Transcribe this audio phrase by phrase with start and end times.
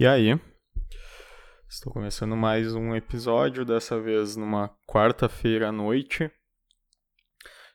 [0.00, 0.40] E aí?
[1.68, 6.30] Estou começando mais um episódio, dessa vez numa quarta-feira à noite.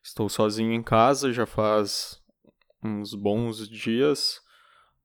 [0.01, 2.23] Estou sozinho em casa, já faz
[2.81, 4.39] uns bons dias.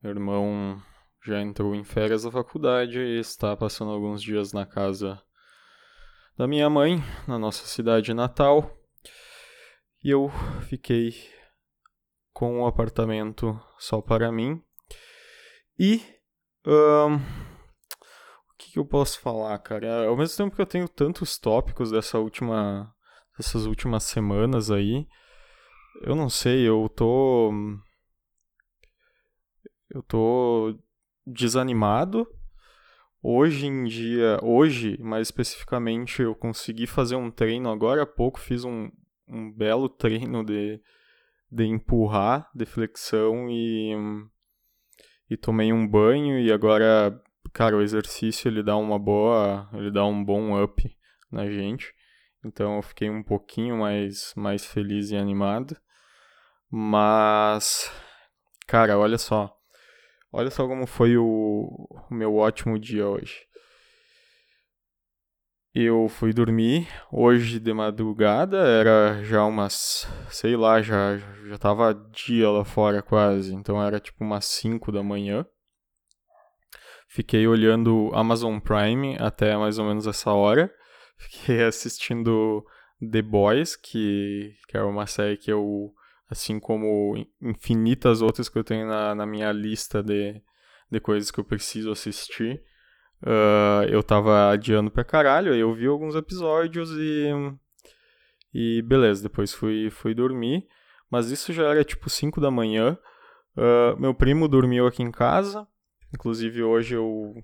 [0.00, 0.80] Meu irmão
[1.26, 5.20] já entrou em férias da faculdade e está passando alguns dias na casa
[6.36, 8.78] da minha mãe, na nossa cidade natal.
[10.04, 10.30] E eu
[10.68, 11.16] fiquei
[12.32, 14.62] com o apartamento só para mim.
[15.76, 16.16] E
[16.70, 20.06] o que, que, eu posso falar, cara?
[20.06, 22.92] Ao mesmo tempo que eu tenho tantos tópicos dessa última,
[23.36, 25.06] dessas últimas semanas aí,
[26.02, 27.52] eu não sei, eu tô.
[29.90, 30.78] Eu tô
[31.26, 32.26] desanimado.
[33.22, 38.64] Hoje em dia, hoje mais especificamente, eu consegui fazer um treino agora há pouco, fiz
[38.64, 38.90] um,
[39.26, 40.80] um belo treino de,
[41.50, 43.92] de empurrar, de flexão e
[45.30, 47.20] e tomei um banho e agora,
[47.52, 50.96] cara, o exercício ele dá uma boa, ele dá um bom up
[51.30, 51.94] na gente.
[52.44, 55.76] Então eu fiquei um pouquinho mais mais feliz e animado.
[56.70, 57.90] Mas
[58.66, 59.54] cara, olha só.
[60.32, 61.24] Olha só como foi o,
[62.10, 63.47] o meu ótimo dia hoje.
[65.74, 72.50] Eu fui dormir hoje de madrugada, era já umas, sei lá, já já tava dia
[72.50, 75.46] lá fora quase, então era tipo umas 5 da manhã.
[77.06, 80.72] Fiquei olhando Amazon Prime até mais ou menos essa hora.
[81.16, 82.64] Fiquei assistindo
[83.00, 85.92] The Boys, que, que é uma série que eu,
[86.28, 90.40] assim como infinitas outras que eu tenho na, na minha lista de,
[90.90, 92.62] de coisas que eu preciso assistir,
[93.22, 97.30] Uh, eu tava adiando pra caralho, eu vi alguns episódios e.
[98.54, 100.66] E beleza, depois fui, fui dormir.
[101.10, 102.98] Mas isso já era tipo 5 da manhã.
[103.56, 105.66] Uh, meu primo dormiu aqui em casa.
[106.14, 107.34] Inclusive hoje eu,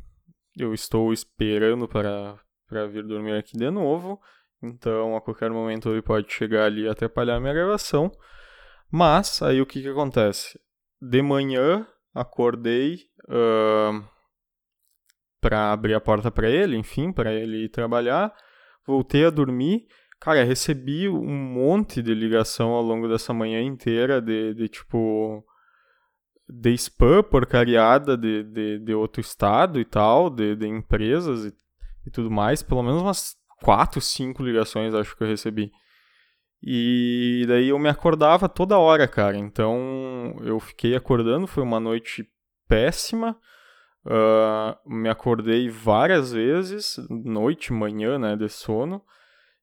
[0.56, 4.20] eu estou esperando para, para vir dormir aqui de novo.
[4.62, 8.10] Então a qualquer momento ele pode chegar ali e atrapalhar a minha gravação.
[8.90, 10.58] Mas aí o que, que acontece?
[11.00, 13.00] De manhã acordei.
[13.28, 14.04] Uh,
[15.44, 18.34] para abrir a porta para ele, enfim, para ele ir trabalhar.
[18.86, 19.86] Voltei a dormir.
[20.18, 25.44] Cara, recebi um monte de ligação ao longo dessa manhã inteira de, de tipo.
[26.48, 31.52] de spam porcariada de, de, de outro estado e tal, de, de empresas e,
[32.06, 32.62] e tudo mais.
[32.62, 35.70] Pelo menos umas quatro, cinco ligações acho que eu recebi.
[36.62, 39.36] E daí eu me acordava toda hora, cara.
[39.36, 42.26] Então eu fiquei acordando, foi uma noite
[42.66, 43.38] péssima.
[44.06, 49.02] Uh, me acordei várias vezes, noite, manhã, né, de sono.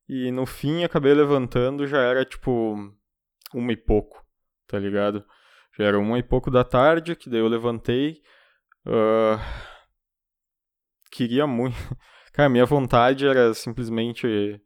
[0.10, 2.76] E no fim acabei levantando, já era tipo
[3.54, 4.26] uma e pouco,
[4.68, 5.24] tá ligado?
[5.78, 8.22] Já era uma e pouco da tarde, que daí eu levantei.
[8.86, 9.40] Uh,
[11.12, 11.78] queria muito.
[12.34, 14.60] Cara, minha vontade era simplesmente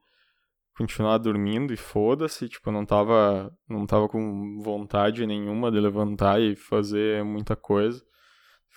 [0.78, 6.42] continuar dormindo e foda-se, tipo, eu não tava, não tava com vontade nenhuma de levantar
[6.42, 8.04] e fazer muita coisa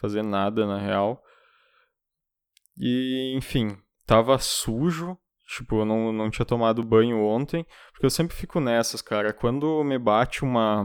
[0.01, 1.23] fazer nada na real.
[2.79, 3.77] E, enfim,
[4.07, 5.19] tava sujo.
[5.47, 7.67] Tipo, eu não, não tinha tomado banho ontem.
[7.93, 9.33] Porque eu sempre fico nessas, cara.
[9.33, 10.83] Quando me bate uma.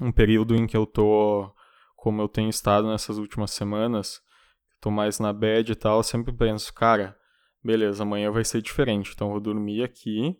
[0.00, 1.54] Um período em que eu tô.
[1.96, 4.20] Como eu tenho estado nessas últimas semanas.
[4.80, 5.98] Tô mais na bed e tal.
[5.98, 7.16] Eu sempre penso, cara,
[7.62, 9.12] beleza, amanhã vai ser diferente.
[9.14, 10.36] Então eu vou dormir aqui.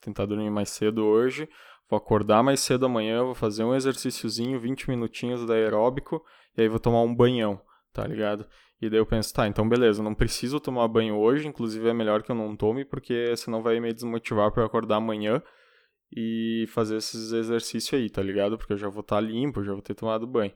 [0.00, 1.48] Tentar dormir mais cedo hoje.
[1.88, 6.22] Vou acordar mais cedo amanhã, vou fazer um exercíciozinho, 20 minutinhos da aeróbico,
[6.56, 7.60] e aí vou tomar um banhão,
[7.92, 8.46] tá ligado?
[8.80, 12.22] E daí eu penso, tá, então beleza, não preciso tomar banho hoje, inclusive é melhor
[12.22, 15.42] que eu não tome, porque senão vai me desmotivar para acordar amanhã
[16.14, 18.56] e fazer esses exercícios aí, tá ligado?
[18.56, 20.52] Porque eu já vou estar tá limpo, já vou ter tomado banho.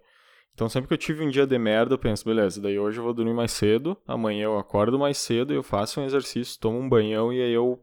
[0.55, 3.05] Então sempre que eu tive um dia de merda, eu penso, beleza, daí hoje eu
[3.05, 6.89] vou dormir mais cedo, amanhã eu acordo mais cedo, eu faço um exercício, tomo um
[6.89, 7.83] banhão e aí eu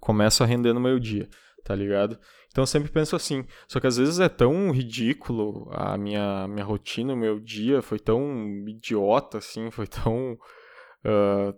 [0.00, 1.28] começo a render no meu dia,
[1.64, 2.18] tá ligado?
[2.52, 3.44] Então eu sempre penso assim.
[3.66, 7.98] Só que às vezes é tão ridículo a minha, minha rotina, o meu dia foi
[7.98, 10.38] tão idiota, assim, foi tão.
[11.04, 11.52] Uh,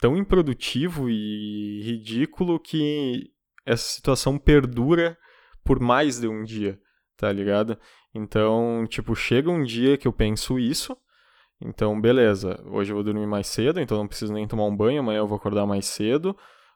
[0.00, 3.30] tão improdutivo e ridículo que
[3.66, 5.16] essa situação perdura
[5.62, 6.80] por mais de um dia,
[7.16, 7.78] tá ligado?
[8.14, 10.96] Então, tipo, chega um dia que eu penso isso.
[11.60, 15.00] Então, beleza, hoje eu vou dormir mais cedo, então não preciso nem tomar um banho,
[15.00, 16.34] amanhã eu vou acordar mais cedo.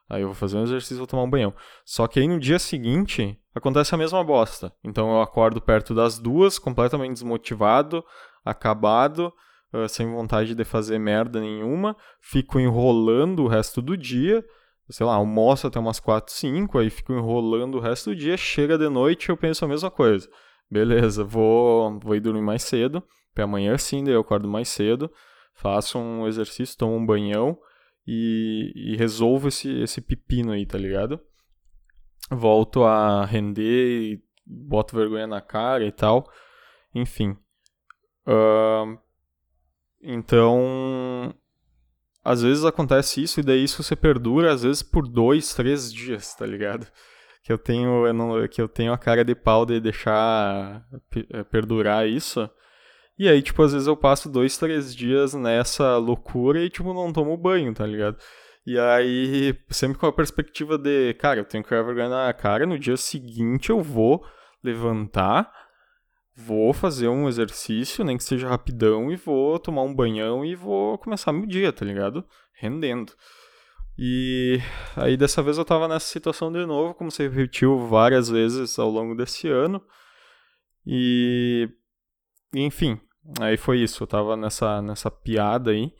[0.09, 1.53] Aí eu vou fazer um exercício vou tomar um banhão.
[1.83, 4.71] Só que aí no dia seguinte acontece a mesma bosta.
[4.83, 8.03] Então eu acordo perto das duas, completamente desmotivado,
[8.43, 9.33] acabado,
[9.73, 14.43] uh, sem vontade de fazer merda nenhuma, fico enrolando o resto do dia.
[14.89, 18.77] Sei lá, almoço até umas 4, 5, aí fico enrolando o resto do dia, chega
[18.77, 20.29] de noite eu penso a mesma coisa.
[20.69, 23.01] Beleza, vou, vou ir dormir mais cedo,
[23.33, 25.11] para amanhã sim, daí eu acordo mais cedo,
[25.55, 27.57] faço um exercício, tomo um banhão
[28.07, 31.19] e, e resolvo esse, esse pepino aí, tá ligado?
[32.29, 36.29] Volto a render, boto vergonha na cara e tal.
[36.93, 37.37] Enfim.
[38.27, 38.97] Uh,
[40.01, 41.33] então,
[42.23, 46.33] às vezes acontece isso e daí isso você perdura, às vezes por dois, três dias,
[46.33, 46.87] tá ligado?
[47.43, 50.83] Que eu tenho, eu não, que eu tenho a cara de pau de deixar
[51.29, 52.49] eh, perdurar isso.
[53.17, 57.13] E aí, tipo, às vezes eu passo dois, três dias nessa loucura e, tipo, não
[57.13, 58.17] tomo banho, tá ligado?
[58.65, 62.79] E aí, sempre com a perspectiva de, cara, eu tenho que vergonha na cara, no
[62.79, 64.25] dia seguinte eu vou
[64.63, 65.51] levantar,
[66.35, 70.97] vou fazer um exercício, nem que seja rapidão, e vou tomar um banhão e vou
[70.97, 72.25] começar meu dia, tá ligado?
[72.53, 73.13] Rendendo.
[73.97, 74.59] E
[74.95, 78.89] aí dessa vez eu tava nessa situação de novo, como se repetiu várias vezes ao
[78.89, 79.81] longo desse ano.
[80.85, 81.69] E
[82.53, 82.99] enfim,
[83.39, 85.93] aí foi isso, eu tava nessa nessa piada aí.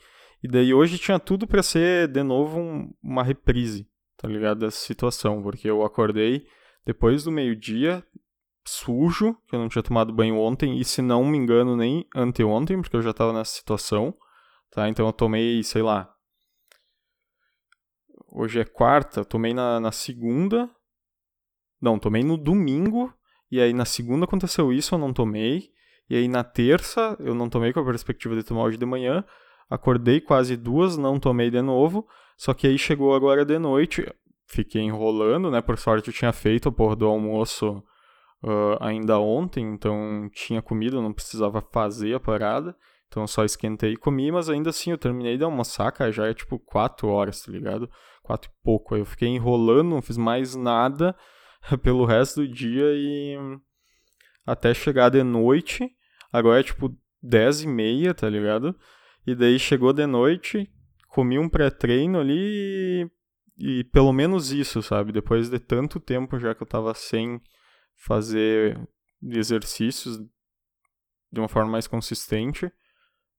[0.43, 4.59] E daí hoje tinha tudo para ser de novo um, uma reprise, tá ligado?
[4.59, 6.45] Dessa situação, porque eu acordei
[6.85, 8.05] depois do meio-dia,
[8.63, 12.79] sujo, que eu não tinha tomado banho ontem, e se não me engano, nem anteontem,
[12.79, 14.15] porque eu já tava nessa situação,
[14.69, 14.87] tá?
[14.87, 16.13] Então eu tomei, sei lá.
[18.31, 20.69] Hoje é quarta, eu tomei na, na segunda.
[21.81, 23.13] Não, tomei no domingo,
[23.49, 25.71] e aí na segunda aconteceu isso, eu não tomei.
[26.09, 29.23] E aí na terça, eu não tomei com a perspectiva de tomar hoje de manhã.
[29.69, 32.07] Acordei quase duas, não tomei de novo.
[32.37, 34.05] Só que aí chegou agora de noite,
[34.45, 35.61] fiquei enrolando, né?
[35.61, 37.83] Por sorte eu tinha feito a porra do almoço
[38.43, 42.75] uh, ainda ontem, então tinha comida, não precisava fazer a parada.
[43.07, 46.33] Então só esquentei e comi, mas ainda assim eu terminei de almoçar, cara, já é
[46.33, 47.89] tipo 4 horas, tá ligado?
[48.23, 48.93] 4 e pouco.
[48.93, 51.15] Aí eu fiquei enrolando, não fiz mais nada
[51.81, 53.37] pelo resto do dia e
[54.45, 55.89] até chegar de noite.
[56.31, 58.75] Agora é tipo 10 e meia, tá ligado?
[59.25, 60.69] E daí chegou de noite,
[61.09, 62.37] comi um pré-treino ali
[63.57, 65.11] e, e pelo menos isso, sabe?
[65.11, 67.41] Depois de tanto tempo já que eu tava sem
[67.95, 68.79] fazer
[69.21, 70.17] exercícios
[71.31, 72.65] de uma forma mais consistente,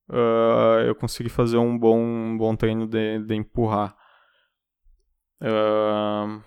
[0.09, 3.97] uh, eu consegui fazer um bom, um bom treino de, de empurrar.
[5.41, 6.43] Uh,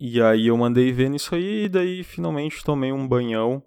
[0.00, 3.62] e aí eu mandei ver nisso aí, e daí finalmente tomei um banhão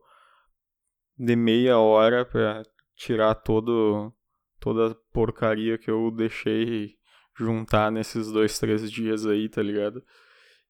[1.16, 2.64] de meia hora pra
[2.96, 4.12] tirar todo,
[4.60, 6.96] toda a porcaria que eu deixei
[7.38, 10.04] juntar nesses dois, três dias aí, tá ligado?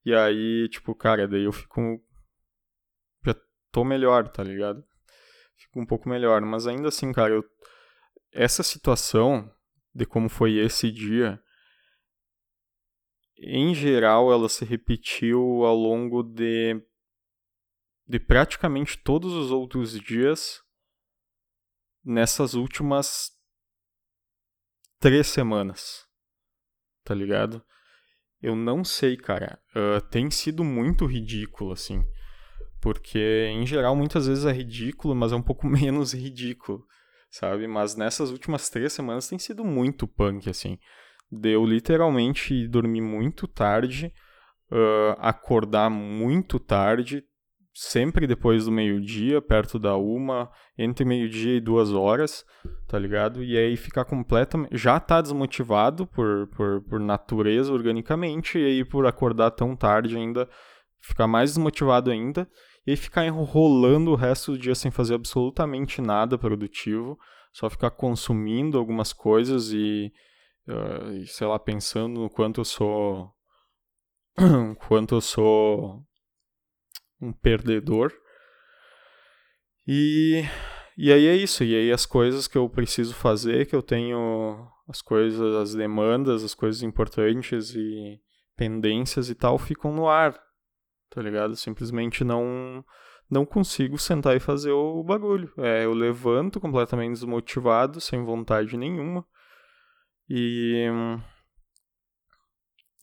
[0.06, 2.02] E aí, tipo, cara, daí eu fico.
[3.26, 3.36] Já
[3.72, 4.84] tô melhor, tá ligado?
[5.56, 6.42] Fico um pouco melhor.
[6.42, 7.44] Mas ainda assim, cara, eu...
[8.34, 9.50] essa situação
[9.96, 11.42] de como foi esse dia,
[13.46, 16.82] em geral, ela se repetiu ao longo de.
[18.08, 20.62] de praticamente todos os outros dias
[22.04, 23.32] nessas últimas
[25.00, 26.06] três semanas.
[27.04, 27.64] Tá ligado?
[28.42, 29.62] Eu não sei, cara.
[29.76, 32.04] Uh, tem sido muito ridículo, assim.
[32.82, 36.86] Porque, em geral, muitas vezes é ridículo, mas é um pouco menos ridículo,
[37.30, 37.68] sabe?
[37.68, 40.78] Mas nessas últimas três semanas tem sido muito punk, assim.
[41.40, 44.14] Deu literalmente dormir muito tarde,
[44.72, 47.24] uh, acordar muito tarde,
[47.74, 52.46] sempre depois do meio-dia, perto da uma, entre meio-dia e duas horas,
[52.88, 53.44] tá ligado?
[53.44, 54.78] E aí ficar completamente.
[54.78, 60.48] Já tá desmotivado por, por, por natureza, organicamente, e aí por acordar tão tarde ainda,
[61.02, 62.48] ficar mais desmotivado ainda,
[62.86, 67.18] e aí ficar enrolando o resto do dia sem fazer absolutamente nada produtivo,
[67.52, 70.12] só ficar consumindo algumas coisas e,
[70.68, 73.34] uh, sei lá, pensando no quanto eu sou.
[74.88, 76.04] quanto eu sou
[77.22, 78.12] um perdedor.
[79.88, 80.44] E,
[80.98, 81.64] e aí é isso.
[81.64, 86.44] E aí as coisas que eu preciso fazer, que eu tenho as coisas, as demandas,
[86.44, 88.20] as coisas importantes e
[88.56, 90.40] pendências e tal, ficam no ar.
[91.10, 91.56] Tá ligado?
[91.56, 92.84] Simplesmente não
[93.30, 95.52] não consigo sentar e fazer o bagulho.
[95.58, 99.26] É, eu levanto completamente desmotivado, sem vontade nenhuma.
[100.30, 100.88] E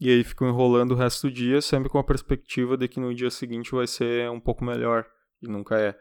[0.01, 3.15] e aí ficam enrolando o resto do dia, sempre com a perspectiva de que no
[3.15, 5.07] dia seguinte vai ser um pouco melhor.
[5.43, 5.95] E nunca é.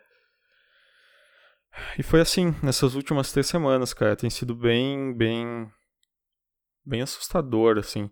[1.97, 4.15] E foi assim, nessas últimas três semanas, cara.
[4.15, 5.69] Tem sido bem, bem.
[6.85, 8.09] bem assustador, assim.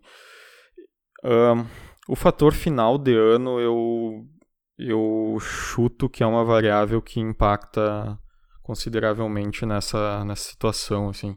[1.24, 1.66] Um,
[2.06, 4.26] o fator final de ano eu.
[4.78, 8.18] eu chuto que é uma variável que impacta
[8.62, 11.34] consideravelmente nessa, nessa situação, assim.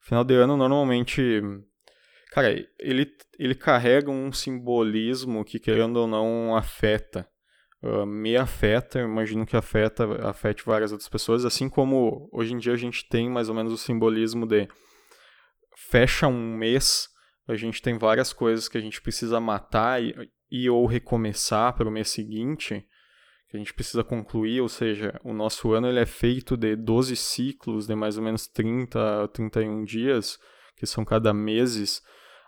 [0.00, 1.42] Final de ano, normalmente
[2.30, 7.28] Cara, ele, ele carrega um simbolismo que, querendo ou não, afeta.
[7.82, 12.74] Uh, me afeta, imagino que afeta, afete várias outras pessoas, assim como hoje em dia
[12.74, 14.68] a gente tem mais ou menos o simbolismo de
[15.88, 17.08] fecha um mês,
[17.48, 20.14] a gente tem várias coisas que a gente precisa matar e,
[20.50, 22.86] e ou recomeçar para o mês seguinte,
[23.50, 27.16] que a gente precisa concluir, ou seja, o nosso ano ele é feito de 12
[27.16, 30.38] ciclos de mais ou menos 30 a 31 dias,
[30.76, 32.00] que são cada meses.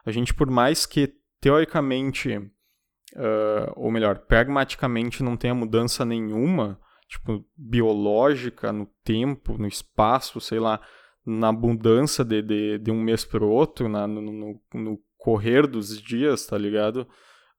[0.07, 7.45] A gente, por mais que teoricamente, uh, ou melhor, pragmaticamente não tenha mudança nenhuma, tipo,
[7.57, 10.81] biológica no tempo, no espaço, sei lá,
[11.27, 15.67] na mudança de, de, de um mês para o outro, na, no, no, no, correr
[15.67, 17.09] dos dias, tá ligado?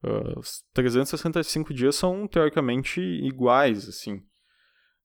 [0.04, 4.22] Uh, os 365 dias são teoricamente iguais, assim,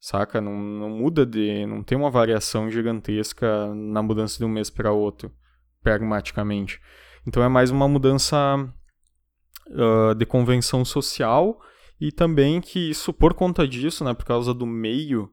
[0.00, 0.40] saca?
[0.40, 1.64] Não, não muda de.
[1.67, 5.33] não tem uma variação gigantesca na mudança de um mês para outro,
[5.83, 6.81] pragmaticamente.
[7.26, 8.57] Então é mais uma mudança
[9.69, 11.61] uh, de convenção social
[12.00, 15.31] e também que isso, por conta disso, né, por causa do meio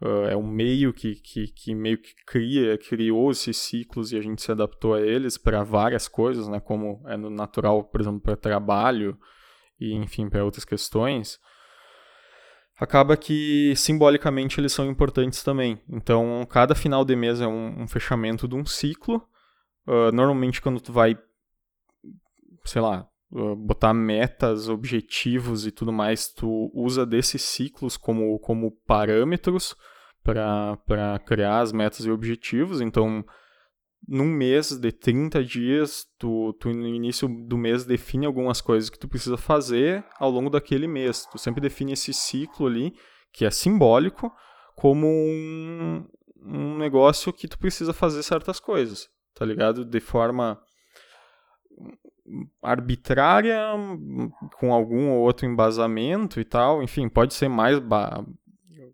[0.00, 4.20] Uh, é um meio que, que, que, meio que cria, criou esses ciclos e a
[4.20, 8.20] gente se adaptou a eles para várias coisas, né, como é no natural, por exemplo,
[8.20, 9.18] para trabalho
[9.80, 11.40] e, enfim, para outras questões,
[12.78, 15.82] acaba que simbolicamente eles são importantes também.
[15.88, 19.16] Então, cada final de mês é um, um fechamento de um ciclo.
[19.84, 21.18] Uh, normalmente, quando tu vai,
[22.64, 29.76] sei lá, botar metas, objetivos e tudo mais, tu usa desses ciclos como, como parâmetros
[30.22, 32.80] para criar as metas e objetivos.
[32.80, 33.24] Então,
[34.06, 38.98] num mês de 30 dias, tu, tu no início do mês define algumas coisas que
[38.98, 41.26] tu precisa fazer ao longo daquele mês.
[41.30, 42.94] Tu sempre define esse ciclo ali,
[43.32, 44.32] que é simbólico,
[44.74, 46.06] como um,
[46.42, 49.84] um negócio que tu precisa fazer certas coisas, tá ligado?
[49.84, 50.58] De forma
[52.62, 53.58] arbitrária,
[54.58, 56.82] com algum ou outro embasamento e tal.
[56.82, 58.24] Enfim, pode ser mais ba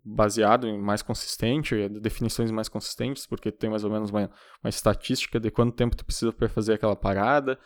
[0.07, 4.29] baseado em mais consistente, definições mais consistentes, porque tem mais ou menos uma,
[4.63, 7.57] uma estatística de quanto tempo tu precisa para fazer aquela parada,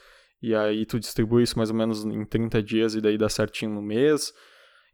[0.41, 3.71] e aí tu distribui isso mais ou menos em 30 dias e daí dá certinho
[3.71, 4.33] no mês.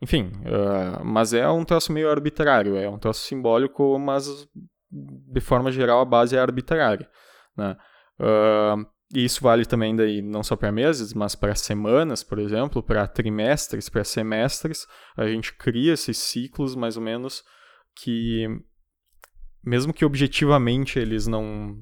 [0.02, 4.48] Enfim, uh, mas é um troço meio arbitrário, é um troço simbólico, mas
[4.92, 7.08] de forma geral a base é arbitrária.
[7.56, 7.78] Né?
[8.20, 12.82] Uh, e isso vale também daí não só para meses, mas para semanas, por exemplo,
[12.82, 14.88] para trimestres, para semestres.
[15.16, 17.44] A gente cria esses ciclos mais ou menos
[17.96, 18.48] que
[19.64, 21.78] mesmo que objetivamente eles não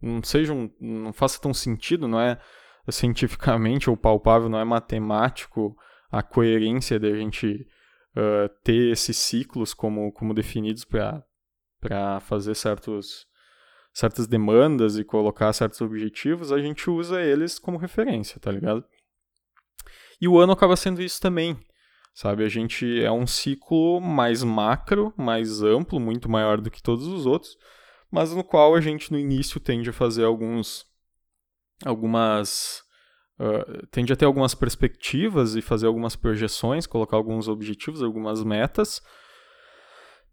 [0.00, 2.38] não sejam não faça tão sentido, não é
[2.90, 5.76] cientificamente ou palpável, não é matemático
[6.10, 7.66] a coerência de a gente
[8.16, 11.24] uh, ter esses ciclos como como definidos para
[11.80, 13.26] para fazer certos
[13.92, 18.84] certas demandas e colocar certos objetivos, a gente usa eles como referência, tá ligado?
[20.20, 21.58] E o ano acaba sendo isso também,
[22.14, 22.44] sabe?
[22.44, 27.26] A gente é um ciclo mais macro, mais amplo, muito maior do que todos os
[27.26, 27.56] outros,
[28.10, 30.86] mas no qual a gente no início tende a fazer alguns
[31.84, 32.82] algumas
[33.40, 39.02] uh, tende a ter algumas perspectivas e fazer algumas projeções, colocar alguns objetivos, algumas metas,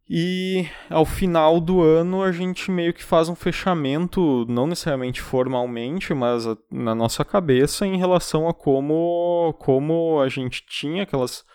[0.09, 6.15] e ao final do ano a gente meio que faz um fechamento, não necessariamente formalmente,
[6.15, 11.45] mas na nossa cabeça em relação a como, como a gente tinha aquelas.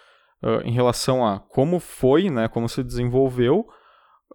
[0.40, 3.66] Uh, em relação a como foi, né, como se desenvolveu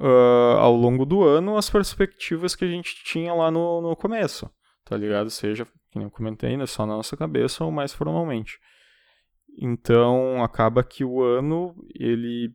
[0.01, 4.49] uh, ao longo do ano as perspectivas que a gente tinha lá no, no começo,
[4.83, 5.29] tá ligado?
[5.29, 8.59] Seja, como eu comentei, né, só na nossa cabeça ou mais formalmente.
[9.61, 12.53] Então acaba que o ano ele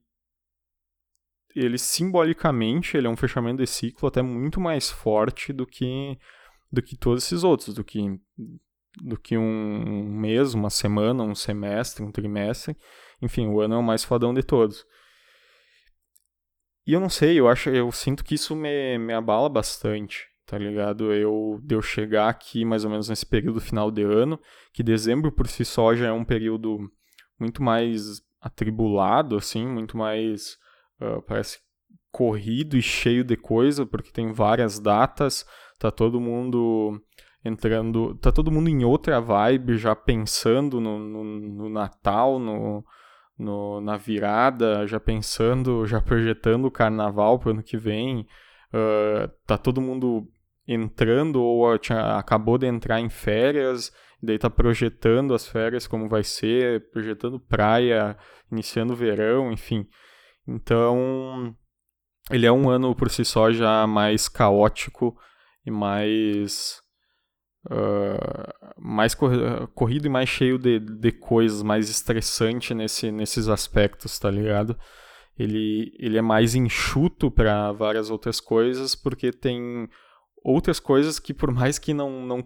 [1.54, 6.18] ele simbolicamente ele é um fechamento de ciclo até muito mais forte do que
[6.72, 8.00] do que todos esses outros, do que
[9.02, 12.76] do que um mês, uma semana, um semestre, um trimestre.
[13.20, 14.84] Enfim, o ano é o mais fodão de todos.
[16.86, 20.58] E eu não sei, eu acho, eu sinto que isso me, me abala bastante, tá
[20.58, 21.12] ligado?
[21.12, 24.38] Eu de eu chegar aqui mais ou menos nesse período final de ano,
[24.72, 26.78] que dezembro por si só já é um período
[27.38, 30.58] muito mais atribulado assim, muito mais
[31.00, 31.58] Uh, parece
[32.10, 35.44] corrido e cheio de coisa, porque tem várias datas,
[35.78, 37.00] tá todo mundo
[37.44, 42.84] entrando, tá todo mundo em outra vibe, já pensando no, no, no Natal, no,
[43.38, 48.20] no, na virada, já pensando, já projetando o carnaval pro ano que vem,
[48.72, 50.26] uh, tá todo mundo
[50.66, 56.22] entrando ou tinha, acabou de entrar em férias, daí tá projetando as férias como vai
[56.22, 58.16] ser, projetando praia,
[58.50, 59.86] iniciando verão, enfim.
[60.46, 61.54] Então,
[62.30, 65.16] ele é um ano por si só já mais caótico
[65.64, 66.82] e mais
[67.70, 69.14] uh, mais
[69.74, 74.78] corrido e mais cheio de, de coisas, mais estressante nesse, nesses aspectos, tá ligado?
[75.38, 79.88] Ele, ele é mais enxuto para várias outras coisas, porque tem
[80.44, 82.42] outras coisas que, por mais que não, não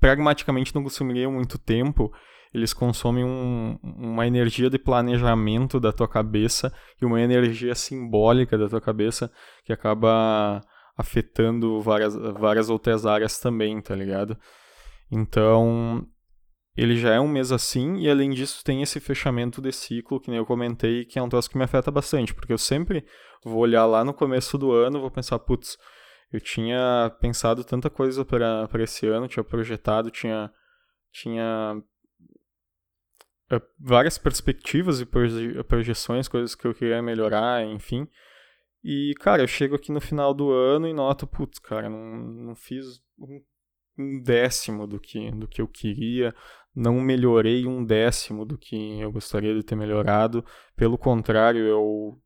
[0.00, 2.10] pragmaticamente não consumiriam muito tempo,
[2.56, 8.66] eles consomem um, uma energia de planejamento da tua cabeça e uma energia simbólica da
[8.66, 9.30] tua cabeça
[9.62, 10.62] que acaba
[10.96, 14.38] afetando várias, várias outras áreas também, tá ligado?
[15.12, 16.02] Então,
[16.74, 20.30] ele já é um mês assim, e além disso tem esse fechamento de ciclo, que
[20.30, 23.04] nem eu comentei, que é um troço que me afeta bastante, porque eu sempre
[23.44, 25.76] vou olhar lá no começo do ano, vou pensar, putz,
[26.32, 30.50] eu tinha pensado tanta coisa para esse ano, tinha projetado, tinha,
[31.12, 31.82] tinha
[33.78, 38.08] várias perspectivas e proje projeções, coisas que eu queria melhorar, enfim.
[38.82, 42.54] E, cara, eu chego aqui no final do ano e noto, putz, cara, não, não
[42.54, 43.42] fiz um,
[43.98, 46.34] um décimo do que, do que eu queria,
[46.74, 50.44] não melhorei um décimo do que eu gostaria de ter melhorado.
[50.76, 52.16] Pelo contrário, eu,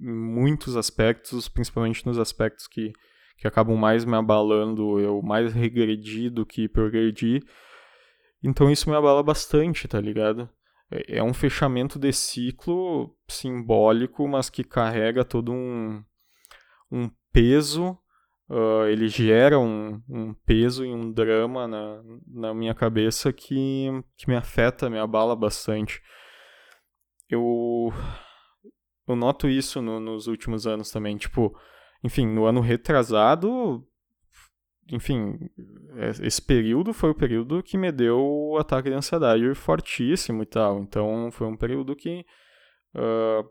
[0.00, 2.92] em muitos aspectos, principalmente nos aspectos que,
[3.36, 7.42] que acabam mais me abalando, eu mais regredi do que progredi.
[8.42, 10.48] Então isso me abala bastante, tá ligado?
[10.90, 16.02] É, é um fechamento de ciclo simbólico, mas que carrega todo um,
[16.90, 17.98] um peso,
[18.48, 24.28] uh, ele gera um, um, peso e um drama na, na minha cabeça que, que
[24.28, 26.00] me afeta, me abala bastante.
[27.28, 27.92] Eu,
[29.08, 31.56] eu noto isso no, nos últimos anos também, tipo,
[32.04, 33.84] enfim, no ano retrasado
[34.90, 35.38] enfim,
[35.96, 40.46] é, esse período foi o período que me deu o ataque de ansiedade fortíssimo e
[40.46, 40.80] tal.
[40.80, 42.24] Então, foi um período que,
[42.94, 43.48] uh,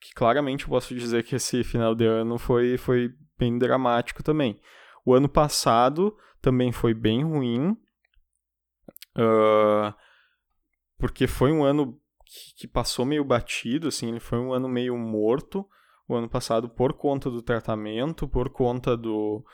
[0.00, 4.60] que claramente posso dizer que esse final de ano foi, foi bem dramático também.
[5.04, 7.70] O ano passado também foi bem ruim,
[9.16, 9.92] uh,
[10.98, 14.96] porque foi um ano que, que passou meio batido, assim, ele foi um ano meio
[14.96, 15.68] morto.
[16.08, 19.44] O ano passado, por conta do tratamento, por conta do,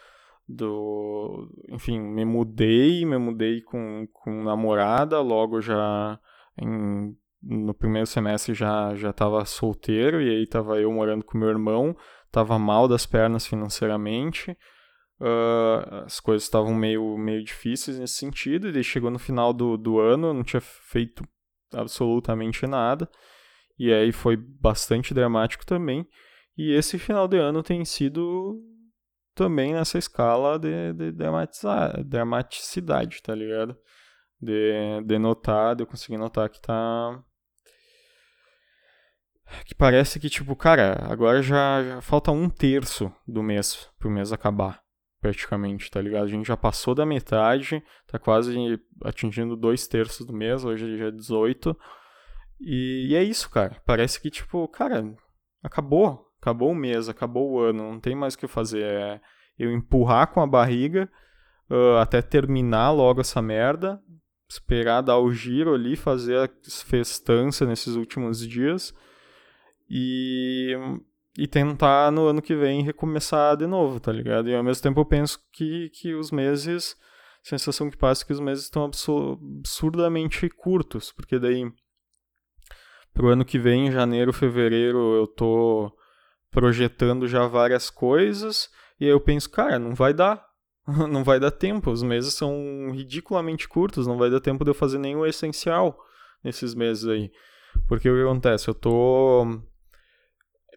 [0.46, 6.18] do enfim me mudei me mudei com, com namorada logo já
[6.60, 11.48] em, no primeiro semestre já já estava solteiro e aí estava eu morando com meu
[11.48, 14.50] irmão estava mal das pernas financeiramente
[15.20, 19.98] uh, as coisas estavam meio meio difíceis nesse sentido e chegou no final do, do
[19.98, 21.26] ano não tinha feito
[21.72, 23.08] absolutamente nada
[23.78, 26.06] e aí foi bastante dramático também
[26.56, 28.60] e esse final de ano tem sido
[29.34, 31.12] também nessa escala de, de
[32.04, 33.76] dramaticidade, tá ligado?
[34.40, 37.22] De, de notar, de eu conseguir notar que tá.
[39.66, 44.32] Que parece que, tipo, cara, agora já, já falta um terço do mês pro mês
[44.32, 44.80] acabar,
[45.20, 46.24] praticamente, tá ligado?
[46.24, 51.06] A gente já passou da metade, tá quase atingindo dois terços do mês, hoje já
[51.06, 51.76] é 18.
[52.60, 53.80] E, e é isso, cara.
[53.84, 55.14] Parece que, tipo, cara,
[55.62, 58.84] acabou, acabou o mês, acabou o ano, não tem mais o que fazer.
[58.84, 59.20] É
[59.58, 61.08] eu empurrar com a barriga
[61.70, 64.00] uh, até terminar logo essa merda,
[64.48, 66.50] esperar dar o giro ali, fazer a
[66.84, 68.92] festança nesses últimos dias
[69.88, 70.72] e,
[71.38, 74.48] e tentar no ano que vem recomeçar de novo, tá ligado?
[74.48, 76.96] E ao mesmo tempo eu penso que, que os meses,
[77.42, 81.64] sensação que passa é que os meses estão absurdamente curtos, porque daí
[83.12, 85.92] pro ano que vem, janeiro, fevereiro, eu tô
[86.54, 88.70] projetando já várias coisas.
[88.98, 90.46] E aí eu penso, cara, não vai dar.
[90.86, 91.90] não vai dar tempo.
[91.90, 95.98] Os meses são ridiculamente curtos, não vai dar tempo de eu fazer nenhum essencial
[96.42, 97.32] nesses meses aí.
[97.88, 98.68] Porque o que acontece?
[98.68, 99.44] Eu tô.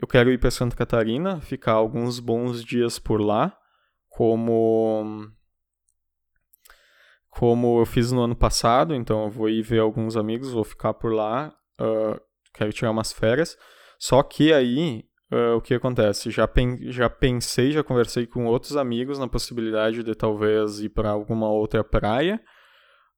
[0.02, 3.56] Eu quero ir para Santa Catarina, ficar alguns bons dias por lá,
[4.10, 5.30] como.
[7.30, 10.96] Como eu fiz no ano passado, então eu vou ir ver alguns amigos, vou ficar
[10.96, 12.20] por lá, uh,
[12.52, 13.56] quero tirar umas férias.
[14.00, 16.32] Só que aí uh, o que acontece?
[16.32, 21.10] Já, pen já pensei, já conversei com outros amigos na possibilidade de talvez ir para
[21.10, 22.42] alguma outra praia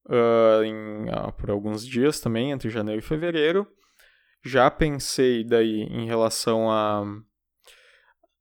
[0.08, 3.68] uh, em, uh, por alguns dias também, entre janeiro e fevereiro.
[4.44, 7.04] Já pensei daí em relação a,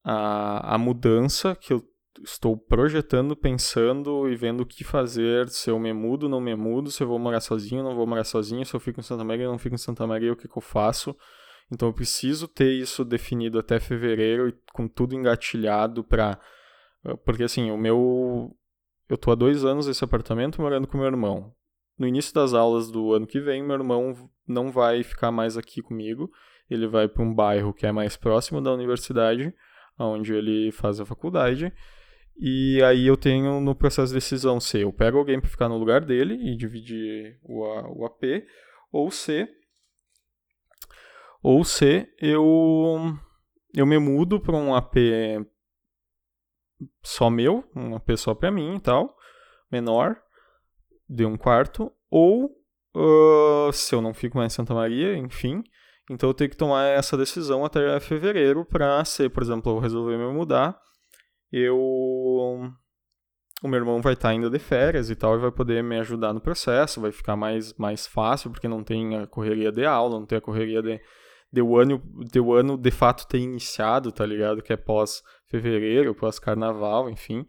[0.04, 1.82] a, a mudança que eu
[2.22, 6.90] estou projetando, pensando e vendo o que fazer, se eu me mudo, não me mudo,
[6.90, 9.46] se eu vou morar sozinho, não vou morar sozinho, se eu fico em Santa Maria,
[9.46, 11.16] não fico em Santa Maria, o que, que eu faço.
[11.70, 16.38] Então eu preciso ter isso definido até fevereiro e com tudo engatilhado para
[17.04, 18.54] ah, porque assim, o meu
[19.08, 21.52] eu tô há dois anos nesse apartamento morando com meu irmão.
[21.98, 25.82] No início das aulas do ano que vem, meu irmão não vai ficar mais aqui
[25.82, 26.30] comigo.
[26.70, 29.52] Ele vai para um bairro que é mais próximo da universidade,
[29.98, 31.72] onde ele faz a faculdade.
[32.38, 35.78] E aí eu tenho no processo de decisão se eu pego alguém para ficar no
[35.78, 37.64] lugar dele e dividir o,
[38.00, 38.44] o AP,
[38.92, 39.48] ou se
[41.48, 43.16] ou se eu
[43.74, 44.96] eu me mudo para um AP
[47.02, 49.16] só meu, um AP só para mim e tal,
[49.72, 50.20] menor,
[51.08, 52.54] de um quarto, ou
[52.94, 55.64] uh, se eu não fico mais em Santa Maria, enfim,
[56.10, 60.18] então eu tenho que tomar essa decisão até fevereiro para ser, por exemplo, eu resolver
[60.18, 60.78] me mudar,
[61.50, 61.78] eu
[63.62, 65.98] o meu irmão vai estar tá ainda de férias e tal e vai poder me
[65.98, 70.20] ajudar no processo, vai ficar mais mais fácil porque não tem a correria de aula,
[70.20, 71.00] não tem a correria de
[71.52, 74.62] de o ano de o ano de fato ter iniciado, tá ligado?
[74.62, 77.46] Que é pós fevereiro, pós carnaval, enfim.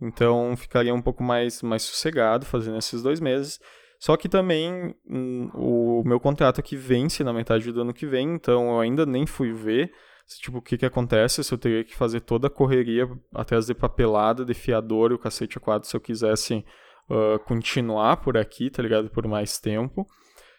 [0.00, 3.60] Então ficaria um pouco mais mais sossegado fazendo esses dois meses.
[3.98, 8.34] Só que também hum, o meu contrato aqui vence na metade do ano que vem,
[8.34, 9.92] então eu ainda nem fui ver
[10.26, 13.56] se, tipo, o que que acontece, se eu teria que fazer toda a correria até
[13.56, 16.64] as de papelada, de fiador e o cacete a quadro se eu quisesse
[17.10, 19.10] uh, continuar por aqui, tá ligado?
[19.10, 20.06] Por mais tempo.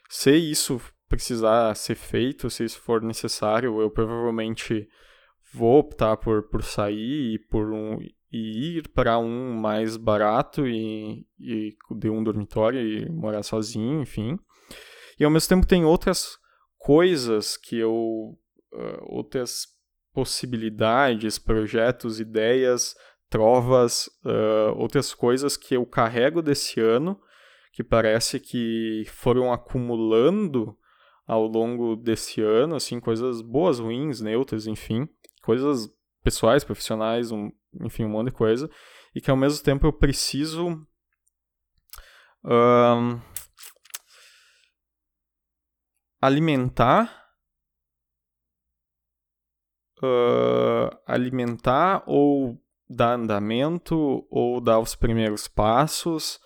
[0.09, 4.87] Se isso precisar ser feito, se isso for necessário, eu provavelmente
[5.53, 7.99] vou optar por, por sair e por um
[8.31, 14.39] e ir para um mais barato e, e de um dormitório e morar sozinho, enfim.
[15.19, 16.39] E ao mesmo tempo tem outras
[16.79, 19.67] coisas que eu uh, outras
[20.11, 22.95] possibilidades, projetos, ideias,
[23.29, 27.19] trovas, uh, outras coisas que eu carrego desse ano
[27.71, 30.77] que parece que foram acumulando
[31.25, 35.07] ao longo desse ano, assim, coisas boas, ruins, neutras, enfim,
[35.41, 35.89] coisas
[36.23, 38.69] pessoais, profissionais, um, enfim, um monte de coisa,
[39.15, 40.85] e que ao mesmo tempo eu preciso
[42.43, 43.21] um,
[46.21, 47.23] alimentar
[50.03, 56.39] uh, alimentar ou dar andamento ou dar os primeiros passos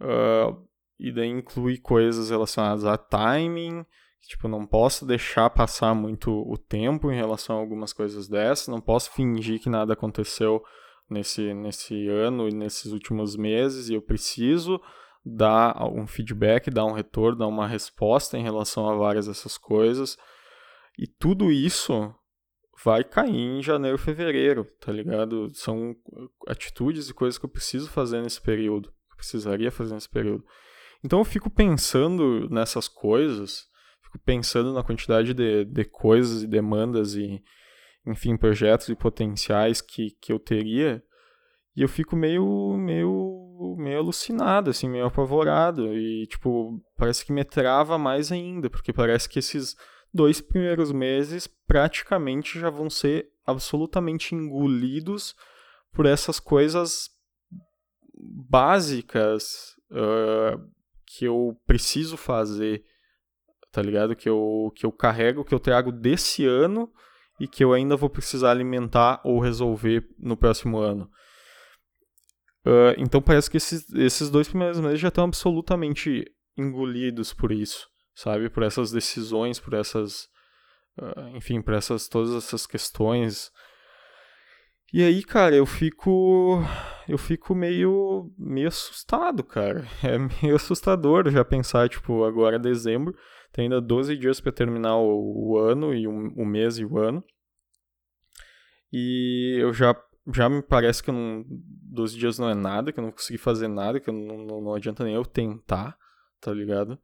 [0.00, 3.84] uh, e daí incluir coisas relacionadas a timing
[4.26, 8.80] Tipo, não posso deixar passar muito o tempo em relação a algumas coisas dessas, não
[8.80, 10.62] posso fingir que nada aconteceu
[11.10, 14.80] nesse, nesse ano e nesses últimos meses e eu preciso
[15.24, 20.16] dar um feedback, dar um retorno, dar uma resposta em relação a várias dessas coisas.
[20.98, 22.14] E tudo isso
[22.84, 25.48] vai cair em janeiro, fevereiro, tá ligado?
[25.54, 25.94] São
[26.48, 30.44] atitudes e coisas que eu preciso fazer nesse período, que eu precisaria fazer nesse período.
[31.04, 33.66] Então eu fico pensando nessas coisas
[34.12, 37.42] fico pensando na quantidade de, de coisas e demandas e,
[38.06, 41.02] enfim, projetos e potenciais que, que eu teria.
[41.74, 45.94] E eu fico meio, meio, meio alucinado, assim, meio apavorado.
[45.94, 49.74] E, tipo, parece que me trava mais ainda, porque parece que esses
[50.12, 55.34] dois primeiros meses praticamente já vão ser absolutamente engolidos
[55.92, 57.10] por essas coisas
[58.14, 60.60] básicas uh,
[61.06, 62.84] que eu preciso fazer
[63.72, 64.14] tá ligado?
[64.14, 66.92] Que eu, que eu carrego, que eu trago desse ano
[67.40, 71.10] e que eu ainda vou precisar alimentar ou resolver no próximo ano.
[72.64, 76.24] Uh, então parece que esses, esses dois primeiros meses já estão absolutamente
[76.56, 78.48] engolidos por isso, sabe?
[78.48, 80.28] Por essas decisões, por essas.
[80.96, 83.50] Uh, enfim, por essas, todas essas questões.
[84.92, 86.62] E aí, cara, eu fico.
[87.08, 88.30] Eu fico meio.
[88.38, 89.88] meio assustado, cara.
[90.04, 93.16] É meio assustador já pensar, tipo, agora é dezembro
[93.52, 97.22] tem ainda 12 dias para terminar o, o, ano e o, mês e o ano.
[98.92, 99.94] E eu já
[100.32, 103.66] já me parece que não, 12 dias não é nada, que eu não consegui fazer
[103.66, 105.98] nada, que não, não, não adianta nem eu tentar,
[106.40, 106.98] tá ligado?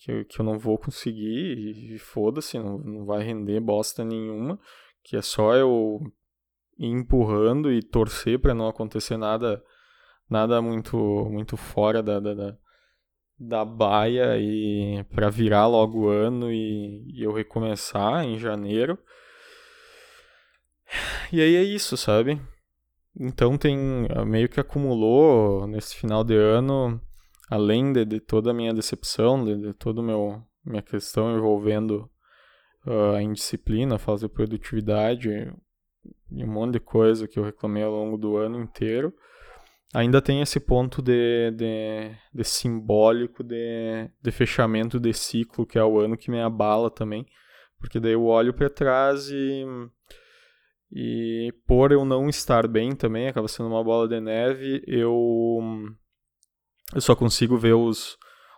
[0.00, 4.60] Que, que eu não vou conseguir e, e foda-se, não, não vai render bosta nenhuma,
[5.02, 6.00] que é só eu
[6.78, 9.62] ir empurrando e torcer para não acontecer nada
[10.30, 10.96] nada muito
[11.30, 12.58] muito fora da, da, da,
[13.38, 18.98] da baia e para virar logo o ano e, e, eu recomeçar em janeiro.
[21.32, 22.40] E aí é isso, sabe?
[23.18, 23.76] Então tem
[24.26, 27.00] meio que acumulou nesse final de ano,
[27.50, 32.10] além de, de toda a minha decepção, de, de toda a minha questão envolvendo
[32.86, 35.52] uh, a indisciplina, falta de produtividade
[36.30, 39.12] e um monte de coisa que eu reclamei ao longo do ano inteiro
[39.94, 45.84] ainda tem esse ponto de, de, de simbólico de, de fechamento de ciclo, que é
[45.84, 47.26] o ano que me abala também.
[47.78, 49.64] Porque daí eu olho para trás e.
[50.90, 55.58] E por eu não estar bem também, acaba sendo uma bola de neve, eu.
[56.94, 58.16] Eu só consigo ver os,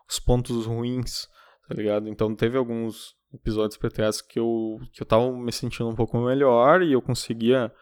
[0.08, 1.26] os pontos ruins,
[1.68, 2.08] tá ligado?
[2.08, 6.16] Então teve alguns episódios para trás que eu, que eu tava me sentindo um pouco
[6.18, 7.72] melhor e eu conseguia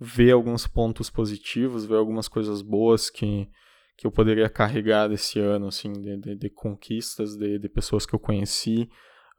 [0.00, 3.48] ver alguns pontos positivos, ver algumas coisas boas que,
[3.96, 8.14] que eu poderia carregar desse ano, assim, de, de, de conquistas, de, de pessoas que
[8.14, 8.88] eu conheci,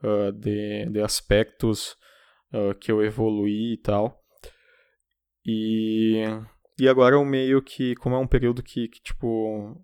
[0.02, 1.96] uh, de, de aspectos
[2.52, 4.20] uh, que eu evoluí e tal.
[5.46, 6.24] E,
[6.78, 9.82] e agora o meio que, como é um período que, que, tipo,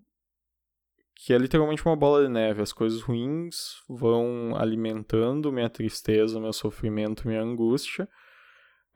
[1.15, 6.53] que é literalmente uma bola de neve, as coisas ruins vão alimentando minha tristeza, meu
[6.53, 8.07] sofrimento, minha angústia,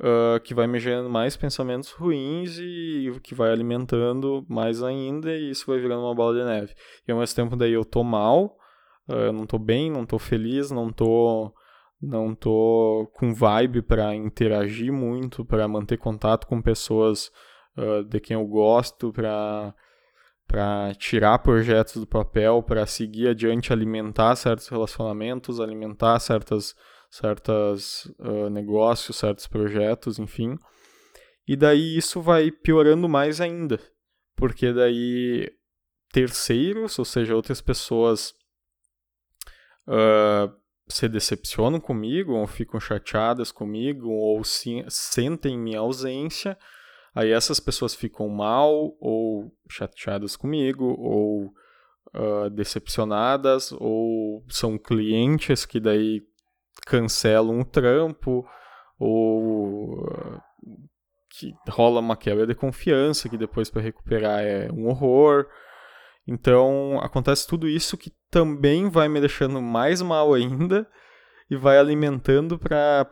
[0.01, 5.51] uh, que vai me gerando mais pensamentos ruins e que vai alimentando mais ainda, e
[5.51, 6.73] isso vai virando uma bola de neve.
[7.07, 8.57] E ao mesmo tempo daí eu tô mal,
[9.07, 11.53] uh, não tô bem, não tô feliz, não tô
[12.01, 17.31] não tô com vibe para interagir muito, para manter contato com pessoas
[17.77, 19.73] uh, de quem eu gosto, para
[20.47, 26.75] para tirar projetos do papel, para seguir adiante, alimentar certos relacionamentos, alimentar certas
[27.11, 30.57] certos uh, negócios, certos projetos, enfim.
[31.45, 33.77] E daí isso vai piorando mais ainda,
[34.35, 35.51] porque daí
[36.13, 38.33] terceiros, ou seja, outras pessoas
[39.87, 40.53] uh,
[40.87, 46.57] se decepcionam comigo, ou ficam chateadas comigo, ou se, sentem minha ausência,
[47.13, 51.53] aí essas pessoas ficam mal, ou chateadas comigo, ou
[52.15, 56.21] uh, decepcionadas, ou são clientes que daí
[56.85, 58.45] cancelam o trampo,
[58.99, 60.05] ou
[61.29, 65.47] que rola uma quebra de confiança, que depois para recuperar é um horror.
[66.27, 70.87] Então acontece tudo isso que também vai me deixando mais mal ainda
[71.49, 73.05] e vai alimentando pra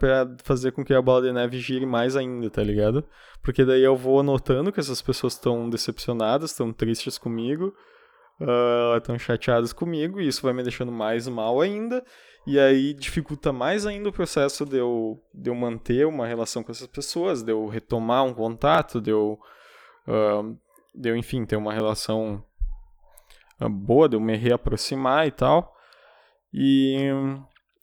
[0.43, 3.03] fazer com que a bola de neve gire mais ainda, tá ligado?
[3.41, 7.73] Porque daí eu vou notando que essas pessoas estão decepcionadas, estão tristes comigo,
[8.95, 12.01] estão uh, chateadas comigo, e isso vai me deixando mais mal ainda,
[12.45, 16.71] e aí dificulta mais ainda o processo de eu, de eu manter uma relação com
[16.71, 19.39] essas pessoas, de eu retomar um contato, de eu,
[20.07, 20.57] uh,
[20.95, 22.43] de eu enfim, ter uma relação
[23.67, 25.75] boa, de eu me reaproximar e tal.
[26.53, 27.11] E,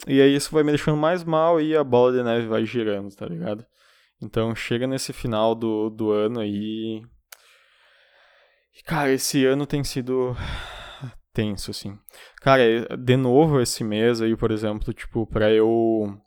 [0.06, 3.14] e aí isso vai me deixando mais mal e a bola de neve vai girando,
[3.14, 3.64] tá ligado?
[4.20, 7.02] Então chega nesse final do, do ano aí.
[8.76, 10.36] E, cara, esse ano tem sido
[11.36, 11.98] tenso, assim.
[12.40, 12.62] Cara,
[12.96, 16.18] de novo esse mês aí, por exemplo, tipo, pra eu.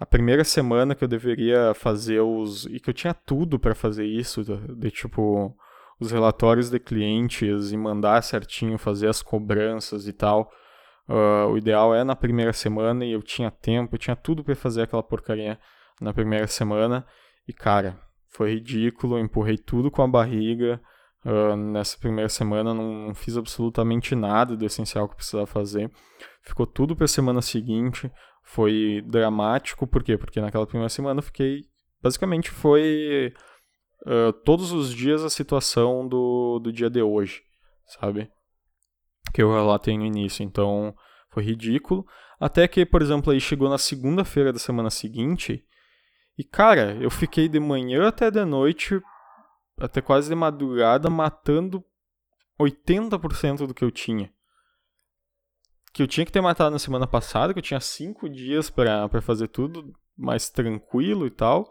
[0.00, 2.64] A primeira semana que eu deveria fazer os.
[2.64, 5.54] E que eu tinha tudo para fazer isso, de, tipo
[6.00, 10.50] os relatórios de clientes e mandar certinho, fazer as cobranças e tal.
[11.08, 14.56] Uh, o ideal é na primeira semana e eu tinha tempo, eu tinha tudo para
[14.56, 15.58] fazer aquela porcaria
[16.00, 17.06] na primeira semana.
[17.46, 20.80] E cara, foi ridículo, eu empurrei tudo com a barriga.
[21.24, 25.90] Uh, nessa primeira semana não, fiz absolutamente nada do essencial que eu precisava fazer.
[26.42, 28.10] Ficou tudo para a semana seguinte.
[28.42, 30.18] Foi dramático, por quê?
[30.18, 31.62] Porque naquela primeira semana eu fiquei.
[32.02, 33.32] Basicamente foi
[34.04, 37.42] uh, todos os dias a situação do, do dia de hoje,
[37.86, 38.28] sabe?
[39.32, 40.42] Que eu relatei no início.
[40.42, 40.92] Então,
[41.30, 42.04] foi ridículo.
[42.40, 45.64] Até que, por exemplo, aí chegou na segunda-feira da semana seguinte.
[46.36, 49.00] E, cara, eu fiquei de manhã até de noite,
[49.82, 51.84] até quase de madrugada, matando
[52.60, 54.32] 80% do que eu tinha.
[55.92, 59.08] Que eu tinha que ter matado na semana passada, que eu tinha 5 dias para
[59.20, 61.70] fazer tudo mais tranquilo e tal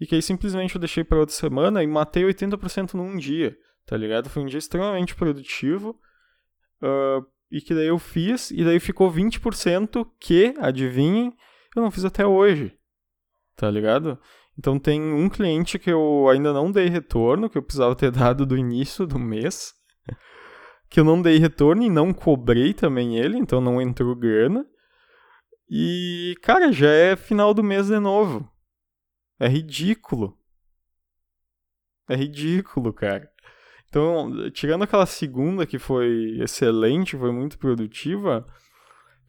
[0.00, 3.96] e que aí simplesmente eu deixei para outra semana e matei 80% num dia, tá
[3.96, 4.30] ligado?
[4.30, 5.90] Foi um dia extremamente produtivo
[6.82, 11.36] uh, e que daí eu fiz e daí ficou 20% que, adivinhem,
[11.76, 12.74] eu não fiz até hoje,
[13.54, 14.18] tá ligado?
[14.58, 18.44] Então tem um cliente que eu ainda não dei retorno, que eu precisava ter dado
[18.44, 19.72] do início do mês,
[20.88, 24.66] que eu não dei retorno e não cobrei também ele, então não entrou grana.
[25.68, 28.50] E, cara, já é final do mês de novo.
[29.38, 30.36] É ridículo.
[32.08, 33.30] É ridículo, cara.
[33.88, 38.46] Então, tirando aquela segunda que foi excelente, foi muito produtiva,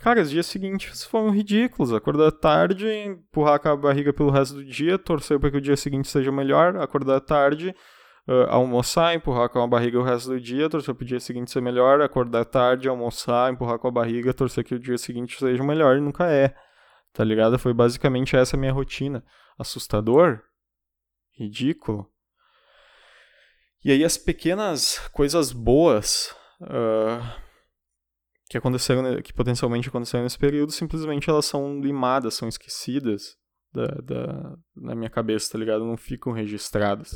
[0.02, 1.94] cara, os dias seguintes foram ridículos.
[1.94, 5.78] Acordar tarde, empurrar com a barriga pelo resto do dia, torcer para que o dia
[5.78, 7.76] seguinte seja melhor, acordar tarde,
[8.28, 11.52] uh, almoçar, empurrar com a barriga o resto do dia, torcer para o dia seguinte
[11.52, 15.64] ser melhor, acordar tarde, almoçar, empurrar com a barriga, torcer que o dia seguinte seja
[15.64, 16.54] melhor, e nunca é.
[17.14, 17.60] Tá ligado?
[17.60, 19.24] Foi basicamente essa a minha rotina
[19.58, 20.42] assustador,
[21.38, 22.10] ridículo.
[23.84, 27.51] E aí as pequenas coisas boas uh,
[28.52, 33.38] que aconteceram, que potencialmente aconteceram nesse período, simplesmente elas são limadas, são esquecidas
[33.74, 35.86] da, da, na minha cabeça, tá ligado?
[35.86, 37.14] Não ficam registradas.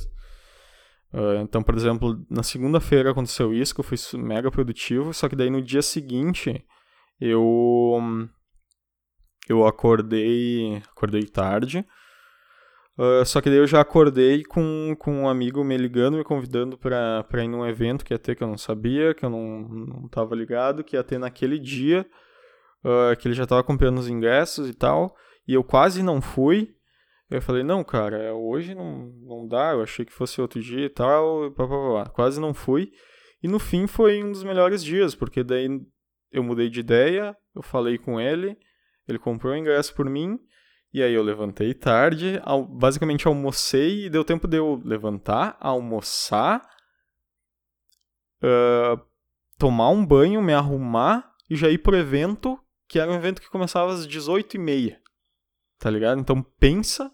[1.12, 5.36] Uh, então, por exemplo, na segunda-feira aconteceu isso, que eu fui mega produtivo, só que
[5.36, 6.65] daí no dia seguinte
[7.19, 8.00] eu
[9.50, 11.86] eu acordei, acordei tarde,
[12.97, 16.77] Uh, só que daí eu já acordei com, com um amigo me ligando, me convidando
[16.77, 20.08] pra ir num evento que ia ter que eu não sabia, que eu não, não
[20.08, 22.05] tava ligado, que ia ter naquele dia,
[22.86, 25.13] uh, que ele já tava comprando os ingressos e tal,
[25.45, 26.73] e eu quase não fui.
[27.29, 30.89] Eu falei, não, cara, hoje não, não dá, eu achei que fosse outro dia e
[30.89, 32.10] tal, pá, pá, pá.
[32.12, 32.91] quase não fui.
[33.43, 35.67] E no fim foi um dos melhores dias, porque daí
[36.31, 38.58] eu mudei de ideia, eu falei com ele,
[39.08, 40.39] ele comprou o ingresso por mim,
[40.95, 46.65] e aí eu levantei tarde, basicamente almocei e deu tempo de eu levantar, almoçar,
[48.41, 48.97] uh,
[49.58, 53.49] tomar um banho, me arrumar e já ir pro evento, que era um evento que
[53.49, 54.95] começava às 18h30.
[55.79, 56.21] Tá ligado?
[56.21, 57.12] Então pensa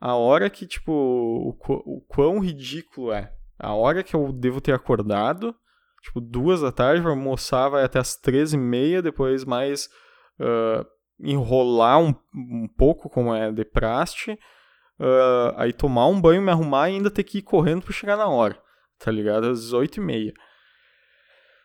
[0.00, 3.34] a hora que, tipo, o, o quão ridículo é.
[3.58, 5.52] A hora que eu devo ter acordado,
[6.00, 9.86] tipo, duas da tarde, almoçar vai até as 13h30, depois mais.
[10.38, 10.86] Uh,
[11.22, 16.90] enrolar um, um pouco, como é de praste, uh, aí tomar um banho, me arrumar
[16.90, 18.60] e ainda ter que ir correndo para chegar na hora,
[18.98, 19.48] tá ligado?
[19.48, 20.34] Às 18 e meia.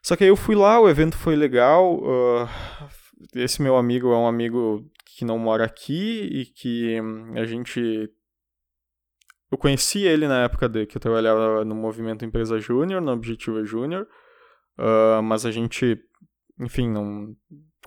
[0.04, 2.48] Só que aí eu fui lá, o evento foi legal, uh,
[3.34, 6.98] esse meu amigo é um amigo que não mora aqui e que
[7.36, 8.10] a gente...
[9.50, 13.63] Eu conheci ele na época de que eu trabalhava no movimento Empresa Júnior, no Objetiva
[13.63, 14.06] Júnior,
[14.78, 15.98] uh, mas a gente,
[16.60, 17.34] enfim, não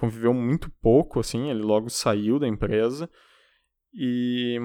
[0.01, 3.09] conviveu muito pouco, assim, ele logo saiu da empresa.
[3.93, 4.59] E,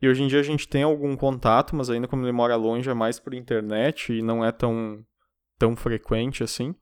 [0.00, 2.88] e hoje em dia a gente tem algum contato, mas ainda como ele mora longe
[2.88, 5.04] é mais por internet e não é tão,
[5.58, 6.74] tão frequente assim.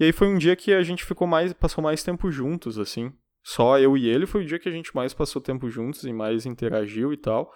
[0.00, 3.12] E aí foi um dia que a gente ficou mais, passou mais tempo juntos, assim.
[3.42, 6.12] Só eu e ele foi o dia que a gente mais passou tempo juntos e
[6.12, 7.52] mais interagiu e tal.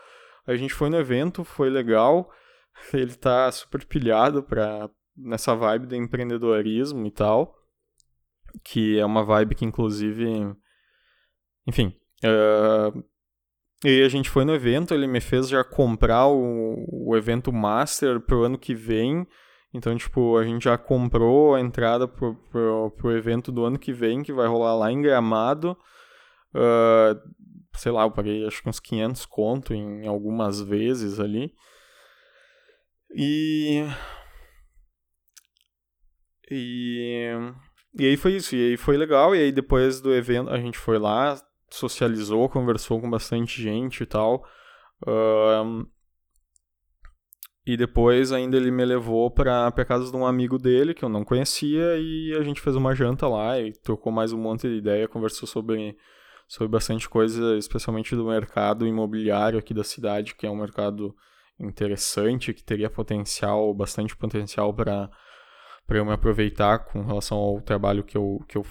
[0.47, 2.31] A gente foi no evento, foi legal.
[2.92, 7.63] Ele tá super pilhado pra, nessa vibe de empreendedorismo e tal
[8.62, 10.55] que é uma vibe que, inclusive.
[11.67, 11.95] Enfim.
[12.25, 13.05] Uh,
[13.85, 18.21] e a gente foi no evento, ele me fez já comprar o, o evento Master
[18.21, 19.27] pro ano que vem.
[19.75, 23.93] Então, tipo, a gente já comprou a entrada pro, pro, pro evento do ano que
[23.93, 25.77] vem, que vai rolar lá em Gramado.
[26.55, 27.19] Uh,
[27.77, 31.53] sei lá, eu paguei acho que uns 500 conto em algumas vezes ali.
[33.14, 33.85] E.
[36.51, 37.33] E.
[37.96, 40.76] E aí foi isso, e aí foi legal, e aí depois do evento a gente
[40.76, 44.44] foi lá, socializou, conversou com bastante gente e tal.
[45.07, 45.87] Um,
[47.66, 51.09] e depois ainda ele me levou pra, pra casa de um amigo dele que eu
[51.09, 54.74] não conhecia e a gente fez uma janta lá e trocou mais um monte de
[54.74, 55.96] ideia, conversou sobre,
[56.46, 61.14] sobre bastante coisa, especialmente do mercado imobiliário aqui da cidade, que é um mercado
[61.59, 65.09] interessante, que teria potencial, bastante potencial para
[65.87, 68.64] para eu me aproveitar com relação ao trabalho que eu, que eu,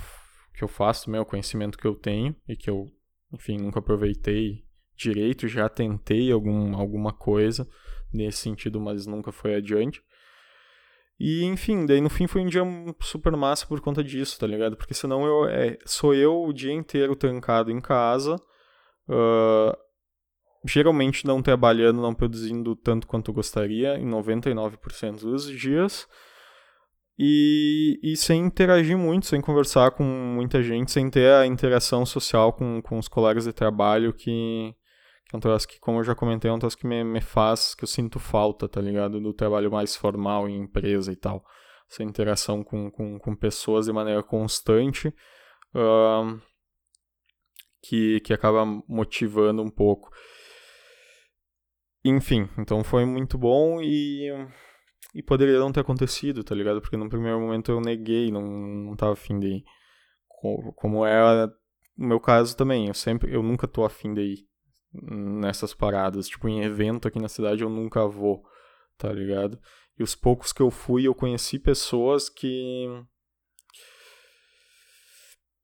[0.53, 2.87] que eu faço, meu, o conhecimento que eu tenho e que eu,
[3.31, 4.63] enfim, nunca aproveitei
[4.95, 7.67] direito, já tentei algum, alguma coisa
[8.11, 10.01] nesse sentido, mas nunca foi adiante.
[11.19, 12.63] E, enfim, daí no fim foi um dia
[13.01, 14.75] super massa por conta disso, tá ligado?
[14.75, 18.35] Porque senão eu, é, sou eu o dia inteiro trancado em casa,
[19.07, 19.77] uh,
[20.65, 26.07] geralmente não trabalhando, não produzindo tanto quanto gostaria, em 99% dos dias,
[27.17, 32.53] e, e sem interagir muito, sem conversar com muita gente, sem ter a interação social
[32.53, 34.75] com, com os colegas de trabalho que,
[35.27, 37.21] que é um troço que, como eu já comentei, é um troço que me, me
[37.21, 39.21] faz, que eu sinto falta, tá ligado?
[39.21, 41.45] Do trabalho mais formal em empresa e tal.
[41.91, 45.09] Essa interação com, com, com pessoas de maneira constante,
[45.75, 46.41] uh,
[47.83, 50.09] que, que acaba motivando um pouco.
[52.03, 54.29] Enfim, então foi muito bom e
[55.13, 56.81] e poderia não ter acontecido, tá ligado?
[56.81, 59.63] Porque no primeiro momento eu neguei, não, não tava afim de ir.
[60.75, 61.47] Como é
[61.97, 64.47] no meu caso também, eu sempre, eu nunca tô afim de ir
[64.91, 66.27] nessas paradas.
[66.27, 68.43] Tipo, em evento aqui na cidade eu nunca vou,
[68.97, 69.59] tá ligado?
[69.97, 72.87] E os poucos que eu fui, eu conheci pessoas que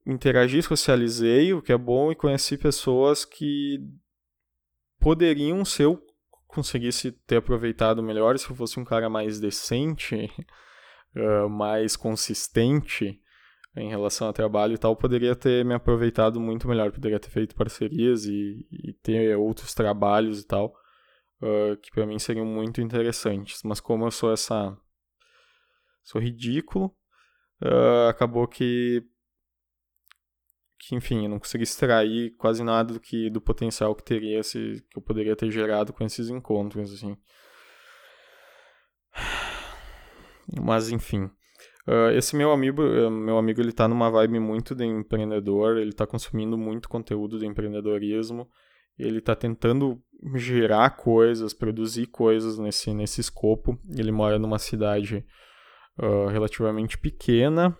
[0.05, 3.79] interagi, socializei, o que é bom, e conheci pessoas que
[4.99, 5.97] poderiam ser o
[6.49, 10.29] conseguisse ter aproveitado melhor, se eu fosse um cara mais decente,
[11.15, 13.21] uh, mais consistente
[13.75, 17.55] em relação ao trabalho e tal, poderia ter me aproveitado muito melhor, poderia ter feito
[17.55, 20.73] parcerias e, e ter outros trabalhos e tal,
[21.41, 23.61] uh, que para mim seriam muito interessantes.
[23.63, 24.75] Mas como eu sou essa.
[26.03, 26.87] sou ridículo,
[27.61, 29.03] uh, acabou que
[30.79, 34.83] que enfim, eu não consegui extrair quase nada do que do potencial que teria se
[34.89, 37.17] que eu poderia ter gerado com esses encontros assim.
[40.61, 41.25] Mas enfim,
[41.87, 45.93] uh, esse meu amigo, uh, meu amigo ele tá numa vibe muito de empreendedor, ele
[45.93, 48.47] tá consumindo muito conteúdo de empreendedorismo
[48.99, 50.01] ele está tentando
[50.35, 53.79] gerar coisas, produzir coisas nesse, nesse escopo.
[53.97, 55.25] Ele mora numa cidade
[55.97, 57.75] uh, relativamente pequena,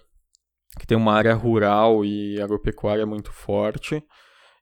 [0.78, 4.04] que tem uma área rural e agropecuária muito forte,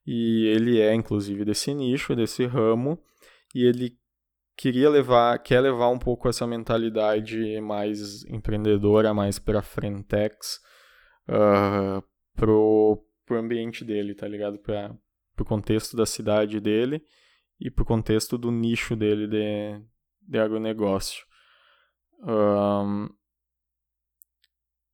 [0.06, 2.98] e ele é inclusive desse nicho, desse ramo,
[3.54, 3.98] e ele
[4.56, 10.60] queria levar, quer levar um pouco essa mentalidade mais empreendedora, mais para frentex,
[11.28, 12.02] uh,
[12.36, 14.58] pro, pro ambiente dele, tá ligado?
[14.60, 14.96] Para
[15.36, 17.04] pro contexto da cidade dele
[17.60, 19.80] e pro contexto do nicho dele de,
[20.28, 21.24] de agronegócio.
[22.24, 23.08] Um,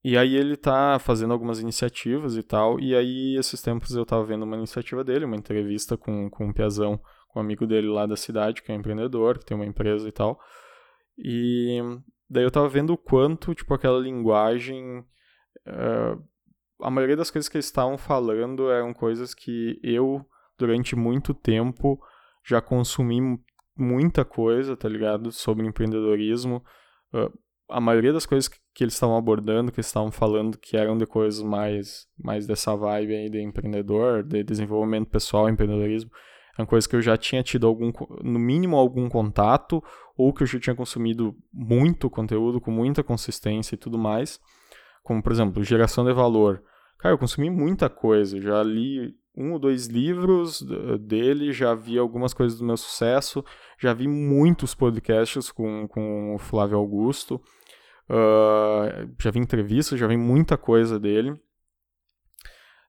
[0.04, 4.26] e aí ele tá fazendo algumas iniciativas e tal, e aí esses tempos eu tava
[4.26, 7.00] vendo uma iniciativa dele, uma entrevista com, com um Piazão,
[7.30, 10.12] com um amigo dele lá da cidade, que é empreendedor, que tem uma empresa e
[10.12, 10.40] tal.
[11.18, 11.80] E
[12.30, 15.00] daí eu tava vendo o quanto, tipo, aquela linguagem...
[15.66, 16.22] Uh,
[16.82, 20.26] a maioria das coisas que eles estavam falando eram coisas que eu,
[20.58, 21.98] durante muito tempo,
[22.46, 23.40] já consumi
[23.76, 25.32] muita coisa, tá ligado?
[25.32, 26.64] Sobre empreendedorismo.
[27.14, 27.32] Uh,
[27.74, 31.06] a maioria das coisas que, eles estavam abordando, que eles estavam falando, que eram de
[31.06, 36.12] coisas mais, mais dessa vibe aí de empreendedor, de desenvolvimento pessoal, empreendedorismo,
[36.58, 39.84] eram coisas que eu já tinha tido algum, no mínimo algum contato,
[40.16, 44.40] ou que eu já tinha consumido muito conteúdo, com muita consistência e tudo mais.
[45.02, 46.64] Como, por exemplo, geração de valor.
[47.00, 50.64] Cara, eu consumi muita coisa, já li um ou dois livros
[51.02, 53.44] dele, já vi algumas coisas do meu sucesso,
[53.80, 57.42] já vi muitos podcasts com, com o Flávio Augusto,
[58.14, 61.32] Uh, já vi entrevistas, já vi muita coisa dele.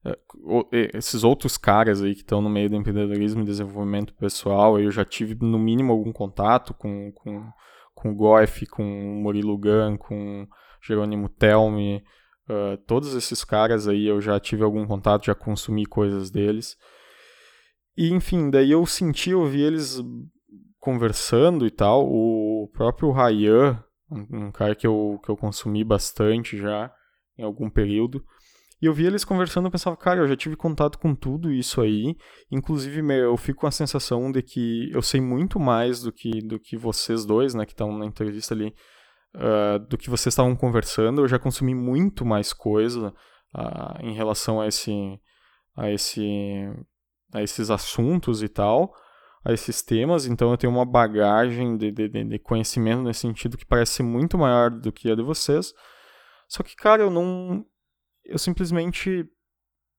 [0.05, 4.91] Uh, esses outros caras aí que estão no meio do empreendedorismo e desenvolvimento pessoal, eu
[4.91, 7.49] já tive no mínimo algum contato com, com,
[7.95, 10.47] com o Goff, com o Murilo Gun, com
[10.83, 12.05] Jerônimo Telme,
[12.51, 16.77] uh, todos esses caras aí eu já tive algum contato, já consumi coisas deles.
[17.97, 20.03] E enfim, daí eu senti, eu vi eles
[20.79, 22.07] conversando e tal.
[22.07, 23.83] O próprio Ryan,
[24.15, 26.93] um, um cara que eu, que eu consumi bastante já
[27.37, 28.25] em algum período.
[28.81, 31.81] E eu vi eles conversando e pensava, cara, eu já tive contato com tudo isso
[31.81, 32.17] aí.
[32.51, 36.61] Inclusive, eu fico com a sensação de que eu sei muito mais do que, do
[36.61, 38.75] que vocês dois, né, que estão na entrevista ali,
[39.37, 41.23] uh, do que vocês estavam conversando.
[41.23, 43.15] Eu já consumi muito mais coisa
[43.55, 45.19] uh, em relação a esse,
[45.77, 46.21] a esse,
[47.33, 48.93] a esses assuntos e tal
[49.45, 53.67] a esses temas, então eu tenho uma bagagem de, de, de, conhecimento nesse sentido que
[53.67, 55.75] parece muito maior do que a de vocês.
[56.49, 57.65] Só que, cara, eu não.
[58.25, 59.29] Eu simplesmente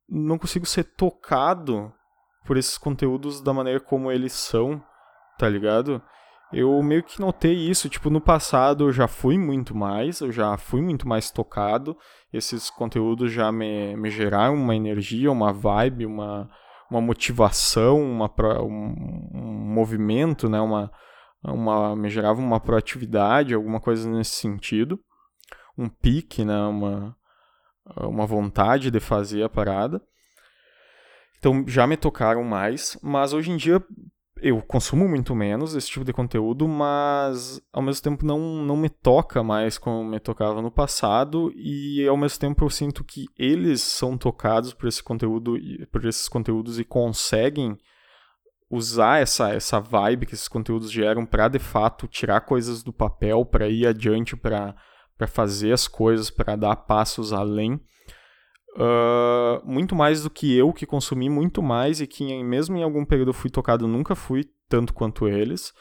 [0.10, 1.93] não consigo ser tocado
[2.46, 4.82] por esses conteúdos da maneira como eles são,
[5.38, 6.02] tá ligado?
[6.52, 10.56] Eu meio que notei isso, tipo, no passado eu já fui muito mais, eu já
[10.58, 11.98] fui muito mais tocado,
[12.32, 16.50] esses conteúdos já me, me geraram uma energia, uma vibe, uma,
[16.90, 18.32] uma motivação, uma,
[18.62, 20.60] um, um movimento, né?
[20.60, 20.92] uma,
[21.44, 25.00] uma, me gerava uma proatividade, alguma coisa nesse sentido,
[25.78, 26.62] um pique, né?
[26.64, 27.16] uma,
[27.98, 30.02] uma vontade de fazer a parada.
[31.38, 33.84] Então já me tocaram mais, mas hoje em dia
[34.48, 38.89] eu consumo muito menos esse tipo de conteúdo, mas ao mesmo tempo não, não me
[38.89, 43.82] toca mais como me tocava no passado e ao mesmo tempo eu sinto que eles
[43.82, 45.58] são tocados por esse conteúdo,
[45.91, 47.76] por esses conteúdos e conseguem
[48.70, 53.43] usar essa essa vibe que esses conteúdos geram para de fato tirar coisas do papel,
[53.46, 54.76] para ir adiante, para
[55.18, 57.82] para fazer as coisas, para dar passos além.
[58.76, 63.05] Uh, muito mais do que eu que consumi muito mais e que mesmo em algum
[63.05, 65.73] período fui tocado, nunca fui tanto quanto eles.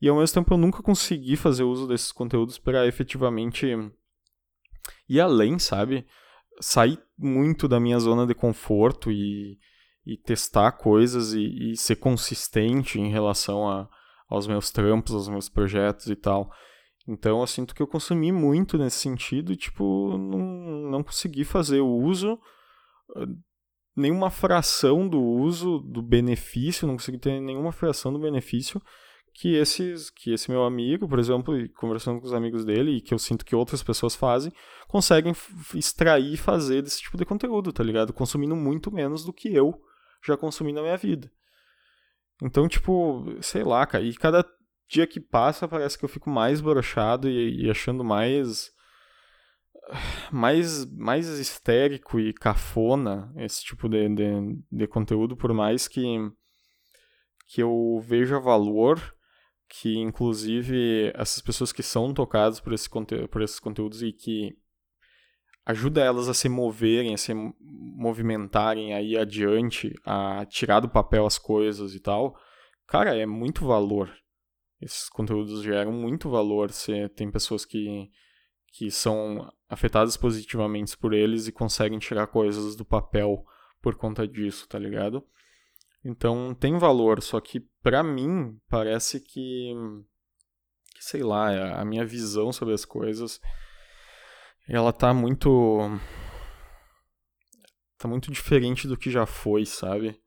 [0.00, 3.66] E ao mesmo tempo eu nunca consegui fazer uso desses conteúdos para efetivamente
[5.08, 6.04] ir além, sabe?
[6.60, 9.58] Sair muito da minha zona de conforto e,
[10.04, 13.88] e testar coisas e, e ser consistente em relação a,
[14.28, 16.50] aos meus trampos, aos meus projetos e tal.
[17.06, 20.38] Então eu sinto que eu consumi muito nesse sentido e, tipo, não,
[20.90, 22.38] não consegui fazer o uso,
[23.16, 23.26] ah,
[23.96, 28.80] nenhuma fração do uso, do benefício, não consegui ter nenhuma fração do benefício
[29.34, 33.14] que esses que esse meu amigo, por exemplo, conversando com os amigos dele e que
[33.14, 34.52] eu sinto que outras pessoas fazem,
[34.86, 35.34] conseguem
[35.74, 38.12] extrair e fazer desse tipo de conteúdo, tá ligado?
[38.12, 39.74] Consumindo muito menos do que eu
[40.24, 41.30] já consumi na minha vida.
[42.42, 44.44] Então, tipo, sei lá, cara, e cada
[44.92, 48.70] dia que passa parece que eu fico mais brochado e, e achando mais
[50.30, 56.04] mais mais histérico e cafona esse tipo de, de, de, conteúdo por mais que
[57.48, 59.00] que eu veja valor
[59.68, 62.88] que inclusive essas pessoas que são tocadas por, esse
[63.30, 64.54] por esses conteúdos e que
[65.64, 71.38] ajuda elas a se moverem, a se movimentarem aí adiante, a tirar do papel as
[71.38, 72.36] coisas e tal,
[72.86, 74.10] cara, é muito valor.
[74.82, 76.72] Esses conteúdos geram muito valor.
[76.72, 78.10] Você tem pessoas que,
[78.72, 83.44] que são afetadas positivamente por eles e conseguem tirar coisas do papel
[83.80, 85.24] por conta disso, tá ligado?
[86.04, 89.72] Então tem valor, só que para mim parece que,
[90.94, 93.40] que sei lá, a minha visão sobre as coisas
[94.68, 95.78] ela tá muito
[97.98, 100.20] tá muito diferente do que já foi, sabe?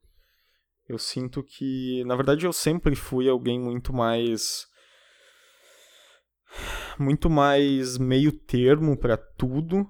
[0.87, 4.67] Eu sinto que, na verdade, eu sempre fui alguém muito mais
[6.97, 9.85] muito mais meio termo para tudo,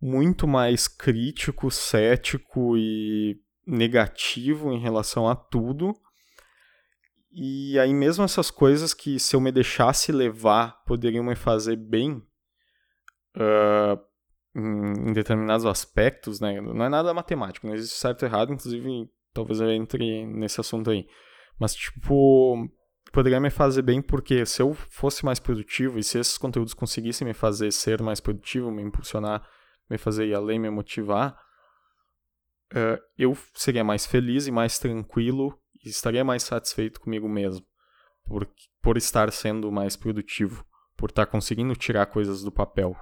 [0.00, 5.94] muito mais crítico, cético e negativo em relação a tudo.
[7.30, 12.22] E aí mesmo essas coisas que se eu me deixasse levar poderiam me fazer bem,
[13.36, 13.98] uh,
[14.54, 16.60] em, determinados aspectos, né?
[16.60, 20.90] Não é nada matemático, não existe certo e errado, inclusive talvez eu entre nesse assunto
[20.90, 21.06] aí.
[21.58, 22.68] Mas, tipo,
[23.12, 27.26] poderia me fazer bem porque se eu fosse mais produtivo e se esses conteúdos conseguissem
[27.26, 29.46] me fazer ser mais produtivo, me impulsionar,
[29.88, 31.36] me fazer ir além, me motivar,
[32.72, 37.64] uh, eu seria mais feliz e mais tranquilo e estaria mais satisfeito comigo mesmo
[38.24, 38.48] por,
[38.80, 40.64] por estar sendo mais produtivo,
[40.96, 42.96] por estar conseguindo tirar coisas do papel.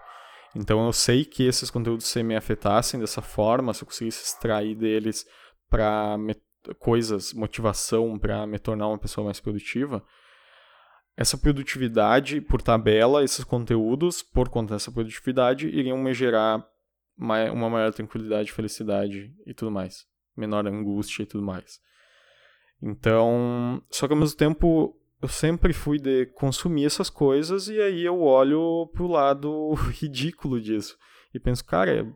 [0.54, 4.74] Então eu sei que esses conteúdos se me afetassem dessa forma, se eu conseguisse extrair
[4.74, 5.24] deles
[5.70, 6.18] para
[6.78, 10.04] coisas, motivação para me tornar uma pessoa mais produtiva,
[11.16, 16.66] essa produtividade por tabela, esses conteúdos, por conta dessa produtividade, iriam me gerar
[17.18, 20.06] uma maior tranquilidade, felicidade e tudo mais.
[20.36, 21.78] Menor angústia e tudo mais.
[22.82, 28.02] Então, só que ao mesmo tempo, eu sempre fui de consumir essas coisas e aí
[28.02, 30.96] eu olho pro lado ridículo disso
[31.34, 32.10] e penso, cara,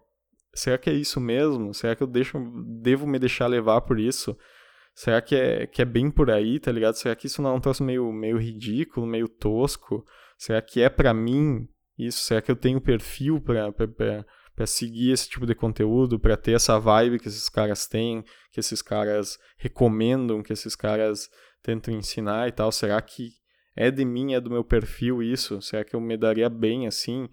[0.54, 1.74] será que é isso mesmo?
[1.74, 2.38] Será que eu deixo,
[2.80, 4.36] devo me deixar levar por isso?
[4.94, 6.94] Será que é, que é bem por aí, tá ligado?
[6.94, 10.04] Será que isso não é um troço meio, meio ridículo, meio tosco?
[10.38, 12.20] Será que é para mim isso?
[12.20, 17.18] Será que eu tenho perfil para seguir esse tipo de conteúdo, para ter essa vibe
[17.18, 21.28] que esses caras têm, que esses caras recomendam, que esses caras
[21.60, 23.30] tento ensinar e tal, será que
[23.74, 25.60] é de mim, é do meu perfil isso?
[25.60, 27.28] Será que eu me daria bem assim?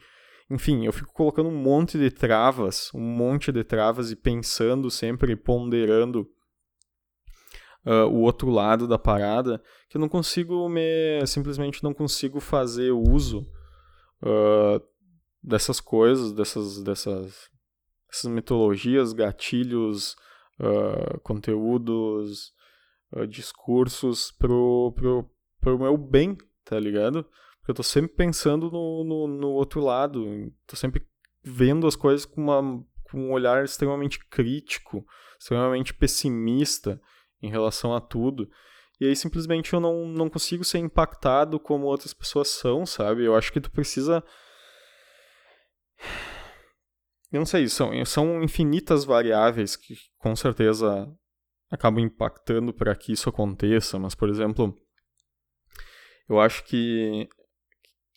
[0.52, 5.34] Enfim, eu fico colocando um monte de travas, um monte de travas e pensando sempre,
[5.34, 6.30] ponderando
[7.86, 11.26] uh, o outro lado da parada, que eu não consigo me.
[11.26, 13.50] simplesmente não consigo fazer uso
[14.22, 14.86] uh,
[15.42, 17.50] dessas coisas, dessas, dessas,
[18.10, 20.18] dessas mitologias, gatilhos,
[20.60, 22.54] uh, conteúdos,
[23.30, 25.30] discursos pro, pro,
[25.62, 27.26] pro meu bem, tá ligado?
[27.62, 31.06] Porque eu tô sempre pensando no, no, no outro lado, tô sempre
[31.44, 35.06] vendo as coisas com, uma, com um olhar extremamente crítico,
[35.40, 37.00] extremamente pessimista
[37.42, 38.50] em relação a tudo.
[39.00, 43.26] E aí simplesmente eu não, não consigo ser impactado como outras pessoas são, sabe?
[43.26, 44.24] Eu acho que tu precisa.
[47.32, 51.08] Eu não sei, são, são infinitas variáveis que com certeza
[51.72, 54.78] acabam impactando para que isso aconteça, mas, por exemplo,
[56.28, 57.41] eu acho que, que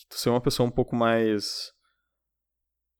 [0.08, 1.72] tu ser uma pessoa um pouco mais.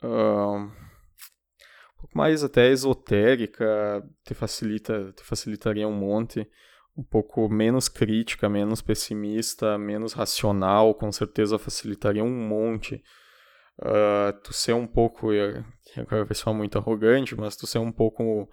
[0.03, 6.49] Uh, um pouco mais até esotérica te facilita, te facilitaria um monte.
[6.97, 13.03] Um pouco menos crítica, menos pessimista, menos racional, com certeza facilitaria um monte.
[13.81, 15.31] Uh, tu ser um pouco,
[15.97, 18.49] agora vai soar muito arrogante, mas tu ser um pouco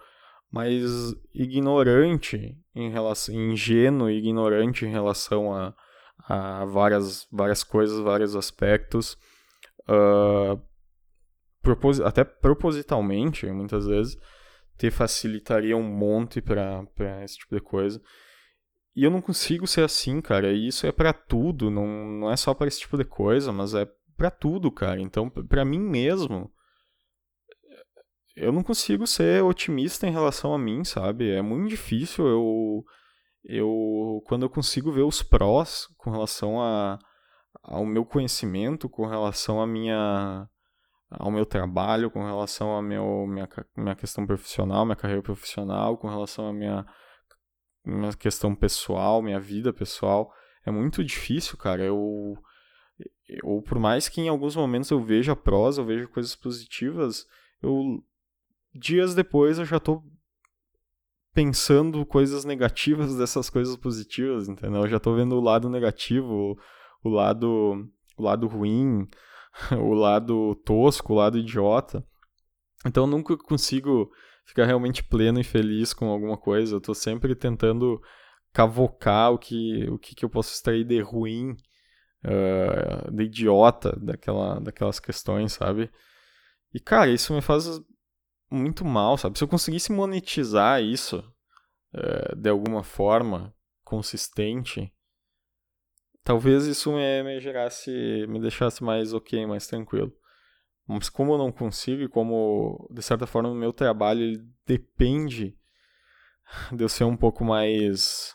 [0.50, 0.84] mais
[1.32, 5.74] ignorante em relação, ingênuo e ignorante em relação a,
[6.28, 9.16] a várias, várias coisas, vários aspectos,
[9.88, 10.60] uh,
[11.60, 14.16] propos até propositalmente, muitas vezes,
[14.76, 18.00] te facilitaria um monte para esse tipo de coisa.
[18.94, 20.52] E eu não consigo ser assim, cara.
[20.52, 23.74] E isso é para tudo, não, não é só para esse tipo de coisa, mas
[23.74, 25.00] é para tudo, cara.
[25.00, 26.52] Então, para mim mesmo,
[28.36, 31.30] eu não consigo ser otimista em relação a mim, sabe?
[31.30, 32.84] É muito difícil eu
[33.44, 36.98] eu quando eu consigo ver os prós com relação a,
[37.62, 40.48] ao meu conhecimento, com relação à minha
[41.10, 46.08] ao meu trabalho, com relação à meu, minha, minha questão profissional, minha carreira profissional, com
[46.08, 46.86] relação à minha,
[47.84, 50.32] minha questão pessoal, minha vida pessoal,
[50.64, 51.82] é muito difícil, cara.
[51.82, 52.36] Eu,
[53.28, 57.26] eu, por mais que em alguns momentos eu veja prós, eu veja coisas positivas,
[57.62, 58.02] eu
[58.74, 60.02] dias depois eu já tô
[61.34, 64.82] pensando coisas negativas dessas coisas positivas, entendeu?
[64.82, 66.58] Eu já tô vendo o lado negativo,
[67.02, 69.08] o lado, o lado ruim,
[69.80, 72.04] o lado tosco, o lado idiota.
[72.86, 74.10] Então eu nunca consigo
[74.44, 76.76] ficar realmente pleno e feliz com alguma coisa.
[76.76, 78.00] Eu tô sempre tentando
[78.52, 81.56] cavocar o que, o que, que eu posso extrair de ruim,
[82.24, 85.90] uh, de idiota daquela, daquelas questões, sabe?
[86.74, 87.80] E, cara, isso me faz
[88.52, 89.38] muito mal, sabe?
[89.38, 91.18] Se eu conseguisse monetizar isso
[91.94, 94.92] uh, de alguma forma consistente,
[96.22, 97.90] talvez isso me, me gerasse,
[98.28, 100.12] me deixasse mais ok, mais tranquilo.
[100.86, 105.56] Mas como eu não consigo e como, de certa forma, o meu trabalho depende
[106.72, 108.34] de eu ser um pouco mais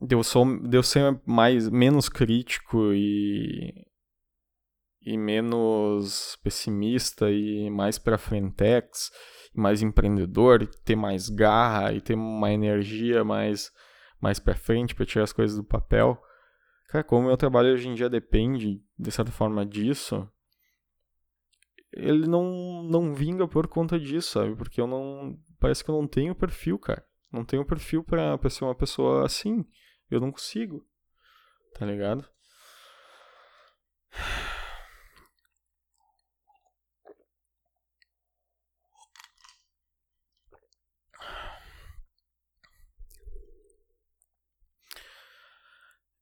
[0.00, 3.72] de eu, sou, de eu ser mais, menos crítico e,
[5.04, 9.10] e menos pessimista e mais para frentex,
[9.54, 13.70] mais empreendedor, ter mais garra e ter uma energia mais,
[14.20, 16.20] mais para frente para tirar as coisas do papel.
[16.88, 20.28] Cara, como o meu trabalho hoje em dia depende, de certa forma, disso,
[21.92, 24.54] ele não, não vinga por conta disso, sabe?
[24.56, 25.38] Porque eu não.
[25.58, 27.04] Parece que eu não tenho perfil, cara.
[27.30, 29.64] Não tenho perfil pra ser uma pessoa assim.
[30.10, 30.86] Eu não consigo.
[31.74, 32.28] Tá ligado?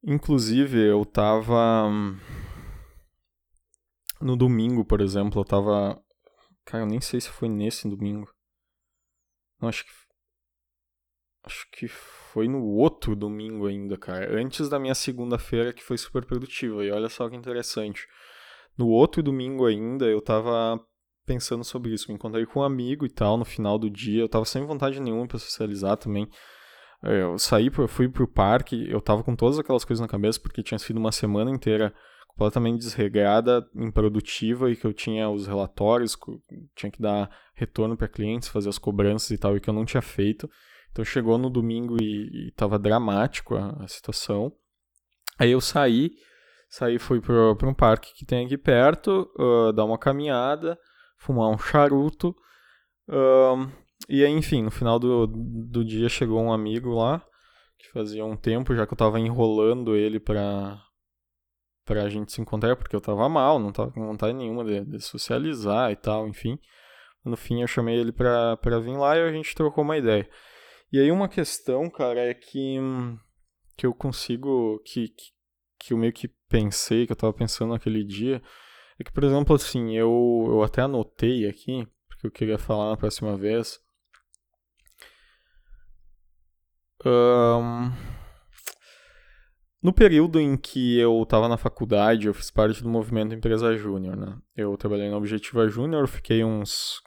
[0.03, 1.89] Inclusive, eu tava.
[4.19, 6.01] No domingo, por exemplo, eu tava.
[6.65, 8.27] Cara, eu nem sei se foi nesse domingo.
[9.59, 9.91] Não, acho que.
[11.43, 14.39] Acho que foi no outro domingo ainda, cara.
[14.39, 16.83] Antes da minha segunda-feira, que foi super produtiva.
[16.83, 18.07] E olha só que interessante.
[18.77, 20.79] No outro domingo ainda, eu tava
[21.25, 22.07] pensando sobre isso.
[22.09, 24.21] Me encontrei com um amigo e tal no final do dia.
[24.21, 26.27] Eu tava sem vontade nenhuma pra socializar também.
[27.03, 30.39] É, eu saí, eu fui pro parque, eu tava com todas aquelas coisas na cabeça,
[30.39, 31.93] porque tinha sido uma semana inteira
[32.27, 36.17] completamente desregrada, improdutiva, e que eu tinha os relatórios,
[36.75, 39.85] tinha que dar retorno para clientes, fazer as cobranças e tal, e que eu não
[39.85, 40.49] tinha feito.
[40.91, 44.51] Então chegou no domingo e, e tava dramático a, a situação.
[45.39, 46.11] Aí eu saí,
[46.69, 50.77] saí fui para um parque que tem aqui perto, uh, dar uma caminhada,
[51.17, 52.35] fumar um charuto.
[53.07, 53.71] Uh,
[54.09, 57.25] e aí, enfim, no final do, do dia chegou um amigo lá,
[57.77, 60.81] que fazia um tempo já que eu tava enrolando ele pra,
[61.85, 64.99] pra gente se encontrar, porque eu tava mal, não tava com vontade nenhuma de, de
[64.99, 66.59] socializar e tal, enfim.
[67.23, 70.27] No fim eu chamei ele pra, pra vir lá e a gente trocou uma ideia.
[70.91, 72.77] E aí uma questão, cara, é que,
[73.77, 75.25] que eu consigo, que, que,
[75.79, 78.41] que eu meio que pensei, que eu tava pensando naquele dia,
[78.99, 82.97] é que, por exemplo, assim, eu, eu até anotei aqui, porque eu queria falar na
[82.97, 83.79] próxima vez.
[87.05, 87.91] Um,
[89.81, 94.15] no período em que eu estava na faculdade, eu fiz parte do movimento Empresa Júnior,
[94.15, 94.37] né?
[94.55, 97.01] Eu trabalhei na Objetiva Júnior, fiquei uns,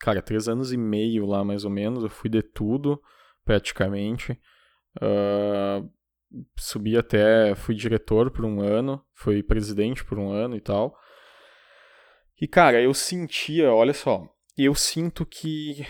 [0.00, 2.04] cara, três anos e meio lá, mais ou menos.
[2.04, 3.00] Eu fui de tudo
[3.44, 4.38] praticamente.
[5.02, 5.90] Uh,
[6.56, 10.96] subi até, fui diretor por um ano, fui presidente por um ano e tal.
[12.40, 15.86] E cara, eu sentia, olha só, eu sinto que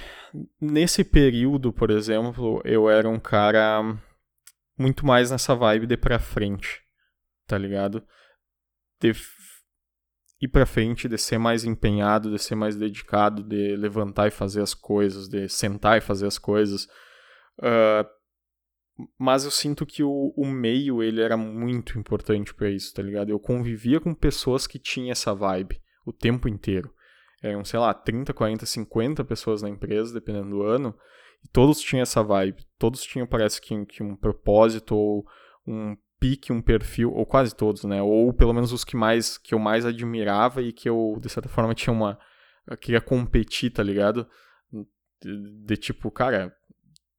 [0.60, 3.82] nesse período, por exemplo, eu era um cara
[4.78, 6.80] muito mais nessa vibe de pra frente,
[7.46, 8.02] tá ligado?
[9.00, 9.12] De
[10.40, 14.62] ir pra frente, de ser mais empenhado, de ser mais dedicado, de levantar e fazer
[14.62, 16.84] as coisas, de sentar e fazer as coisas.
[17.58, 18.08] Uh,
[19.18, 23.30] mas eu sinto que o, o meio ele era muito importante para isso, tá ligado?
[23.30, 26.93] Eu convivia com pessoas que tinham essa vibe o tempo inteiro.
[27.44, 30.94] Eram, sei lá, 30, 40, 50 pessoas na empresa, dependendo do ano,
[31.44, 32.64] e todos tinham essa vibe.
[32.78, 35.26] Todos tinham, parece que, que um propósito ou
[35.66, 38.00] um pique, um perfil, ou quase todos, né?
[38.00, 41.50] Ou pelo menos os que mais que eu mais admirava e que eu, de certa
[41.50, 42.18] forma, tinha uma.
[42.80, 44.26] queria competir, tá ligado?
[45.20, 46.56] De, de tipo, cara,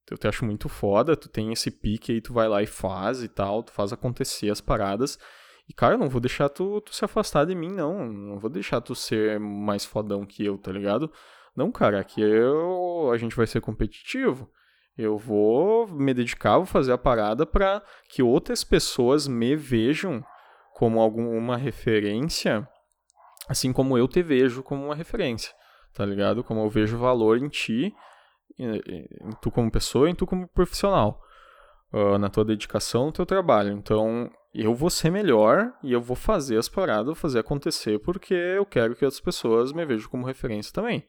[0.10, 3.22] eu te acho muito foda, tu tem esse pique aí, tu vai lá e faz
[3.22, 5.20] e tal, tu faz acontecer as paradas.
[5.68, 8.08] E, cara, eu não vou deixar tu, tu se afastar de mim, não.
[8.08, 11.12] Não vou deixar tu ser mais fodão que eu, tá ligado?
[11.56, 14.50] Não, cara, aqui eu, a gente vai ser competitivo.
[14.98, 20.24] Eu vou me dedicar, vou fazer a parada para que outras pessoas me vejam
[20.74, 22.68] como alguma referência,
[23.48, 25.54] assim como eu te vejo como uma referência,
[25.94, 26.44] tá ligado?
[26.44, 27.94] Como eu vejo valor em ti
[28.58, 31.22] em tu como pessoa em tu como profissional,
[31.94, 33.72] uh, na tua dedicação, no teu trabalho.
[33.72, 38.66] Então, eu vou ser melhor e eu vou fazer as paradas, fazer acontecer, porque eu
[38.66, 41.06] quero que as pessoas me vejam como referência também.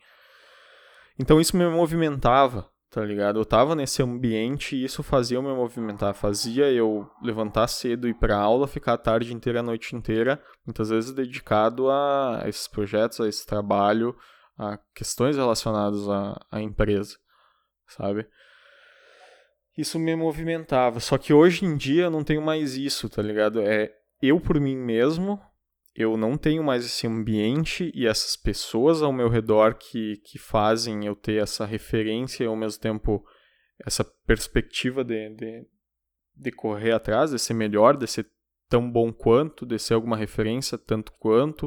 [1.19, 3.39] Então, isso me movimentava, tá ligado?
[3.39, 8.15] Eu tava nesse ambiente e isso fazia eu me movimentar, fazia eu levantar cedo, ir
[8.15, 13.21] pra aula, ficar a tarde inteira, a noite inteira, muitas vezes dedicado a esses projetos,
[13.21, 14.15] a esse trabalho,
[14.59, 17.17] a questões relacionadas à, à empresa,
[17.87, 18.27] sabe?
[19.77, 21.01] Isso me movimentava.
[21.01, 23.61] Só que hoje em dia eu não tenho mais isso, tá ligado?
[23.61, 25.41] É eu por mim mesmo,
[25.95, 31.07] eu não tenho mais esse ambiente e essas pessoas ao meu redor que, que fazem
[31.07, 33.25] eu ter essa referência e ao mesmo tempo
[33.85, 35.67] essa perspectiva de, de,
[36.35, 38.27] de correr atrás, de ser melhor, de ser
[38.69, 41.67] tão bom quanto, de ser alguma referência tanto quanto,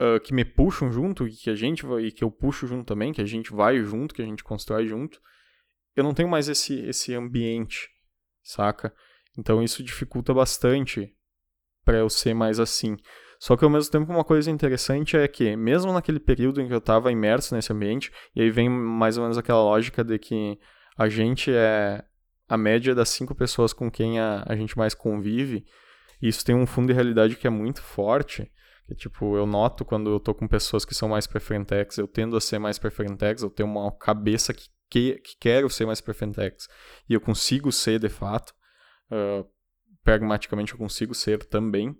[0.00, 3.20] uh, que me puxam junto, que a gente e que eu puxo junto também, que
[3.20, 5.20] a gente vai junto, que a gente constrói junto.
[5.96, 7.88] Eu não tenho mais esse, esse ambiente,
[8.42, 8.94] saca?
[9.38, 11.12] Então isso dificulta bastante
[11.84, 12.96] para eu ser mais assim.
[13.38, 16.72] Só que ao mesmo tempo uma coisa interessante é que, mesmo naquele período em que
[16.72, 20.58] eu estava imerso nesse ambiente, e aí vem mais ou menos aquela lógica de que
[20.96, 22.04] a gente é
[22.48, 25.64] a média das cinco pessoas com quem a, a gente mais convive,
[26.22, 28.50] e isso tem um fundo de realidade que é muito forte,
[28.86, 32.36] que tipo, eu noto quando eu tô com pessoas que são mais preferentex, eu tendo
[32.36, 36.68] a ser mais preferentex, eu tenho uma cabeça que, que, que quero ser mais preferentex,
[37.08, 38.54] e eu consigo ser de fato,
[39.10, 39.48] uh,
[40.02, 41.96] pragmaticamente eu consigo ser também,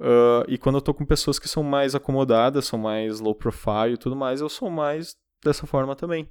[0.00, 3.94] Uh, e quando eu tô com pessoas que são mais acomodadas, são mais low profile
[3.94, 6.24] e tudo mais, eu sou mais dessa forma também.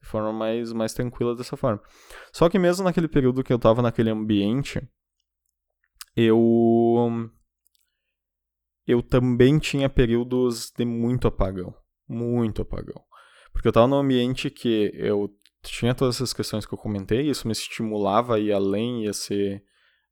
[0.00, 1.80] De forma mais, mais tranquila dessa forma.
[2.32, 4.82] Só que mesmo naquele período que eu tava naquele ambiente,
[6.16, 7.30] eu.
[8.84, 11.72] Eu também tinha períodos de muito apagão.
[12.08, 13.00] Muito apagão.
[13.52, 15.30] Porque eu tava num ambiente que eu
[15.62, 19.62] tinha todas essas questões que eu comentei, isso me estimulava a ir além, ia ser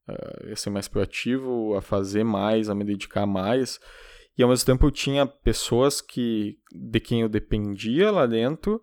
[0.09, 3.81] uh, a ser mais proativo, a fazer mais, a me dedicar mais.
[4.39, 8.81] E ao mesmo tempo eu tinha pessoas que de quem eu dependia lá dentro,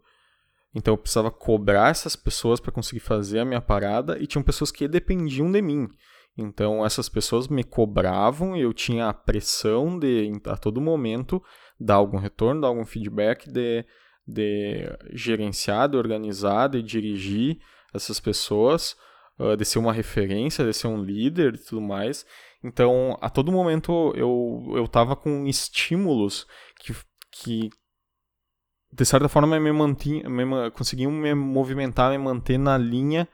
[0.75, 4.71] então eu precisava cobrar essas pessoas para conseguir fazer a minha parada, e tinham pessoas
[4.71, 5.87] que dependiam de mim.
[6.37, 11.41] Então essas pessoas me cobravam e eu tinha a pressão de a todo momento
[11.79, 13.83] dar algum retorno, dar algum feedback, de,
[14.27, 17.59] de gerenciar, de organizar, de dirigir
[17.93, 18.95] essas pessoas
[19.39, 22.25] uh, de ser uma referência, de ser um líder e tudo mais.
[22.63, 26.45] Então, a todo momento eu, eu tava com estímulos
[26.79, 26.93] que,
[27.31, 27.69] que
[28.91, 33.27] de certa forma, me mantinha, me, conseguiam me movimentar, me manter na linha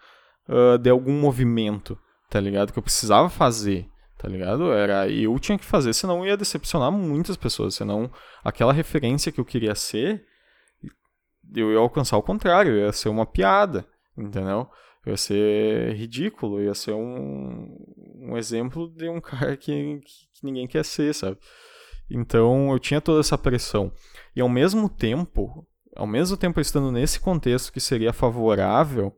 [0.50, 1.98] uh, de algum movimento,
[2.30, 2.74] tá ligado?
[2.74, 3.88] Que eu precisava fazer,
[4.18, 4.72] tá ligado?
[4.72, 8.12] Era eu tinha que fazer, senão ia decepcionar muitas pessoas, senão
[8.44, 10.26] aquela referência que eu queria ser,
[11.56, 13.86] eu ia alcançar o contrário, ia ser uma piada,
[14.18, 14.68] entendeu?
[15.06, 17.78] ia ser ridículo, ia ser um,
[18.20, 20.02] um exemplo de um cara que,
[20.34, 21.38] que ninguém quer ser, sabe?
[22.10, 23.92] Então eu tinha toda essa pressão.
[24.36, 29.16] E ao mesmo tempo, ao mesmo tempo estando nesse contexto que seria favorável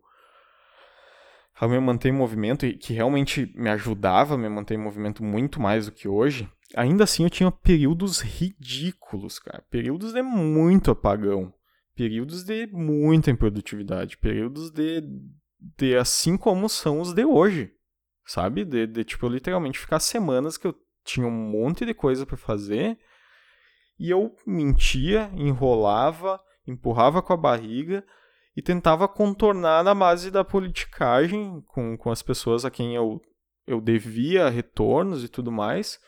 [1.58, 5.24] a me manter em movimento e que realmente me ajudava a me manter em movimento
[5.24, 9.64] muito mais do que hoje, ainda assim eu tinha períodos ridículos, cara.
[9.70, 11.54] Períodos de muito apagão.
[11.96, 14.18] Períodos de muita improdutividade.
[14.18, 15.02] Períodos de
[15.78, 17.74] de assim como são os de hoje,
[18.26, 18.64] sabe?
[18.64, 22.98] De, de tipo, literalmente ficar semanas que eu tinha um monte de coisa para fazer
[23.98, 28.06] e eu mentia, enrolava, empurrava com a barriga
[28.56, 33.22] e tentava contornar na base da politicagem com, com as pessoas a quem eu,
[33.66, 36.00] eu devia retornos e tudo mais,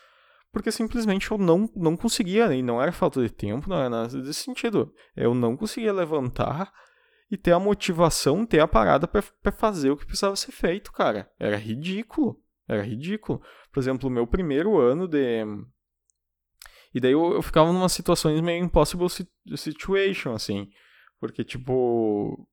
[0.52, 4.22] porque simplesmente eu não, não conseguia, e não era falta de tempo, não era nada
[4.22, 4.92] desse sentido.
[5.14, 6.72] Eu não conseguia levantar
[7.30, 11.30] e ter a motivação, ter a parada para fazer o que precisava ser feito, cara.
[11.38, 12.42] Era ridículo.
[12.66, 13.42] Era ridículo.
[13.72, 15.44] Por exemplo, o meu primeiro ano de.
[16.94, 19.08] E daí eu, eu ficava numa situações meio impossible
[19.56, 20.68] situation, assim.
[21.20, 22.48] Porque, tipo.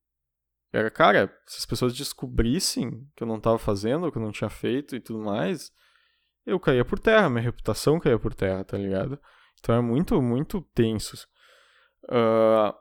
[0.73, 4.49] Era, cara, se as pessoas descobrissem que eu não tava fazendo, que eu não tinha
[4.49, 5.71] feito e tudo mais,
[6.45, 9.19] eu caía por terra, minha reputação caía por terra, tá ligado?
[9.59, 11.27] Então é muito, muito tenso.
[12.03, 12.73] Uh,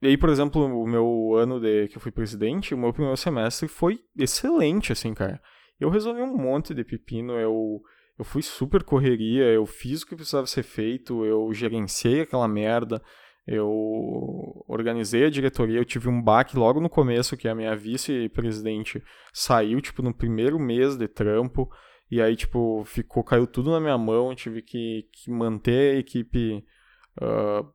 [0.00, 3.16] e aí, por exemplo, o meu ano de que eu fui presidente, o meu primeiro
[3.16, 5.40] semestre foi excelente, assim, cara.
[5.80, 7.80] Eu resolvi um monte de pepino, eu,
[8.18, 13.02] eu fui super correria, eu fiz o que precisava ser feito, eu gerenciei aquela merda,
[13.46, 19.02] eu organizei a diretoria, eu tive um baque logo no começo, que a minha vice-presidente
[19.32, 21.68] saiu, tipo, no primeiro mês de trampo,
[22.14, 26.64] e aí, tipo, ficou, caiu tudo na minha mão, tive que, que manter a equipe
[27.20, 27.68] uh,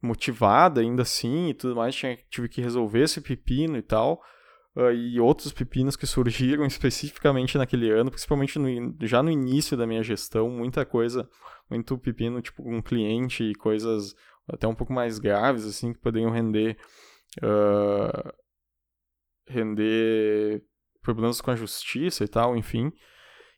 [0.00, 4.22] motivada ainda assim e tudo mais, tinha, tive que resolver esse pepino e tal.
[4.76, 9.84] Uh, e outros pepinos que surgiram especificamente naquele ano, principalmente no, já no início da
[9.84, 11.28] minha gestão, muita coisa,
[11.68, 14.14] muito pepino tipo um cliente e coisas
[14.46, 16.78] até um pouco mais graves assim que poderiam render
[17.42, 18.32] uh,
[19.48, 20.64] render
[21.02, 22.92] problemas com a justiça e tal, enfim.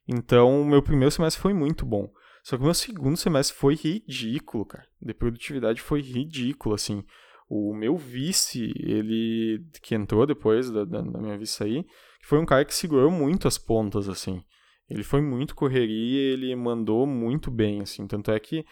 [0.07, 2.11] Então, o meu primeiro semestre foi muito bom.
[2.43, 4.85] Só que o meu segundo semestre foi ridículo, cara.
[5.01, 7.05] De produtividade foi ridículo, assim.
[7.49, 11.85] O meu vice, ele que entrou depois da, da, da minha vice aí,
[12.23, 14.43] foi um cara que segurou muito as pontas, assim.
[14.89, 18.07] Ele foi muito correria, ele mandou muito bem, assim.
[18.07, 18.65] Tanto é que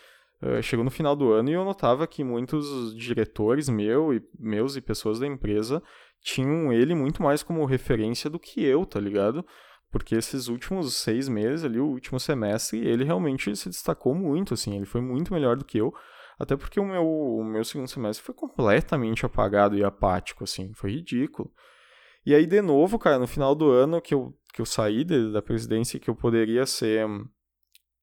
[0.42, 4.76] uh, chegou no final do ano e eu notava que muitos diretores meu e, meus
[4.76, 5.82] e pessoas da empresa
[6.20, 9.44] tinham ele muito mais como referência do que eu, tá ligado?
[9.90, 14.76] Porque esses últimos seis meses ali, o último semestre, ele realmente se destacou muito, assim,
[14.76, 15.92] ele foi muito melhor do que eu,
[16.38, 20.92] até porque o meu, o meu segundo semestre foi completamente apagado e apático, assim, foi
[20.92, 21.52] ridículo.
[22.24, 25.32] E aí, de novo, cara, no final do ano que eu, que eu saí de,
[25.32, 27.06] da presidência, que eu poderia ser.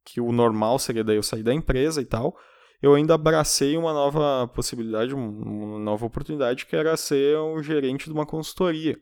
[0.03, 2.35] que o normal seria daí eu sair da empresa e tal,
[2.81, 8.11] eu ainda abracei uma nova possibilidade, uma nova oportunidade, que era ser um gerente de
[8.11, 8.97] uma consultoria.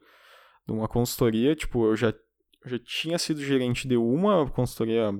[0.65, 2.13] De uma consultoria, tipo, eu já
[2.65, 5.11] já tinha sido gerente de uma consultoria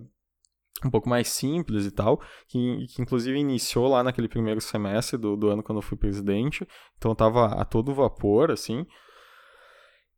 [0.83, 5.35] um pouco mais simples e tal, que, que inclusive iniciou lá naquele primeiro semestre do,
[5.35, 8.85] do ano quando eu fui presidente, então eu tava a todo vapor, assim,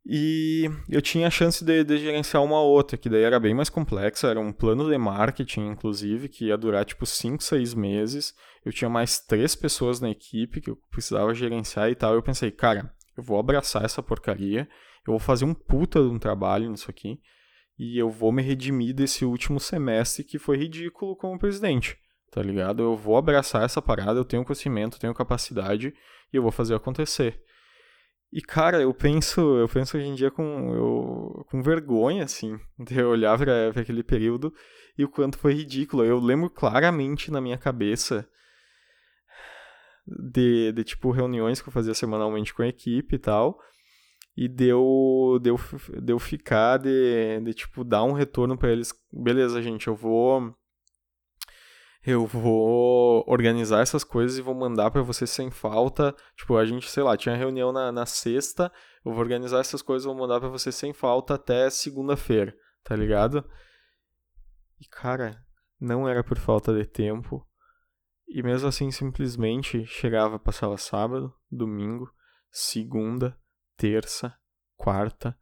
[0.10, 3.70] e eu tinha a chance de, de, gerenciar uma outra, que daí era bem mais
[3.70, 8.34] complexa, era um plano de marketing, inclusive, que ia durar tipo 5, 6 meses.
[8.64, 12.14] Eu tinha mais três pessoas na equipe que eu precisava gerenciar e tal.
[12.14, 14.68] Eu pensei, cara, eu vou abraçar essa porcaria
[15.08, 17.20] eu vou fazer um puta de um trabalho nisso aqui
[17.80, 21.98] e eu vou me redimir desse último semestre que foi ridículo como presidente,
[22.30, 22.84] tá ligado?
[22.84, 25.94] Eu vou abraçar essa parada, eu tenho conhecimento, tenho capacidade
[26.34, 27.42] e eu vou fazer acontecer.
[28.32, 33.02] E cara, eu penso, eu penso hoje em dia com, eu, com vergonha, assim, de
[33.02, 34.54] olhar para aquele período
[34.98, 36.04] e o quanto foi ridículo.
[36.04, 38.28] Eu lembro claramente na minha cabeça
[40.06, 43.60] de, de tipo reuniões que eu fazia semanalmente com a equipe e tal
[44.38, 45.60] e deu deu
[46.02, 50.56] deu ficar de, de tipo dar um retorno para eles beleza gente eu vou
[52.06, 56.16] eu vou organizar essas coisas e vou mandar para vocês sem falta.
[56.36, 58.72] Tipo a gente sei lá tinha reunião na, na sexta
[59.06, 62.56] eu vou organizar essas coisas e vou mandar para vocês sem falta até segunda-feira
[62.88, 63.44] tá ligado?
[64.80, 65.44] E cara
[65.80, 67.46] não era por falta de tempo.
[68.28, 72.10] E mesmo assim simplesmente chegava passava sábado domingo
[72.50, 73.38] segunda
[73.76, 74.36] terça,
[74.76, 75.38] quarta,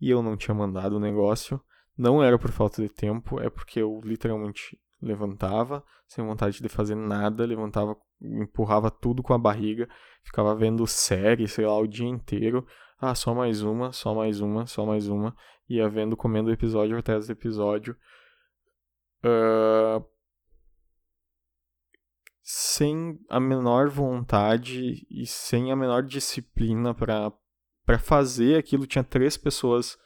[0.00, 1.60] e eu não tinha mandado o negócio.
[1.96, 6.94] Não era por falta de tempo, é porque eu literalmente levantava sem vontade de fazer
[6.94, 9.88] nada, levantava, empurrava tudo com a barriga,
[10.22, 12.66] ficava vendo série, sei lá, o dia inteiro.
[13.00, 15.34] Ah, só mais uma, só mais uma, só mais uma.
[15.68, 17.96] Ia vendo, comendo episódio atrás do episódio.
[19.24, 20.04] Uh,
[22.42, 27.32] sem a menor vontade e sem a menor disciplina para
[27.84, 29.96] para fazer aquilo tinha três pessoas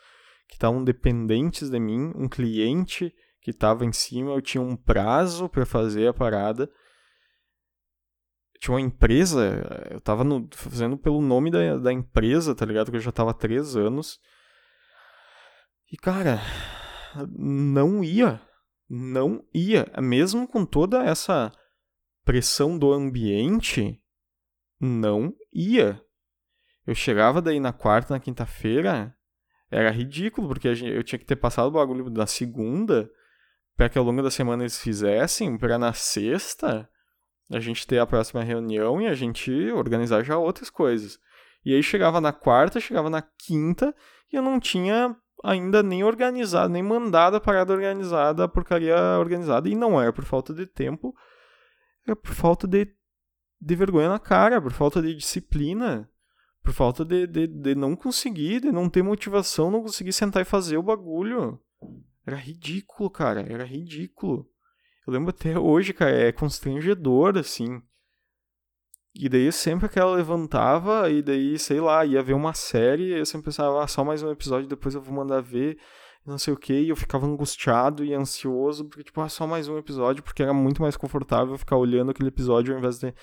[0.49, 3.13] que estavam dependentes de mim, um cliente
[3.47, 6.69] que estava em cima, eu tinha um prazo para fazer a parada.
[8.59, 12.91] Tinha uma empresa, eu estava fazendo pelo nome da, da empresa, tá ligado?
[12.91, 14.19] Que eu já estava há três anos.
[15.93, 16.41] E, cara,
[17.39, 18.43] não ia.
[18.91, 19.87] Não ia.
[20.03, 21.53] Mesmo com toda essa
[22.25, 24.03] pressão do ambiente,
[24.81, 26.03] não ia.
[26.85, 29.17] Eu chegava daí na quarta, na quinta-feira,
[29.71, 33.09] era ridículo, porque eu tinha que ter passado o bagulho da segunda
[33.77, 36.89] para que ao longo da semana eles fizessem, para na sexta
[37.51, 41.19] a gente ter a próxima reunião e a gente organizar já outras coisas.
[41.65, 43.95] E aí chegava na quarta, chegava na quinta
[44.33, 45.15] e eu não tinha
[45.45, 49.69] ainda nem organizado, nem mandado a parada organizada, a porcaria organizada.
[49.69, 51.15] E não era por falta de tempo,
[52.05, 52.89] era por falta de,
[53.61, 56.09] de vergonha na cara, por falta de disciplina
[56.67, 60.45] por falta de, de, de não conseguir, de não ter motivação, não conseguir sentar e
[60.45, 61.61] fazer o bagulho.
[62.27, 63.41] Era ridículo, cara.
[63.41, 64.49] Era ridículo.
[65.07, 67.81] Eu lembro até hoje, cara, é constrangedor, assim.
[69.15, 73.25] E daí sempre que ela levantava, e daí, sei lá, ia ver uma série, eu
[73.25, 75.79] sempre pensava, ah, só mais um episódio, depois eu vou mandar ver,
[76.27, 79.69] não sei o que, e eu ficava angustiado e ansioso, porque, tipo, ah, só mais
[79.69, 83.15] um episódio, porque era muito mais confortável ficar olhando aquele episódio ao invés de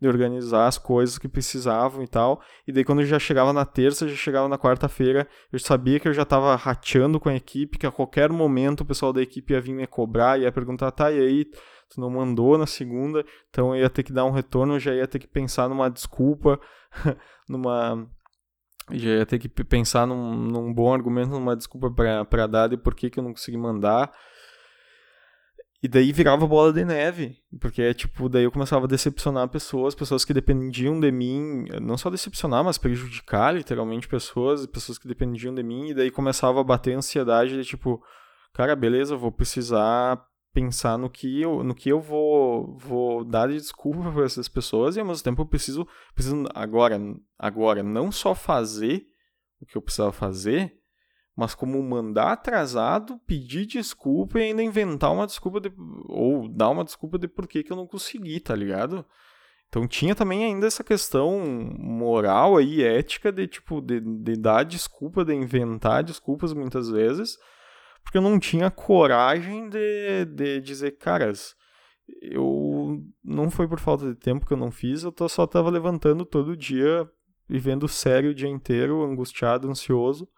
[0.00, 2.40] de organizar as coisas que precisavam e tal.
[2.66, 6.08] E daí quando eu já chegava na terça, já chegava na quarta-feira, eu sabia que
[6.08, 9.52] eu já estava rateando com a equipe, que a qualquer momento o pessoal da equipe
[9.52, 11.44] ia vir me cobrar, ia perguntar, tá, e aí,
[11.88, 15.06] tu não mandou na segunda, então eu ia ter que dar um retorno, já ia
[15.06, 16.60] ter que pensar numa desculpa,
[17.48, 18.06] numa
[18.92, 21.90] já ia ter que pensar num, num bom argumento, numa desculpa
[22.24, 24.12] para dar de por que, que eu não consegui mandar.
[25.82, 30.24] E daí virava bola de neve, porque tipo, daí eu começava a decepcionar pessoas, pessoas
[30.24, 35.62] que dependiam de mim, não só decepcionar, mas prejudicar literalmente pessoas, pessoas que dependiam de
[35.62, 38.02] mim, e daí começava a bater a ansiedade de tipo,
[38.54, 40.20] cara, beleza, vou precisar
[40.56, 44.96] pensar no que eu, no que eu vou, vou dar de desculpa para essas pessoas
[44.96, 46.98] e ao mesmo tempo eu preciso, preciso agora,
[47.38, 49.04] agora não só fazer
[49.60, 50.72] o que eu precisava fazer,
[51.36, 55.70] mas como mandar atrasado, pedir desculpa e ainda inventar uma desculpa de,
[56.08, 59.04] ou dar uma desculpa de por que, eu não consegui, tá ligado?
[59.68, 61.38] Então tinha também ainda essa questão
[61.78, 67.36] moral aí, ética de tipo de, de dar desculpa, de inventar desculpas muitas vezes
[68.06, 71.56] porque eu não tinha coragem de, de dizer, caras,
[72.22, 75.70] eu não foi por falta de tempo que eu não fiz, eu tô, só tava
[75.70, 77.10] levantando todo dia,
[77.48, 80.28] vivendo sério o dia inteiro, angustiado, ansioso,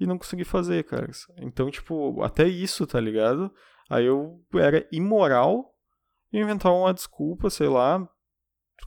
[0.00, 1.26] e não consegui fazer, caras.
[1.36, 3.52] Então, tipo, até isso, tá ligado?
[3.88, 5.74] Aí eu era imoral
[6.32, 8.08] inventar uma desculpa, sei lá,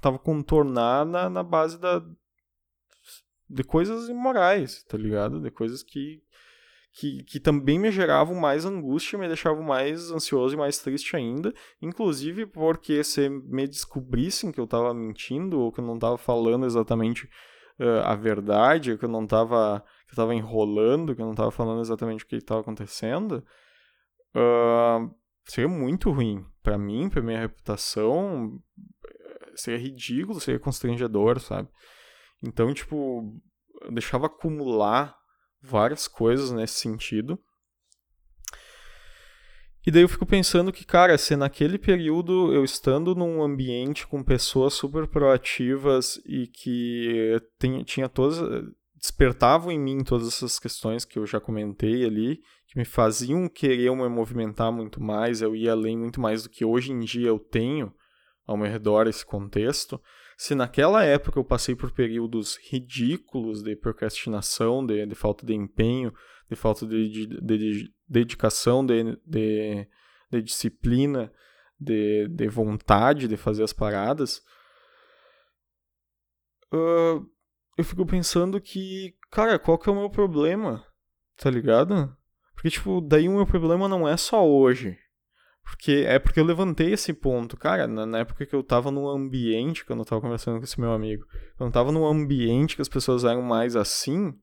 [0.01, 2.03] tava contornar na, na base da
[3.49, 5.39] de coisas imorais, tá ligado?
[5.39, 6.21] De coisas que
[6.95, 11.51] que, que também me geravam mais angústia, me deixavam mais ansioso e mais triste ainda,
[11.81, 16.67] inclusive porque se me descobrissem que eu estava mentindo ou que eu não estava falando
[16.67, 17.27] exatamente
[17.79, 19.83] uh, a verdade, ou que eu não estava
[20.13, 23.43] que eu estava enrolando, que eu não estava falando exatamente o que estava acontecendo,
[24.35, 25.13] uh,
[25.45, 28.61] seria muito ruim para mim, para minha reputação,
[29.55, 31.67] seria ridículo, seria constrangedor, sabe?
[32.41, 33.41] Então, tipo,
[33.81, 35.15] eu deixava acumular
[35.61, 37.39] várias coisas nesse sentido.
[39.85, 44.23] E daí eu fico pensando que, cara, se naquele período eu estando num ambiente com
[44.23, 48.39] pessoas super proativas e que tem, tinha todas.
[49.03, 53.93] Despertavam em mim todas essas questões que eu já comentei ali, que me faziam querer
[53.93, 57.37] me movimentar muito mais, eu ia além muito mais do que hoje em dia eu
[57.37, 57.93] tenho
[58.47, 60.01] ao meu redor esse contexto.
[60.37, 66.13] Se naquela época eu passei por períodos ridículos de procrastinação, de, de falta de empenho,
[66.49, 69.85] de falta de, de, de dedicação, de, de,
[70.41, 71.29] disciplina,
[71.77, 74.41] de, de vontade de fazer as paradas,
[76.73, 77.32] uh,
[77.77, 80.85] eu fico pensando que, cara, qual que é o meu problema?
[81.37, 82.15] Tá ligado?
[82.53, 84.97] Porque, tipo, daí o meu problema não é só hoje.
[85.63, 89.07] Porque é porque eu levantei esse ponto, cara, na, na, época que eu tava num
[89.07, 91.25] ambiente, quando eu tava conversando com esse meu amigo,
[91.57, 94.33] quando eu tava num ambiente que as pessoas eram mais assim,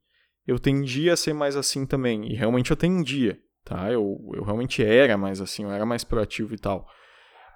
[0.47, 2.33] eu tendia a ser mais assim também.
[2.33, 3.93] E realmente eu tendia, tá?
[3.93, 6.87] Eu, eu realmente era mais assim, eu era mais proativo e tal.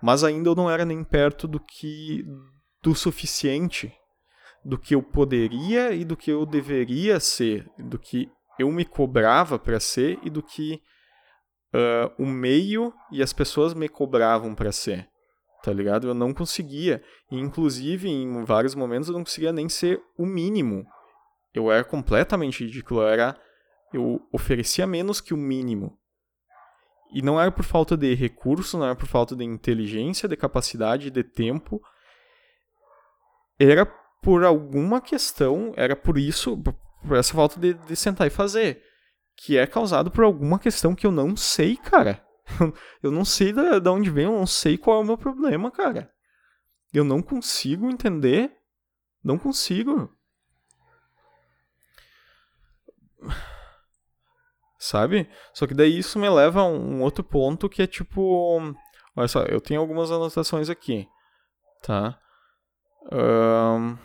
[0.03, 2.25] Mas ainda eu não era nem perto do que.
[2.83, 3.93] do suficiente.
[4.65, 7.69] Do que eu poderia e do que eu deveria ser.
[7.79, 10.81] Do que eu me cobrava para ser e do que
[11.75, 15.09] uh, o meio e as pessoas me cobravam para ser,
[15.63, 16.07] tá ligado?
[16.07, 20.87] Eu não conseguia, e, inclusive em vários momentos eu não conseguia nem ser o mínimo.
[21.53, 23.37] Eu era completamente ridículo, eu era
[23.93, 25.97] eu oferecia menos que o mínimo.
[27.13, 31.13] E não era por falta de recurso, não era por falta de inteligência, de capacidade,
[31.13, 31.81] de tempo.
[33.57, 33.87] Era
[34.25, 38.83] por alguma questão, era por isso, por essa falta de, de sentar e fazer
[39.37, 42.25] que é causado por alguma questão que eu não sei, cara.
[43.03, 45.71] Eu não sei da, da onde vem, eu não sei qual é o meu problema,
[45.71, 46.13] cara.
[46.93, 48.55] Eu não consigo entender.
[49.23, 50.15] Não consigo.
[54.79, 55.27] Sabe?
[55.55, 58.61] Só que daí isso me leva a um outro ponto que é tipo.
[59.17, 61.09] Olha só, eu tenho algumas anotações aqui.
[61.83, 62.19] Tá?
[63.11, 63.97] Um...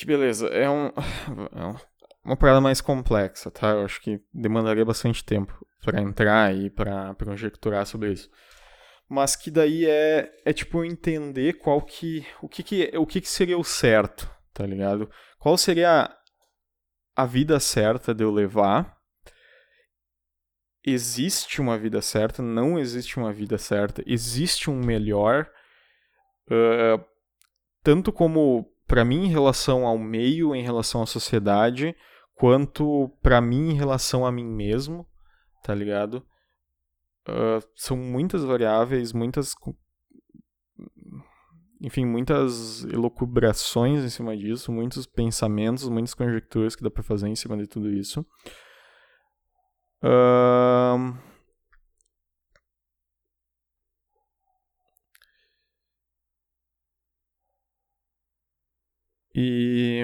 [0.00, 0.46] Que beleza.
[0.46, 0.86] É, um,
[1.52, 1.76] é
[2.24, 3.72] uma parada mais complexa, tá?
[3.72, 8.30] Eu acho que demandaria bastante tempo para entrar e para conjecturar sobre isso.
[9.06, 13.28] Mas que daí é, é tipo entender qual que o que, que o que, que
[13.28, 15.10] seria o certo, tá ligado?
[15.38, 18.96] Qual seria a, a vida certa de eu levar?
[20.82, 22.40] Existe uma vida certa?
[22.42, 24.02] Não existe uma vida certa?
[24.06, 25.46] Existe um melhor?
[26.50, 27.04] Uh,
[27.82, 31.94] tanto como para mim em relação ao meio, em relação à sociedade,
[32.34, 35.06] quanto para mim em relação a mim mesmo,
[35.62, 36.26] tá ligado?
[37.28, 39.54] Uh, são muitas variáveis, muitas.
[41.80, 47.36] Enfim, muitas elucubrações em cima disso, muitos pensamentos, muitas conjecturas que dá pra fazer em
[47.36, 48.26] cima de tudo isso.
[50.02, 51.16] Uh,
[59.34, 60.02] E.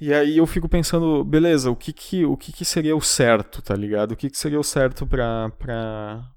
[0.00, 3.62] E aí eu fico pensando, beleza, o que que, o que, que seria o certo,
[3.62, 4.12] tá ligado?
[4.12, 6.30] O que, que seria o certo pra, pra,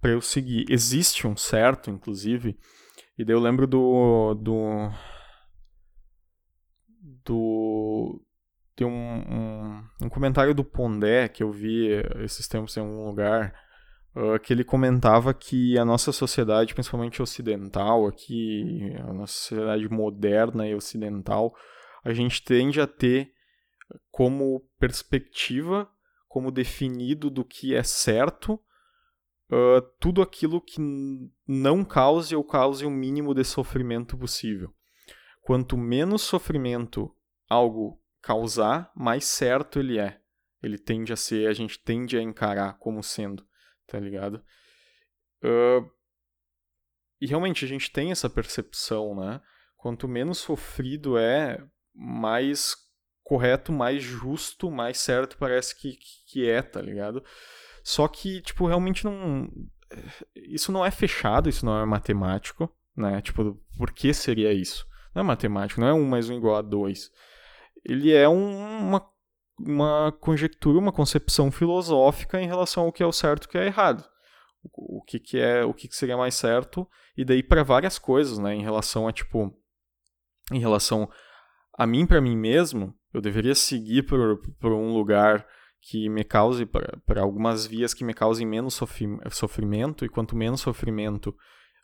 [0.00, 0.64] pra eu seguir?
[0.68, 2.58] Existe um certo, inclusive,
[3.18, 4.34] e daí eu lembro do.
[4.34, 4.90] do.
[7.24, 8.22] do.
[8.74, 11.88] Tem um, um, um comentário do Pondé que eu vi
[12.24, 13.54] esses tempos em algum lugar
[14.14, 20.66] uh, que ele comentava que a nossa sociedade, principalmente ocidental, aqui, a nossa sociedade moderna
[20.68, 21.54] e ocidental,
[22.04, 23.32] a gente tende a ter
[24.10, 25.88] como perspectiva,
[26.28, 28.54] como definido do que é certo,
[29.50, 30.80] uh, tudo aquilo que
[31.46, 34.72] não cause ou cause o mínimo de sofrimento possível.
[35.42, 37.12] Quanto menos sofrimento
[37.48, 40.20] algo causar, mais certo ele é.
[40.62, 43.44] Ele tende a ser, a gente tende a encarar como sendo
[43.90, 44.42] tá ligado?
[45.42, 45.90] Uh,
[47.20, 49.40] e realmente a gente tem essa percepção, né?
[49.76, 51.62] Quanto menos sofrido é,
[51.94, 52.76] mais
[53.24, 57.22] correto, mais justo, mais certo parece que, que é, tá ligado?
[57.82, 59.50] Só que, tipo, realmente não.
[60.34, 63.20] Isso não é fechado, isso não é matemático, né?
[63.20, 64.86] Tipo, por que seria isso?
[65.14, 67.10] Não é matemático, não é 1 mais 1 igual a 2.
[67.84, 69.10] Ele é um, uma
[69.66, 73.58] uma conjectura, uma concepção filosófica em relação ao que é o certo e o que
[73.58, 74.04] é errado.
[74.62, 76.86] O, que, que é, o que, que seria mais certo
[77.16, 79.54] e daí para várias coisas, né, em relação a tipo
[80.52, 81.08] em relação
[81.78, 85.46] a mim para mim mesmo, eu deveria seguir por, por um lugar
[85.80, 88.78] que me cause para algumas vias que me causem menos
[89.30, 91.28] sofrimento e quanto menos sofrimento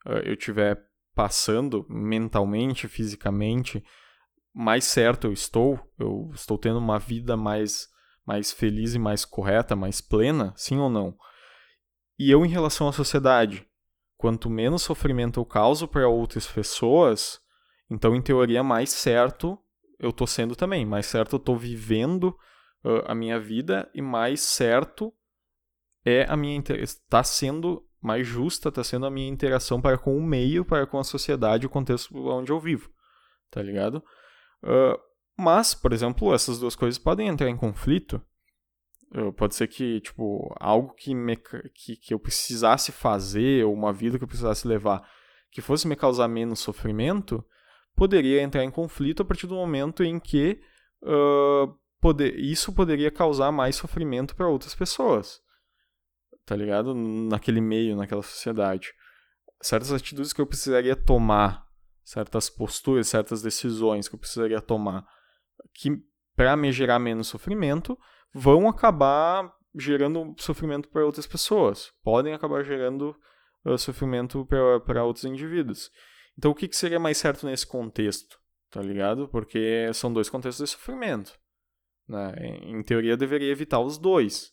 [0.07, 0.79] uh, eu tiver
[1.15, 3.83] passando mentalmente, fisicamente,
[4.59, 7.91] mais certo eu estou, eu estou tendo uma vida mais,
[8.25, 11.15] mais feliz e mais correta, mais plena, sim ou não?
[12.19, 13.69] E eu, em relação à sociedade,
[14.17, 17.39] quanto menos sofrimento eu causo para outras pessoas,
[17.91, 19.59] então, em teoria, mais certo
[19.99, 22.29] eu estou sendo também, mais certo eu estou vivendo
[22.83, 25.13] uh, a minha vida e mais certo
[26.03, 30.23] é a minha está sendo mais justa, está sendo a minha interação para com o
[30.23, 32.91] meio, para com a sociedade, o contexto onde eu vivo,
[33.51, 34.03] tá ligado?
[34.63, 34.99] Uh,
[35.37, 38.21] mas, por exemplo, essas duas coisas podem entrar em conflito.
[39.15, 43.93] Uh, pode ser que, tipo, algo que, me, que, que eu precisasse fazer, ou uma
[43.93, 45.07] vida que eu precisasse levar,
[45.51, 47.45] que fosse me causar menos sofrimento,
[47.95, 50.61] poderia entrar em conflito a partir do momento em que
[51.03, 55.41] uh, poder, isso poderia causar mais sofrimento para outras pessoas.
[56.45, 56.95] Tá ligado?
[56.95, 58.93] Naquele meio, naquela sociedade.
[59.61, 61.66] Certas atitudes que eu precisaria tomar
[62.07, 65.05] certas posturas, certas decisões que eu precisaria tomar
[65.75, 65.91] que
[66.37, 67.99] para me gerar menos sofrimento
[68.33, 73.15] vão acabar gerando sofrimento para outras pessoas, podem acabar gerando
[73.65, 74.47] uh, sofrimento
[74.87, 75.91] para outros indivíduos.
[76.39, 78.39] Então, o que, que seria mais certo nesse contexto?
[78.71, 79.29] Tá ligado?
[79.29, 81.39] Porque são dois contextos de sofrimento.
[82.09, 82.35] Né?
[82.63, 84.53] Em teoria, deveria evitar os dois.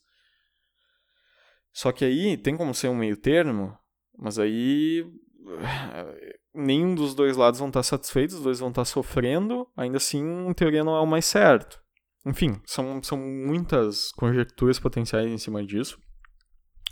[1.72, 3.78] Só que aí tem como ser um meio termo,
[4.18, 5.06] mas aí
[6.54, 10.54] nenhum dos dois lados vão estar satisfeitos, os dois vão estar sofrendo, ainda assim, em
[10.54, 11.82] teoria, não é o mais certo.
[12.26, 16.00] Enfim, são, são muitas conjecturas potenciais em cima disso,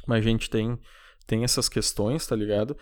[0.07, 0.77] mas a gente tem,
[1.25, 2.77] tem essas questões, tá ligado?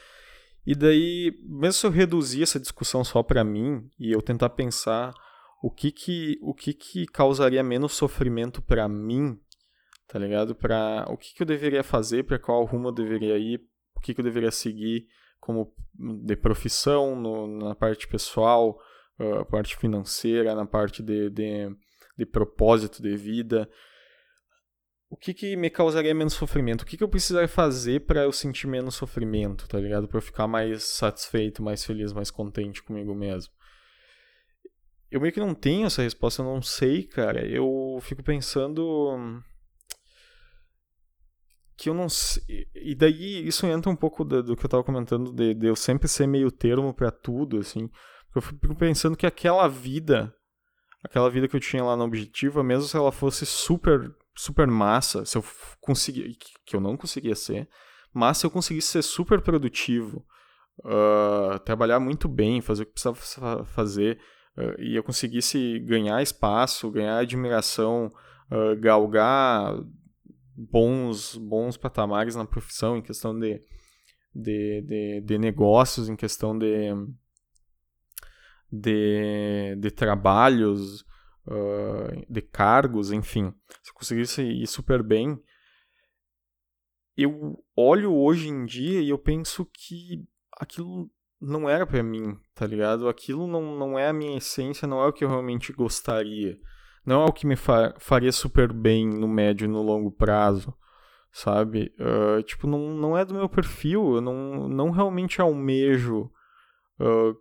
[0.65, 5.13] E daí, mesmo se eu reduzir essa discussão só para mim e eu tentar pensar
[5.61, 9.39] o que que, o que, que causaria menos sofrimento para mim,
[10.07, 10.55] tá ligado?
[10.55, 13.61] Para o que, que eu deveria fazer, para qual rumo eu deveria ir,
[13.95, 15.07] o que, que eu deveria seguir
[15.49, 18.79] como de profissão, no, na parte pessoal,
[19.39, 21.75] a parte financeira, na parte de, de,
[22.15, 23.67] de propósito de vida.
[25.09, 26.83] O que, que me causaria menos sofrimento?
[26.83, 30.07] O que, que eu precisaria fazer para eu sentir menos sofrimento, tá ligado?
[30.07, 33.51] Para eu ficar mais satisfeito, mais feliz, mais contente comigo mesmo.
[35.09, 37.43] Eu meio que não tenho essa resposta, eu não sei, cara.
[37.43, 39.41] Eu fico pensando
[41.79, 42.67] que eu não sei.
[42.75, 45.77] E daí isso entra um pouco do, do que eu tava comentando, de, de, eu
[45.77, 47.89] sempre ser meio termo para tudo, assim.
[48.35, 50.35] Eu fico pensando que aquela vida,
[51.01, 55.25] aquela vida que eu tinha lá no Objetiva, mesmo se ela fosse super, super massa,
[55.25, 55.43] se eu
[55.79, 56.35] conseguir,
[56.65, 57.67] que eu não conseguia ser,
[58.13, 60.25] mas se eu conseguisse ser super produtivo,
[60.79, 64.19] uh, trabalhar muito bem, fazer o que precisava fazer,
[64.57, 68.11] uh, e eu conseguisse ganhar espaço, ganhar admiração,
[68.51, 69.75] uh, galgar
[70.59, 73.63] bons, bons patamares na profissão, em questão de,
[74.35, 76.89] de, de, de negócios, em questão de,
[78.69, 81.01] de, de trabalhos,
[81.47, 83.53] uh, de cargos, enfim.
[83.81, 85.41] Se eu conseguisse ir super bem,
[87.15, 90.25] eu olho hoje em dia e eu penso que
[90.57, 91.09] aquilo
[91.39, 93.07] não era para mim, tá ligado?
[93.07, 96.57] Aquilo não, não é a minha essência, não é o que eu realmente gostaria.
[97.09, 100.71] Não é o que me fa faria super bem no médio e no longo prazo,
[101.31, 101.91] sabe?
[101.99, 106.29] Uh, tipo, não, não é do meu perfil, eu não, não realmente almejo
[106.99, 107.35] uh,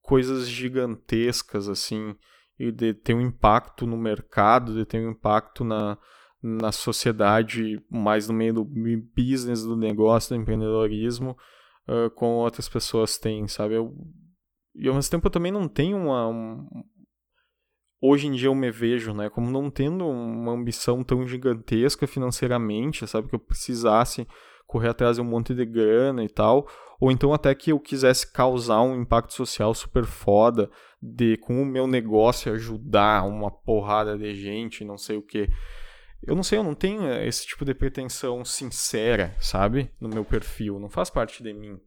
[0.00, 2.16] coisas gigantescas, assim,
[2.58, 5.98] e de ter um impacto no mercado, de ter um impacto na,
[6.42, 11.36] na sociedade, mais no meio do business, do negócio, do empreendedorismo,
[11.86, 13.74] uh, como outras pessoas têm, sabe?
[13.74, 13.94] Eu,
[14.74, 16.28] e ao mesmo tempo eu também não tenho uma.
[16.28, 16.66] Um,
[18.02, 23.06] hoje em dia eu me vejo, né, como não tendo uma ambição tão gigantesca financeiramente,
[23.06, 23.28] sabe?
[23.28, 24.26] Que eu precisasse
[24.66, 26.66] correr atrás de um monte de grana e tal,
[26.98, 30.68] ou então até que eu quisesse causar um impacto social super foda,
[31.00, 35.48] de com o meu negócio ajudar uma porrada de gente, não sei o que.
[36.24, 39.90] Eu não sei, eu não tenho esse tipo de pretensão sincera, sabe?
[40.00, 41.78] No meu perfil, não faz parte de mim.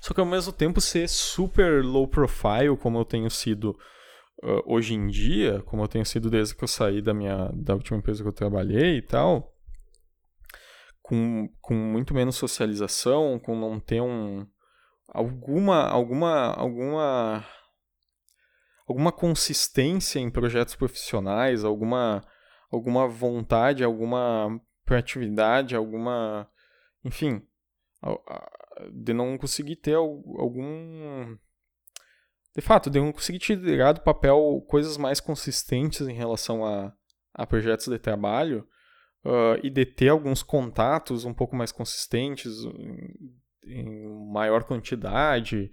[0.00, 3.76] Só que ao mesmo tempo ser super low profile, como eu tenho sido
[4.42, 7.74] uh, hoje em dia, como eu tenho sido desde que eu saí da minha da
[7.74, 9.54] última empresa que eu trabalhei e tal,
[11.02, 14.46] com, com muito menos socialização, com não ter um
[15.08, 17.44] alguma alguma alguma
[18.86, 22.22] alguma consistência em projetos profissionais, alguma
[22.72, 26.48] alguma vontade, alguma proatividade, alguma.
[27.04, 27.42] Enfim,
[28.92, 31.36] de não conseguir ter algum.
[32.54, 36.92] De fato, de não conseguir tirar do papel coisas mais consistentes em relação a,
[37.34, 38.66] a projetos de trabalho
[39.24, 43.32] uh, e de ter alguns contatos um pouco mais consistentes, em,
[43.64, 45.70] em maior quantidade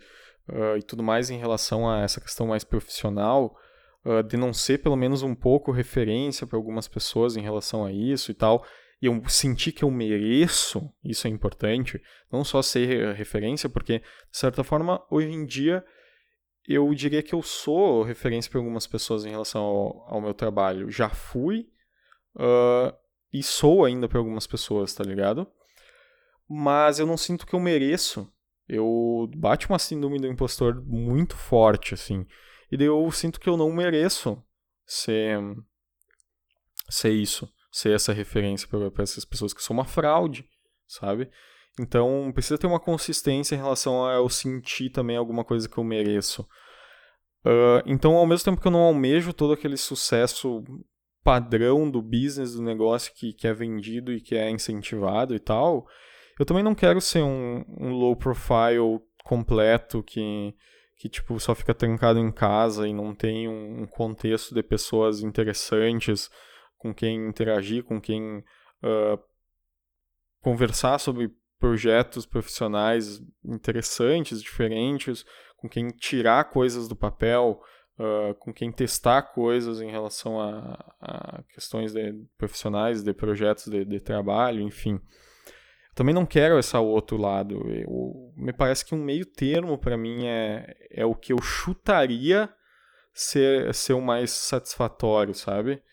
[0.47, 3.57] uh, e tudo mais em relação a essa questão mais profissional
[4.05, 7.91] uh, de não ser pelo menos um pouco referência para algumas pessoas em relação a
[7.91, 8.65] isso e tal,
[9.01, 12.01] e eu sentir que eu mereço, isso é importante,
[12.31, 15.85] não só ser referência, porque, de certa forma, hoje em dia,
[16.69, 20.91] eu diria que eu sou referência para algumas pessoas em relação ao, ao meu trabalho.
[20.91, 21.67] Já fui
[22.35, 22.95] uh,
[23.33, 25.51] e sou ainda para algumas pessoas, tá ligado?
[26.47, 28.31] Mas eu não sinto que eu mereço.
[28.67, 32.23] Eu bate uma síndrome do impostor muito forte, assim.
[32.71, 34.39] E daí eu sinto que eu não mereço
[34.85, 35.39] ser,
[36.87, 40.47] ser isso, ser essa referência para essas pessoas, que sou uma fraude,
[40.87, 41.31] sabe?
[41.79, 45.83] Então precisa ter uma consistência em relação a eu sentir também alguma coisa que eu
[45.83, 46.41] mereço.
[47.45, 50.61] Uh, então, ao mesmo tempo que eu não almejo todo aquele sucesso
[51.23, 55.87] padrão do business, do negócio que, que é vendido e que é incentivado e tal,
[56.37, 60.53] eu também não quero ser um, um low profile completo que
[60.97, 66.29] que tipo só fica trancado em casa e não tem um contexto de pessoas interessantes
[66.77, 68.39] com quem interagir, com quem
[68.83, 69.17] uh,
[70.41, 75.25] conversar sobre projetos profissionais interessantes, diferentes,
[75.57, 77.61] com quem tirar coisas do papel,
[77.99, 83.83] uh, com quem testar coisas em relação a, a questões de profissionais, de projetos de,
[83.83, 84.99] de trabalho, enfim
[85.99, 87.55] também não quero esse outro lado.
[87.69, 92.49] Eu, me parece que um meio termo para mim é, é o que eu chutaria
[93.13, 95.83] ser, ser o mais satisfatório, sabe?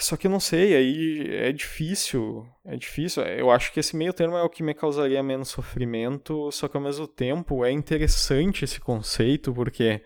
[0.00, 3.22] Só que eu não sei, aí é difícil, é difícil.
[3.22, 6.76] Eu acho que esse meio termo é o que me causaria menos sofrimento, só que
[6.76, 10.02] ao mesmo tempo é interessante esse conceito, porque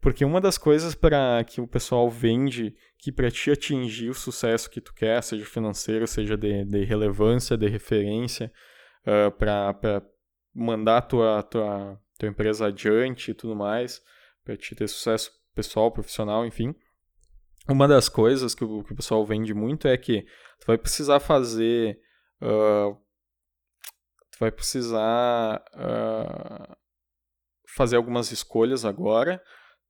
[0.00, 4.70] porque uma das coisas para que o pessoal vende que para te atingir o sucesso
[4.70, 8.52] que tu quer, seja financeiro, seja de, de relevância, de referência,
[9.06, 9.30] uh, ah,
[9.74, 10.02] para
[10.54, 14.00] mandar tua, tua, tua empresa adiante e tudo mais,
[14.44, 16.74] para te ter sucesso pessoal, profissional, enfim.
[17.68, 20.22] Uma das coisas que o, que o pessoal vende muito é que
[20.60, 21.98] tu vai precisar fazer.
[22.40, 22.94] Uh,
[24.30, 26.76] tu vai precisar uh,
[27.74, 29.42] fazer algumas escolhas agora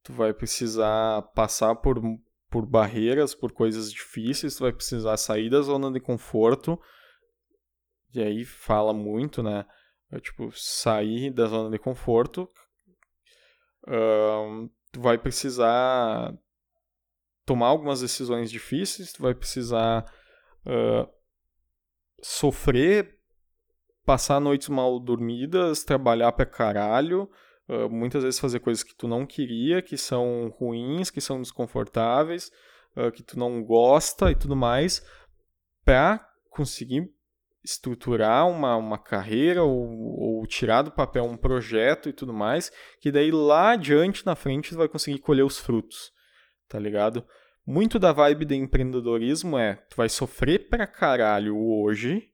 [0.06, 2.00] tu vai precisar passar por,
[2.48, 6.80] por barreiras, por coisas difíceis, tu vai precisar sair da zona de conforto.
[8.14, 9.66] E aí fala muito, né?
[10.12, 12.48] É, tipo, sair da zona de conforto.
[13.84, 16.32] Uh, tu vai precisar
[17.46, 20.04] tomar algumas decisões difíceis, tu vai precisar
[20.66, 21.08] uh,
[22.22, 23.18] sofrer,
[24.04, 27.30] passar noites mal dormidas, trabalhar pra caralho,
[27.68, 32.52] Uh, muitas vezes fazer coisas que tu não queria, que são ruins, que são desconfortáveis,
[32.96, 35.04] uh, que tu não gosta e tudo mais,
[35.84, 37.10] para conseguir
[37.64, 42.70] estruturar uma, uma carreira ou, ou, tirar do papel um projeto e tudo mais,
[43.00, 46.12] que daí lá adiante, na frente, tu vai conseguir colher os frutos,
[46.68, 47.24] tá ligado?
[47.66, 52.30] Muito da vibe de empreendedorismo é, tu vai sofrer pra caralho hoje,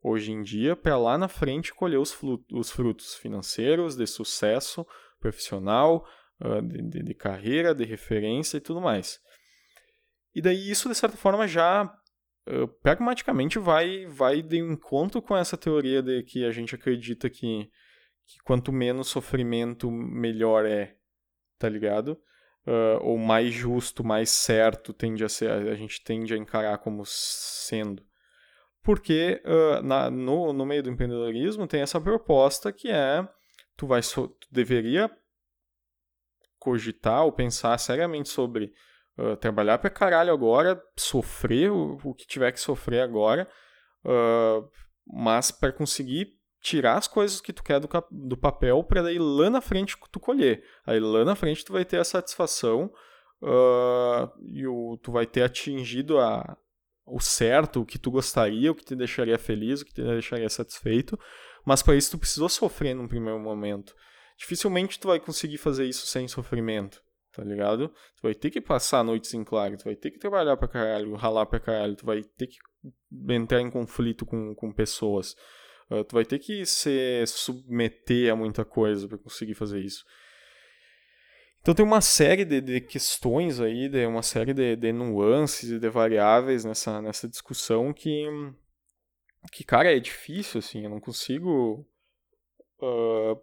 [0.00, 2.16] hoje em dia para lá na frente colher os,
[2.52, 4.86] os, frutos financeiros, de sucesso
[5.18, 6.06] profissional,
[6.40, 9.18] uh, de, de, de, carreira, de referência e tudo mais.
[10.32, 15.56] E daí isso, de certa forma, já uh, pragmaticamente vai, vai de encontro com essa
[15.56, 17.68] teoria de que a gente acredita que,
[18.24, 20.94] que quanto menos sofrimento, melhor é,
[21.58, 22.16] tá ligado?
[22.66, 27.04] Uh, ou mais justo, mais certo tende a ser, a gente tende a encarar como
[27.06, 28.02] sendo.
[28.82, 33.26] Porque uh, na, no, no meio do empreendedorismo tem essa proposta que é
[33.76, 35.08] tu vai so, tu deveria
[36.58, 38.72] cogitar ou pensar seriamente sobre
[39.16, 43.48] uh, trabalhar para caralho agora, sofrer o, o, que tiver que sofrer agora,
[45.06, 46.35] mas para conseguir
[46.66, 50.18] tirar as coisas que tu quer do, do papel para daí lá na frente tu
[50.18, 50.64] colher.
[50.84, 52.92] Aí lá na frente tu vai ter a satisfação
[53.40, 56.56] uh, e o, tu vai ter atingido a,
[57.06, 60.48] o certo, o que tu gostaria, o que te deixaria feliz, o que te deixaria
[60.48, 61.16] satisfeito,
[61.64, 63.94] mas para isso tu precisou sofrer num primeiro momento.
[64.36, 67.00] Dificilmente tu vai conseguir fazer isso sem sofrimento,
[67.32, 67.90] tá ligado?
[68.16, 71.14] Tu vai ter que passar noites em claro, tu vai ter que trabalhar pra caralho,
[71.14, 72.58] ralar pra caralho, tu vai ter que
[73.32, 75.36] entrar em conflito com, com pessoas.
[75.90, 80.04] Uh, tu vai ter que se submeter a muita coisa para conseguir fazer isso.
[81.60, 85.78] Então tem uma série de, de questões aí, de uma série de, de, nuances e
[85.80, 88.24] de variáveis nessa, nessa discussão que,
[89.50, 91.84] que, cara, é difícil, assim, eu não consigo
[92.80, 93.40] uh,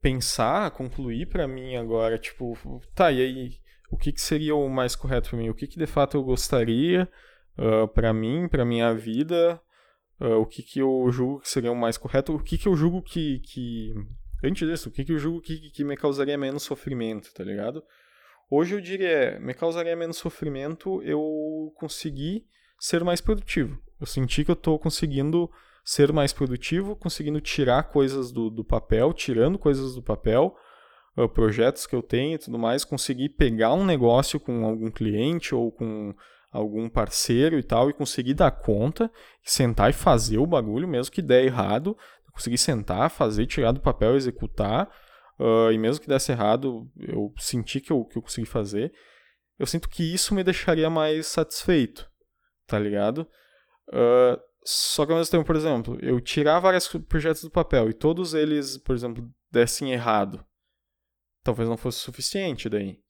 [0.00, 2.56] pensar, concluir para mim agora, tipo,
[2.92, 5.48] tá, e aí, o que, que seria o mais correto para mim?
[5.48, 7.08] O que, que de fato eu gostaria
[7.56, 9.60] uh, para mim, para minha vida,
[10.20, 12.76] uh, o que, que eu julgo que seria o mais correto, o que, que eu
[12.76, 13.94] julgo que, que.
[14.42, 17.82] Antes disso, o que, que eu julgo que, que me causaria menos sofrimento, tá ligado?
[18.50, 22.46] Hoje eu diria, me causaria menos sofrimento eu conseguir
[22.78, 23.78] ser mais produtivo.
[23.98, 25.50] Eu senti que eu estou conseguindo
[25.84, 30.54] ser mais produtivo, conseguindo tirar coisas do, do papel, tirando coisas do papel,
[31.16, 35.54] uh, projetos que eu tenho e tudo mais, conseguir pegar um negócio com algum cliente
[35.54, 36.14] ou com
[36.54, 39.10] algum parceiro e tal, e conseguir dar conta,
[39.42, 41.98] sentar e fazer o bagulho, mesmo que der errado,
[42.32, 44.88] conseguir sentar, fazer, tirar do papel, executar,
[45.38, 48.92] uh, e mesmo que desse errado, eu senti que eu, que eu consegui fazer,
[49.58, 52.08] eu sinto que isso me deixaria mais satisfeito,
[52.68, 53.26] tá ligado?
[53.88, 57.92] Uh, só que ao mesmo tempo, por exemplo, eu tirar vários projetos do papel e
[57.92, 60.44] todos eles, por exemplo, dessem errado,
[61.42, 63.03] talvez não fosse suficiente daí.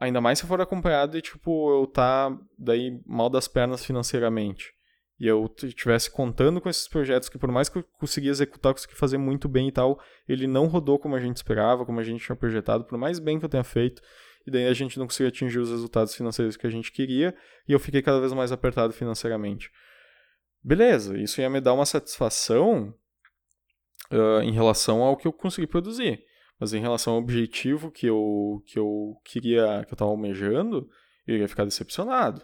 [0.00, 4.72] Ainda mais se for acompanhado e, tipo, eu tá daí mal das pernas financeiramente.
[5.18, 8.94] E eu estivesse contando com esses projetos que, por mais que eu consegui executar, consegui
[8.94, 12.24] fazer muito bem e tal, ele não rodou como a gente esperava, como a gente
[12.24, 14.00] tinha projetado, por mais bem que eu tenha feito.
[14.46, 17.34] E daí a gente não conseguiu atingir os resultados financeiros que a gente queria,
[17.66, 19.72] e eu fiquei cada vez mais apertado financeiramente.
[20.62, 22.94] Beleza, isso ia me dar uma satisfação
[24.12, 26.22] uh, em relação ao que eu consegui produzir.
[26.58, 30.88] Mas em relação ao objetivo que eu, que eu queria, que eu tava almejando,
[31.26, 32.42] eu ia ficar decepcionado.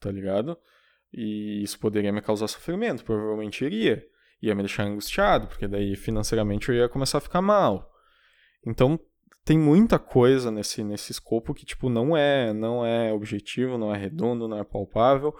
[0.00, 0.56] Tá ligado?
[1.12, 4.04] E isso poderia me causar sofrimento, provavelmente iria.
[4.42, 7.90] Ia me deixar angustiado, porque daí financeiramente eu ia começar a ficar mal.
[8.66, 8.98] Então
[9.44, 13.96] tem muita coisa nesse, nesse escopo que tipo não é não é objetivo, não é
[13.96, 15.34] redondo, não é palpável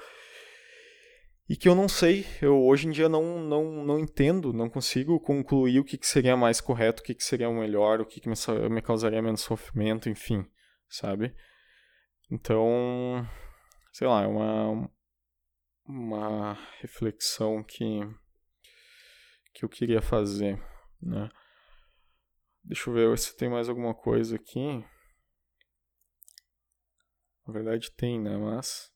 [1.49, 5.19] e que eu não sei, eu hoje em dia não, não, não entendo, não consigo
[5.19, 8.21] concluir o que, que seria mais correto, o que, que seria o melhor, o que,
[8.21, 10.47] que me, causaria menos sofrimento, enfim,
[10.91, 11.35] sabe?
[12.31, 13.27] Então,
[13.93, 14.91] sei lá, é uma,
[15.87, 18.01] uma reflexão que,
[19.55, 20.63] que eu queria fazer,
[21.01, 21.31] né?
[22.63, 24.85] Deixa eu ver se tem mais alguma coisa aqui.
[27.47, 28.37] Na verdade tem, né?
[28.37, 28.93] Mas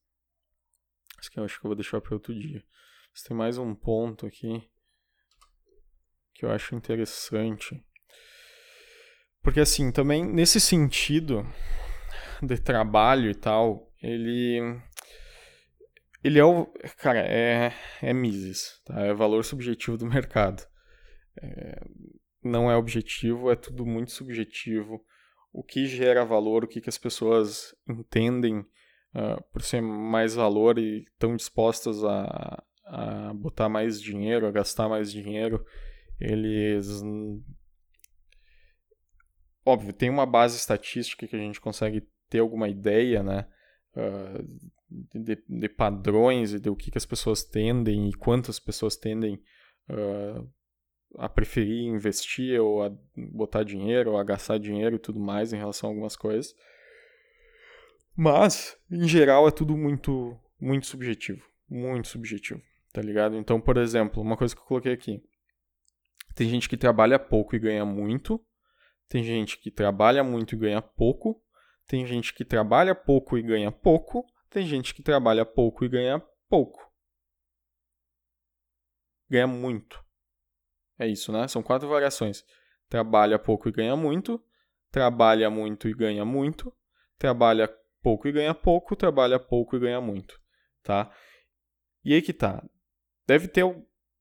[1.22, 2.62] isso que eu acho que eu vou deixar para outro dia.
[3.12, 4.68] Mas tem mais um ponto aqui
[6.34, 7.80] que eu acho interessante.
[9.40, 11.46] Porque assim, também nesse sentido
[12.42, 14.80] de trabalho e tal, ele
[16.24, 16.66] ele é o
[16.98, 19.00] cara, é é Mises, tá?
[19.00, 20.66] É valor subjetivo do mercado.
[21.40, 21.80] É,
[22.42, 25.04] não é objetivo, é tudo muito subjetivo.
[25.52, 28.66] O que gera valor, o que, que as pessoas entendem
[29.14, 34.88] uh, por ser mais valor e estão dispostas a, a botar mais dinheiro, a gastar
[34.88, 35.64] mais dinheiro,
[36.20, 37.02] eles.
[39.64, 43.46] Óbvio, tem uma base estatística que a gente consegue ter alguma ideia, né?
[43.94, 44.70] Uh,
[45.14, 49.34] de, de, padrões e de o que, que as pessoas tendem e quantas pessoas tendem
[49.88, 50.48] uh,
[51.16, 55.56] a preferir investir ou a botar dinheiro ou a gastar dinheiro e tudo mais em
[55.56, 56.54] relação a algumas coisas.
[58.16, 61.44] Mas, em geral, é tudo muito, muito subjetivo.
[61.68, 62.62] Muito subjetivo.
[62.92, 63.36] Tá ligado?
[63.36, 65.22] Então, por exemplo, uma coisa que eu coloquei aqui.
[66.34, 68.44] Tem gente que trabalha pouco e ganha muito.
[69.08, 71.42] Tem gente que trabalha muito e ganha pouco.
[71.86, 74.26] Tem gente que trabalha pouco e ganha pouco.
[74.48, 76.90] Tem gente que trabalha pouco e ganha pouco.
[79.28, 80.02] Ganha muito.
[80.98, 81.48] É isso, né?
[81.48, 82.44] São quatro variações.
[82.88, 84.42] Trabalha pouco e ganha muito.
[84.90, 86.74] Trabalha muito e ganha muito.
[87.18, 87.66] Trabalha
[88.02, 88.96] pouco e ganha pouco.
[88.96, 90.40] Trabalha pouco e ganha muito.
[90.82, 91.10] Tá?
[92.04, 92.62] E aí que tá.
[93.26, 93.64] Deve ter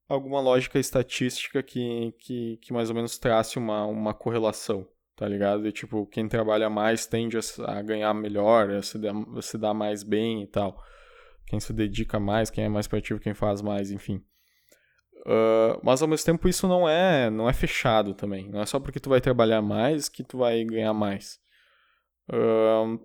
[0.07, 5.67] alguma lógica estatística que, que, que mais ou menos trace uma, uma correlação, tá ligado?
[5.67, 9.73] E, tipo, quem trabalha mais tende a, ganhar melhor, a se, dar, a se dar
[9.73, 10.77] mais bem e tal.
[11.47, 14.23] Quem se dedica mais, quem é mais proativo, quem faz mais, enfim.
[15.25, 18.49] Uh, mas ao mesmo tempo isso não é não é fechado também.
[18.49, 21.39] Não é só porque tu vai trabalhar mais que tu vai ganhar mais.
[22.29, 22.99] Uh,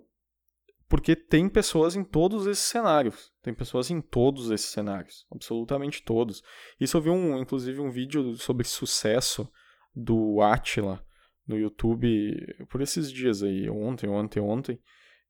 [0.89, 3.31] porque tem pessoas em todos esses cenários.
[3.41, 6.43] Tem pessoas em todos esses cenários, absolutamente todos.
[6.79, 9.49] Isso eu vi um, inclusive um vídeo sobre sucesso
[9.95, 11.03] do Atila
[11.47, 14.79] no YouTube por esses dias aí, ontem, ontem, ontem,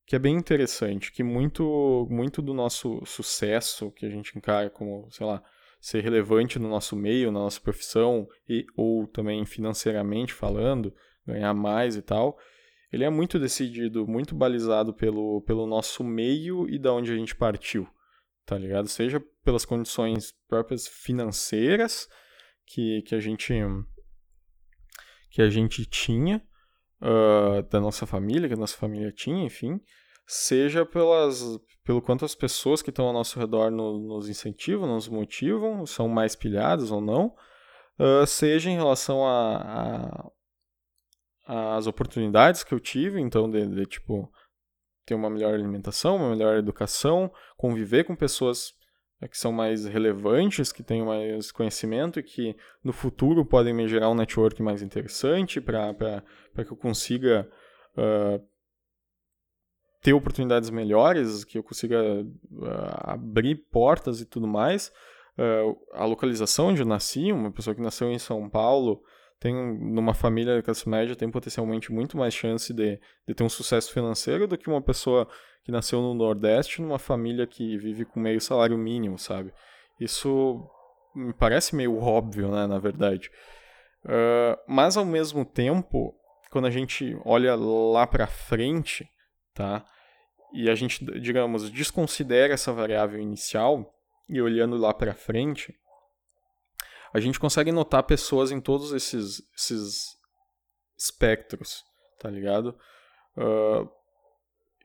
[0.06, 5.08] que é bem interessante, que muito muito do nosso sucesso que a gente encara como,
[5.12, 5.44] sei lá,
[5.80, 10.94] ser relevante no nosso meio, na nossa profissão e ou também financeiramente falando,
[11.26, 12.38] ganhar mais e tal,
[12.92, 17.36] ele é muito decidido, muito balizado pelo, pelo nosso meio e da onde a gente
[17.36, 17.88] partiu,
[18.46, 18.88] tá ligado?
[18.88, 22.08] Seja pelas condições próprias financeiras
[22.66, 23.54] que, que a gente
[25.30, 26.42] que a gente tinha
[27.02, 29.80] uh, da nossa família, que a nossa família tinha, enfim,
[30.26, 31.44] seja pelas,
[31.84, 36.08] pelo quanto as pessoas que estão ao nosso redor no, nos incentivam, nos motivam, são
[36.08, 37.36] mais pilhadas ou não,
[38.00, 40.32] uh, seja em relação a, a
[41.48, 44.30] as oportunidades que eu tive, então, de, de, tipo,
[45.06, 48.74] ter uma melhor alimentação, uma melhor educação, conviver com pessoas
[49.22, 53.88] né, que são mais relevantes, que têm mais conhecimento e que no futuro podem me
[53.88, 56.24] gerar um network mais interessante para
[56.66, 57.50] que eu consiga
[57.98, 58.46] uh,
[60.02, 62.66] ter oportunidades melhores, que eu consiga uh,
[63.04, 64.92] abrir portas e tudo mais.
[65.38, 69.02] Uh, a localização onde eu nasci, uma pessoa que nasceu em São Paulo,
[69.40, 73.94] tem numa família classe média tem potencialmente muito mais chance de, de ter um sucesso
[73.94, 75.28] financeiro do que uma pessoa
[75.64, 79.54] que nasceu no Nordeste numa família que vive com meio salário mínimo, sabe?
[80.00, 80.68] Isso
[81.16, 83.30] me parece meio óbvio, né, na verdade.
[84.06, 86.16] Uh, mas ao mesmo tempo,
[86.52, 89.08] quando a gente olha lá para frente,
[89.54, 89.86] tá?
[90.54, 93.94] E a gente, digamos, desconsidera essa variável inicial
[94.30, 95.76] e olhando lá para frente,
[97.14, 100.16] a gente consegue notar pessoas em todos esses, esses
[100.98, 101.84] espectros,
[102.20, 102.76] tá ligado?
[103.38, 103.90] Uh,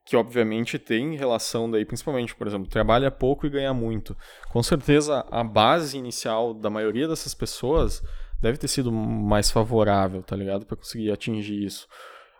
[0.04, 4.16] que obviamente tem relação daí, principalmente, por exemplo, trabalha pouco e ganha muito.
[4.50, 8.02] Com certeza a base inicial da maioria dessas pessoas
[8.40, 10.66] deve ter sido mais favorável, tá ligado?
[10.66, 11.86] Para conseguir atingir isso.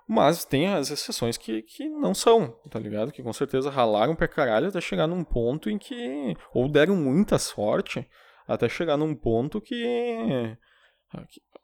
[0.08, 3.12] Mas tem as exceções que, que não são, tá ligado?
[3.12, 6.36] Que com certeza ralaram pra caralho até chegar num ponto em que.
[6.52, 8.06] Ou deram muita sorte
[8.46, 10.56] até chegar num ponto que,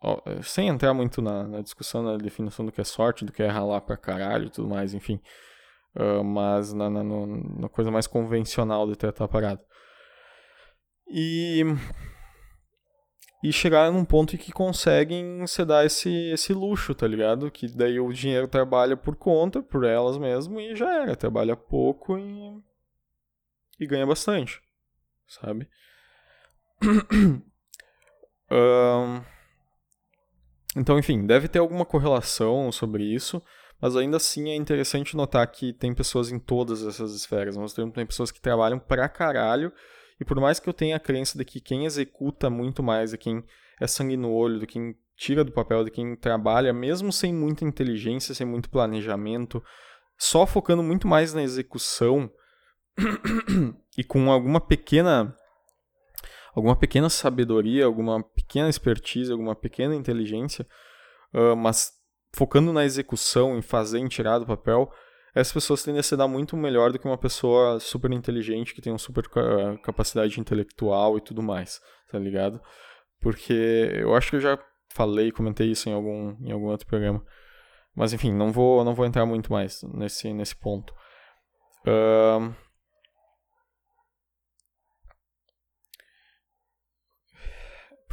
[0.01, 3.43] ó, sem entrar muito na, na, discussão na definição do que é sorte, do que
[3.43, 5.21] é ralar pra caralho e tudo mais, enfim,
[5.97, 9.61] uh, mas na, na, na, coisa mais convencional de ter parado.
[11.11, 11.65] E
[13.43, 17.51] e chegar num ponto em que conseguem se dar esse, esse luxo, tá ligado?
[17.51, 21.15] Que daí o dinheiro trabalha por conta, por elas mesmo, e já era.
[21.15, 22.61] Trabalha pouco e,
[23.79, 24.61] e ganha bastante,
[25.27, 25.69] sabe?
[28.51, 29.21] um,
[30.77, 33.43] então, enfim, deve ter alguma correlação sobre isso,
[33.81, 37.57] mas ainda assim é interessante notar que tem pessoas em todas essas esferas.
[37.57, 39.73] Nós temos tem pessoas que trabalham pra caralho,
[40.21, 43.17] e por mais que eu tenha a crença de que quem executa muito mais é
[43.17, 43.43] quem
[43.81, 47.65] é sangue no olho, de quem tira do papel, de quem trabalha, mesmo sem muita
[47.65, 49.63] inteligência, sem muito planejamento,
[50.17, 52.31] só focando muito mais na execução
[53.97, 55.37] e com alguma pequena
[56.59, 60.67] alguma pequena sabedoria, alguma pequena expertise, alguma pequena inteligência,
[61.33, 61.93] uh, mas
[62.35, 64.91] focando na execução, em fazer, em tirar do papel,
[65.35, 68.83] essas pessoas tendem a se dar muito melhor do que uma pessoa super inteligente que
[68.83, 69.25] tem uma super
[69.83, 71.81] capacidade intelectual e tudo mais,
[72.11, 72.61] tá ligado?
[73.21, 74.59] Porque eu acho que eu já
[74.93, 77.25] falei, comentei isso em algum, em algum outro programa.
[77.95, 80.93] Mas enfim, não vou, não vou entrar muito mais nesse, nesse ponto.
[81.87, 82.53] Uh,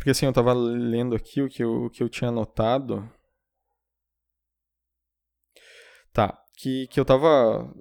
[0.05, 3.11] Porque assim, eu tava lendo aqui o que eu, o que eu tinha anotado.
[6.13, 7.73] Tá, que, que eu tava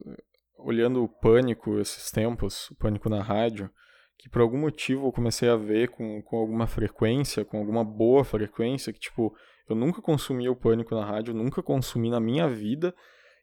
[0.56, 3.68] olhando o Pânico esses tempos, o Pânico na rádio,
[4.16, 8.24] que por algum motivo eu comecei a ver com, com alguma frequência, com alguma boa
[8.24, 9.36] frequência, que tipo,
[9.68, 12.94] eu nunca consumi o Pânico na rádio, nunca consumi na minha vida.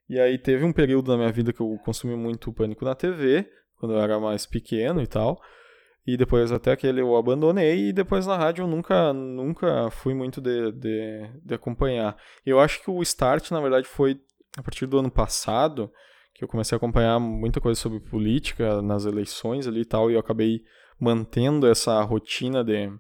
[0.10, 2.96] E aí teve um período na minha vida que eu consumi muito o Pânico na
[2.96, 5.40] TV, quando eu era mais pequeno e tal.
[6.06, 10.42] E depois até aquele eu abandonei e depois na rádio eu nunca, nunca fui muito
[10.42, 12.18] de, de, de acompanhar.
[12.46, 14.20] Eu acho que o start, na verdade, foi
[14.58, 15.92] a partir do ano passado,
[16.34, 20.16] que eu comecei a acompanhar muita coisa sobre política nas eleições ali e tal, e
[20.16, 20.64] eu acabei
[21.00, 22.92] mantendo essa rotina de,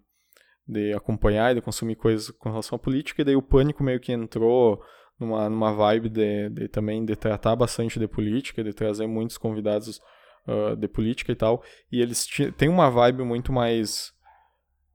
[0.67, 3.99] de acompanhar e de consumir coisas com relação à política, e daí o pânico meio
[3.99, 4.81] que entrou
[5.19, 9.99] numa, numa vibe de, de também de tratar bastante de política, de trazer muitos convidados
[10.47, 12.27] uh, de política e tal, e eles
[12.57, 14.13] têm uma vibe muito mais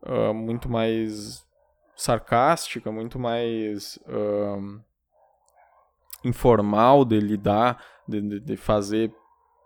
[0.02, 1.44] uh, muito mais
[1.96, 4.80] sarcástica, muito mais uh,
[6.24, 9.12] informal de lidar, de, de, de fazer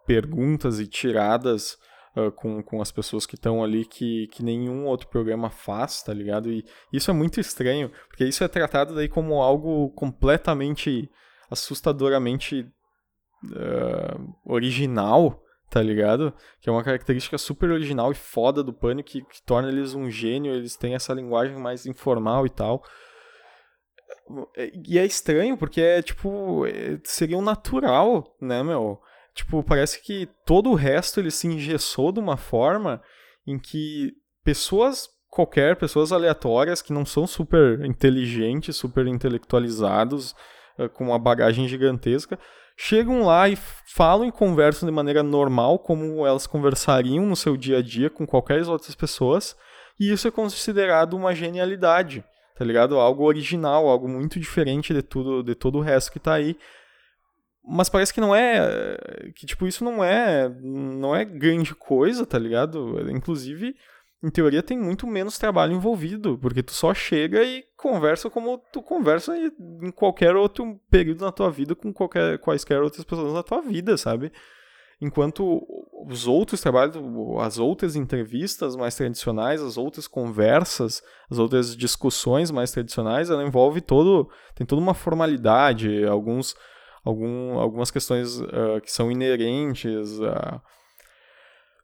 [0.07, 1.77] perguntas e tiradas
[2.17, 6.13] uh, com, com as pessoas que estão ali que, que nenhum outro programa faz, tá
[6.13, 6.51] ligado?
[6.51, 11.11] E isso é muito estranho, porque isso é tratado daí como algo completamente
[11.51, 12.67] assustadoramente
[13.45, 16.35] uh, original, tá ligado?
[16.61, 20.11] Que é uma característica super original e foda do Pânico que, que torna eles um
[20.11, 22.83] gênio, eles têm essa linguagem mais informal e tal.
[24.87, 26.67] E é estranho, porque é tipo.
[26.67, 29.01] É, seria um natural, né, meu?
[29.35, 33.01] Tipo, parece que todo o resto ele se engessou de uma forma
[33.47, 34.13] em que
[34.45, 40.35] pessoas qualquer, pessoas aleatórias que não são super inteligentes, super intelectualizados,
[40.77, 42.39] eh, com uma bagagem gigantesca,
[42.83, 47.79] chegam lá e falam e conversam de maneira normal, como elas conversariam no seu dia
[47.79, 49.55] a dia com qualquer outras pessoas,
[49.99, 52.25] e isso é considerado uma genialidade,
[52.57, 52.99] tá ligado?
[52.99, 56.57] Algo original, algo muito diferente de tudo, de todo o resto que tá aí.
[57.63, 58.97] Mas parece que não é.
[59.35, 60.49] Que, tipo, isso não é.
[60.49, 62.99] Não é grande coisa, tá ligado?
[63.11, 63.77] Inclusive,
[64.23, 68.83] em teoria, tem muito menos trabalho envolvido, porque tu só chega e conversa como tu
[68.83, 73.63] conversa em qualquer outro período na tua vida com qualquer, quaisquer outras pessoas na tua
[73.63, 74.31] vida, sabe?
[75.01, 75.67] Enquanto
[76.07, 76.95] os outros trabalhos,
[77.41, 83.81] as outras entrevistas mais tradicionais, as outras conversas, as outras discussões mais tradicionais, ela envolve
[83.81, 84.29] todo.
[84.55, 86.55] tem toda uma formalidade, alguns
[87.03, 90.61] algum, algumas questões uh, que são inerentes a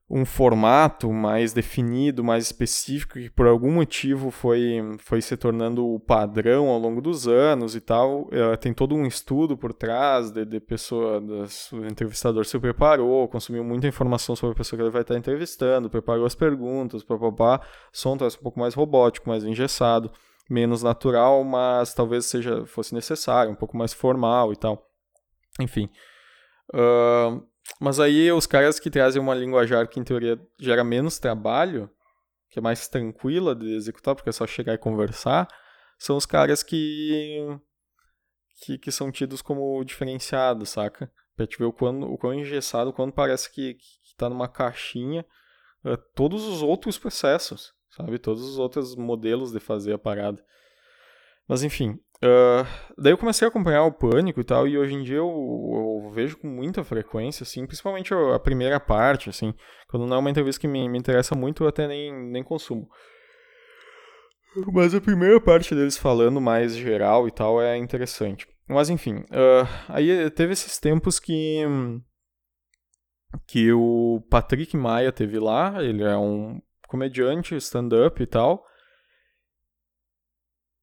[0.09, 5.99] um formato mais definido, mais específico, que por algum motivo foi, foi se tornando o
[5.99, 8.23] padrão ao longo dos anos e tal.
[8.27, 11.21] Uh, tem todo um estudo por trás de, de pessoa,
[11.73, 15.91] o entrevistador se preparou, consumiu muita informação sobre a pessoa que ele vai estar entrevistando,
[15.91, 17.61] preparou as perguntas, papapá,
[17.93, 20.13] som traz um pouco mais robótico, mais engessado,
[20.49, 24.89] menos natural, mas talvez seja fosse necessário, um pouco mais formal e tal.
[25.59, 25.91] Enfim.
[26.73, 27.43] Uh,
[27.81, 31.91] mas aí os caras que trazem uma linguajar que em teoria gera menos trabalho,
[32.51, 35.49] que é mais tranquila de executar, porque é só chegar e conversar,
[35.99, 37.41] são os caras que
[38.63, 41.11] que, que são tidos como diferenciados, saca?
[41.37, 45.27] Pra te ver o quão, o quão engessado, quando parece que, que tá numa caixinha
[45.85, 48.19] uh, todos os outros processos, sabe?
[48.19, 50.43] Todos os outros modelos de fazer a parada.
[51.47, 52.67] Mas enfim, Uh,
[52.97, 56.11] daí eu comecei a acompanhar o Pânico e tal, e hoje em dia eu, eu
[56.13, 59.53] vejo com muita frequência, assim, principalmente a primeira parte, assim,
[59.89, 62.89] quando não é uma entrevista que me, me interessa muito, eu até nem, nem consumo.
[64.73, 68.49] Mas a primeira parte deles falando mais geral e tal é interessante.
[68.67, 71.63] Mas enfim, uh, aí teve esses tempos que
[73.47, 78.65] que o Patrick Maia teve lá, ele é um comediante, stand-up e tal,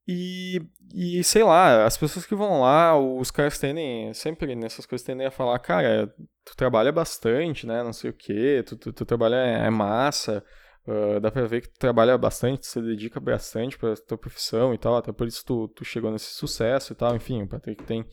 [0.08, 0.62] e,
[0.94, 5.26] e sei lá, as pessoas que vão lá, os caras tendem, sempre nessas coisas tendem
[5.26, 6.14] a falar, cara,
[6.44, 10.44] tu trabalha bastante, né, não sei o que, tu, tu, tu, trabalha, é massa,
[10.86, 14.74] uh, dá pra ver que tu trabalha bastante, tu se dedica bastante pra tua profissão
[14.74, 17.84] e tal, até por isso tu, tu chegou nesse sucesso e tal, enfim, o Patrick
[17.86, 18.06] tem,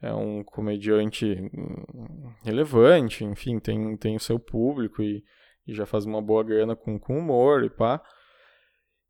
[0.00, 5.22] é um comediante hum, relevante, enfim, tem, tem o seu público e,
[5.66, 8.02] e já faz uma boa grana com, com humor e pá.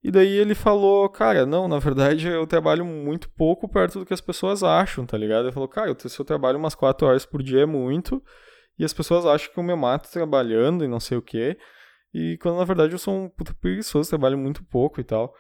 [0.05, 4.12] E daí ele falou, cara, não, na verdade eu trabalho muito pouco perto do que
[4.12, 5.47] as pessoas acham, tá ligado?
[5.47, 8.22] Ele falou, cara, se eu trabalho umas 4 horas por dia é muito,
[8.78, 11.56] e as pessoas acham que eu me mato trabalhando e não sei o quê.
[12.12, 15.35] E quando na verdade eu sou um puta preguiçoso, trabalho muito pouco e tal.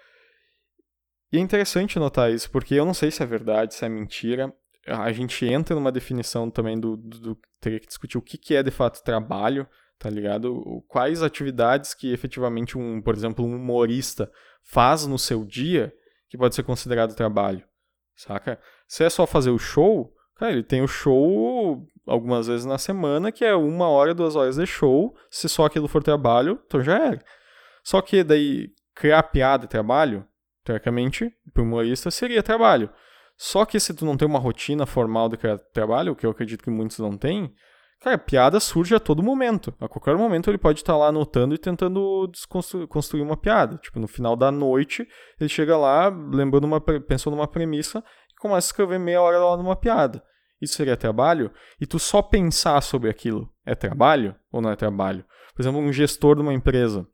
[1.30, 4.50] E é interessante notar isso, porque eu não sei se é verdade, se é mentira.
[4.86, 8.54] A gente entra numa definição também do, do, do teria que discutir o que, que
[8.54, 9.68] é de fato trabalho,
[9.98, 10.82] tá ligado?
[10.88, 14.30] Quais atividades que efetivamente um, por exemplo, um humorista
[14.62, 15.92] faz no seu dia
[16.28, 17.64] que pode ser considerado trabalho,
[18.16, 18.58] saca?
[18.86, 23.30] Se é só fazer o show, Cara, ele tem o show algumas vezes na semana,
[23.30, 25.14] que é uma hora, duas horas de show.
[25.30, 27.24] Se só aquilo for trabalho, então já era.
[27.82, 30.26] Só que daí, criar piada é trabalho,
[30.64, 32.90] teoricamente, para o humorista, seria trabalho.
[33.36, 36.30] Só que se tu não tem uma rotina formal de criar trabalho, o que eu
[36.30, 37.54] acredito que muitos não têm,
[38.04, 39.74] cara, piada surge a todo momento.
[39.80, 42.30] A qualquer momento ele pode estar lá anotando e tentando
[42.88, 43.78] construir uma piada.
[43.78, 45.08] Tipo, no final da noite,
[45.40, 49.56] ele chega lá, lembrando uma, pensando numa premissa, e começa a escrever meia hora lá
[49.56, 50.22] numa piada.
[50.60, 51.50] Isso seria trabalho?
[51.80, 55.24] E tu só pensar sobre aquilo é trabalho ou não é trabalho?
[55.54, 57.06] Por exemplo, um gestor de uma empresa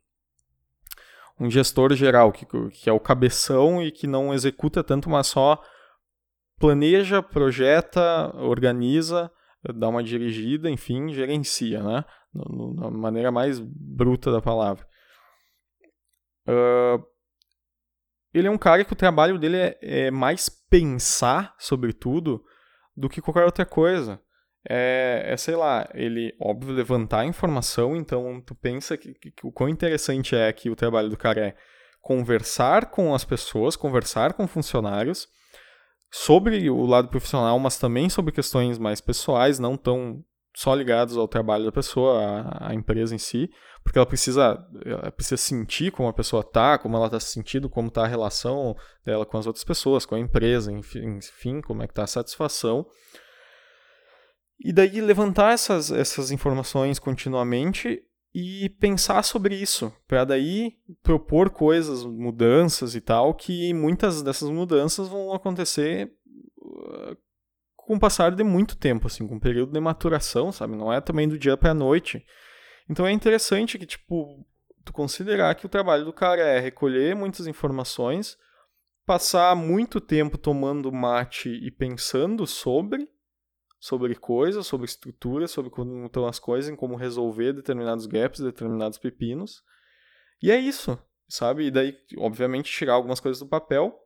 [1.40, 5.60] um gestor geral, que, que é o cabeção e que não executa tanto, mas só
[6.58, 12.04] planeja, projeta, organiza, dá uma dirigida, enfim, gerencia, né?
[12.76, 14.86] Da maneira mais bruta da palavra.
[16.48, 17.04] Uh,
[18.32, 22.44] ele é um cara que o trabalho dele é, é mais pensar sobre tudo
[22.96, 24.20] do que qualquer outra coisa
[24.68, 29.52] é, é, sei lá, ele, óbvio, levantar informação, então tu pensa que, que, que, o
[29.52, 31.56] quão interessante é que o trabalho do cara é
[32.00, 35.28] conversar com as pessoas, conversar com funcionários
[36.10, 40.24] sobre o lado profissional, mas também sobre questões mais pessoais, não tão
[40.56, 43.48] só ligados ao trabalho da pessoa, à, à empresa em si,
[43.82, 47.70] porque ela precisa, ela precisa sentir como a pessoa tá, como ela está se sentindo,
[47.70, 51.86] como está a relação dela com as outras pessoas, com a empresa, enfim, como é
[51.86, 52.84] que está a satisfação.
[54.62, 58.02] E daí levantar essas, essas informações continuamente
[58.34, 65.08] e pensar sobre isso, para daí propor coisas, mudanças e tal, que muitas dessas mudanças
[65.08, 66.12] vão acontecer
[66.58, 67.16] uh,
[67.76, 70.76] com o passar de muito tempo, assim, com um período de maturação, sabe?
[70.76, 72.24] Não é também do dia para a noite.
[72.88, 74.46] Então é interessante que, tipo,
[74.84, 78.38] tu considerar que o trabalho do cara é recolher muitas informações,
[79.04, 83.08] passar muito tempo tomando mate e pensando sobre,
[83.80, 88.98] sobre coisas, sobre estrutura, sobre como estão as coisas, em como resolver determinados gaps, determinados
[88.98, 89.62] pepinos.
[90.42, 91.66] E é isso, sabe?
[91.66, 93.98] E daí, obviamente, tirar algumas coisas do papel,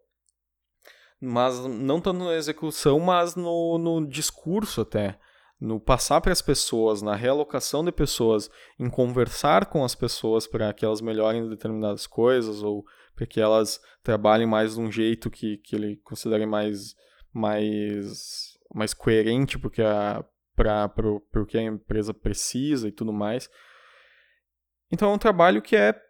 [1.21, 5.19] mas não tanto na execução, mas no, no discurso até.
[5.61, 10.73] No passar para as pessoas, na realocação de pessoas, em conversar com as pessoas para
[10.73, 12.85] que elas melhorem determinadas coisas ou
[13.17, 16.95] para que elas trabalhem mais de um jeito que, que ele considere mais,
[17.33, 20.24] mais mais coerente porque a
[20.55, 23.51] para o que a empresa precisa e tudo mais.
[24.91, 26.01] Então é um trabalho que é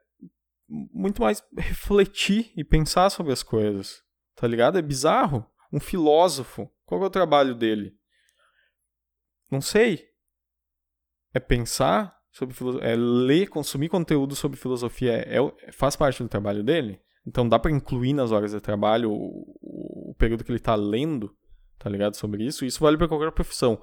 [0.69, 4.03] muito mais refletir e pensar sobre as coisas,
[4.35, 4.79] tá ligado?
[4.79, 5.47] É bizarro.
[5.73, 7.97] Um filósofo, qual é o trabalho dele?
[9.51, 10.09] Não sei.
[11.33, 16.63] É pensar sobre é ler, consumir conteúdo sobre filosofia, é, é, faz parte do trabalho
[16.63, 17.01] dele?
[17.27, 21.35] Então dá para incluir nas horas de trabalho o, o período que ele está lendo?
[21.85, 22.17] Tá ligado?
[22.17, 22.65] Sobre isso.
[22.65, 23.79] Isso vale para qualquer profissão.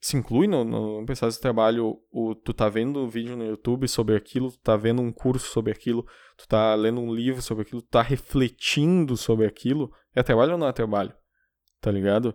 [0.00, 3.88] Se inclui no, no pensar de trabalho, o, tu tá vendo um vídeo no YouTube
[3.88, 7.62] sobre aquilo, tu tá vendo um curso sobre aquilo, tu tá lendo um livro sobre
[7.62, 11.12] aquilo, tu tá refletindo sobre aquilo, é trabalho ou não é trabalho?
[11.80, 12.32] Tá ligado?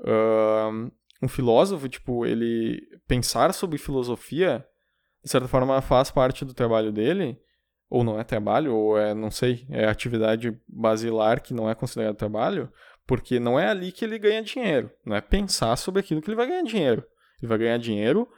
[0.00, 0.90] Uh,
[1.22, 4.66] um filósofo, tipo, ele pensar sobre filosofia,
[5.22, 7.40] de certa forma, faz parte do trabalho dele,
[7.88, 12.16] ou não é trabalho, ou é, não sei, é atividade basilar que não é considerado
[12.16, 12.72] trabalho,
[13.10, 14.88] porque não é ali que ele ganha dinheiro.
[15.04, 17.04] Não é pensar sobre aquilo que ele vai ganhar dinheiro.
[17.42, 18.28] Ele vai ganhar dinheiro,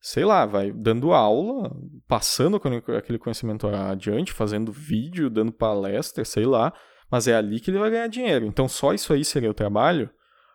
[0.00, 1.70] sei lá, vai dando aula,
[2.08, 6.72] passando aquele conhecimento adiante, fazendo vídeo, dando palestra, sei lá.
[7.10, 8.46] Mas é ali que ele vai ganhar dinheiro.
[8.46, 10.08] Então só isso aí seria o trabalho?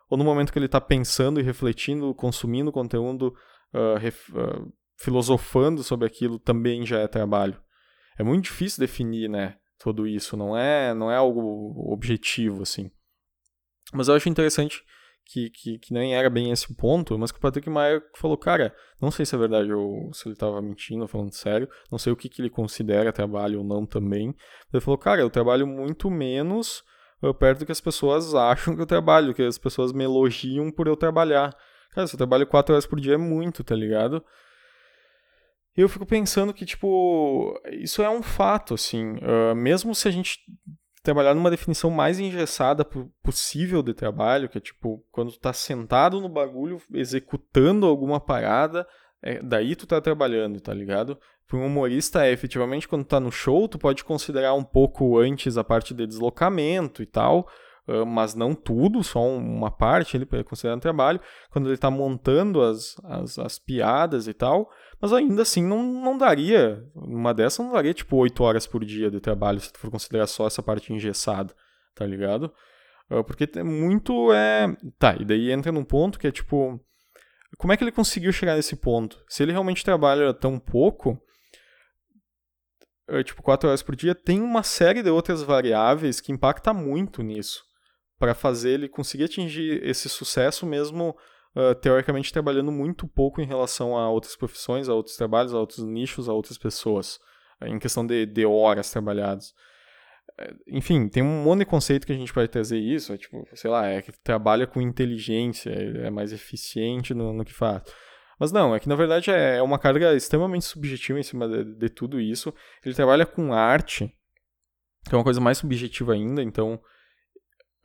[0.09, 3.35] Ou no momento que ele está pensando e refletindo, consumindo conteúdo,
[3.71, 4.67] uh, ref, uh,
[4.97, 7.61] filosofando sobre aquilo, também já é trabalho?
[8.17, 9.57] É muito difícil definir, né?
[9.77, 10.35] Tudo isso.
[10.35, 12.89] Não é, não é algo objetivo, assim.
[13.93, 14.83] Mas eu acho interessante
[15.25, 18.37] que, que, que, nem era bem esse o ponto, mas que o Patrick Maia falou,
[18.37, 22.11] cara, não sei se é verdade ou se ele estava mentindo, falando sério, não sei
[22.11, 24.35] o que, que ele considera trabalho ou não também.
[24.73, 26.83] Ele falou, cara, eu trabalho muito menos
[27.21, 30.71] uh, perto do que as pessoas acham que eu trabalho, que as pessoas me elogiam
[30.71, 31.55] por eu trabalhar.
[31.91, 34.23] Cara, se eu trabalho quatro horas por dia é muito, tá ligado?
[35.77, 39.13] Eu fico pensando que, tipo, isso é um fato, assim.
[39.17, 40.39] Uh, mesmo se a gente
[41.09, 42.85] trabalhar numa definição mais engessada
[43.23, 48.87] possível de trabalho, que é tipo, quando tu tá sentado no bagulho, executando alguma parada,
[49.21, 51.17] é, daí tu tá trabalhando, tá ligado?
[51.47, 55.57] Para um humorista, é efetivamente quando tá no show, tu pode considerar um pouco antes
[55.57, 57.49] a parte de deslocamento e tal,
[58.05, 61.19] mas não tudo, só uma parte ele é considerado trabalho.
[61.51, 64.69] Quando ele tá montando as, as, as piadas e tal,
[65.01, 69.09] mas ainda assim não, não daria, uma dessas não daria tipo 8 horas por dia
[69.09, 71.53] de trabalho, se tu for considerar só essa parte engessada,
[71.95, 72.53] tá ligado?
[73.09, 74.67] Uh, porque muito é.
[74.99, 76.79] Tá, e daí entra num ponto que é tipo.
[77.57, 79.23] Como é que ele conseguiu chegar nesse ponto?
[79.27, 81.19] Se ele realmente trabalha tão pouco,
[83.09, 87.23] uh, tipo, 4 horas por dia, tem uma série de outras variáveis que impacta muito
[87.23, 87.63] nisso.
[88.19, 91.15] Para fazer ele conseguir atingir esse sucesso mesmo
[91.55, 95.83] uh, teoricamente trabalhando muito pouco em relação a outras profissões, a outros trabalhos, a outros
[95.83, 97.19] nichos, a outras pessoas,
[97.63, 99.53] em questão de, de horas trabalhadas.
[100.37, 103.47] É, enfim, tem um monte de conceito que a gente pode trazer isso, é tipo,
[103.53, 107.81] sei lá, é que trabalha com inteligência, é, é mais eficiente no, no que faz.
[108.39, 111.75] Mas não, é que na verdade é, é uma carga extremamente subjetiva em cima de,
[111.75, 112.53] de tudo isso.
[112.85, 114.13] Ele trabalha com arte,
[115.07, 116.79] que é uma coisa mais subjetiva ainda, então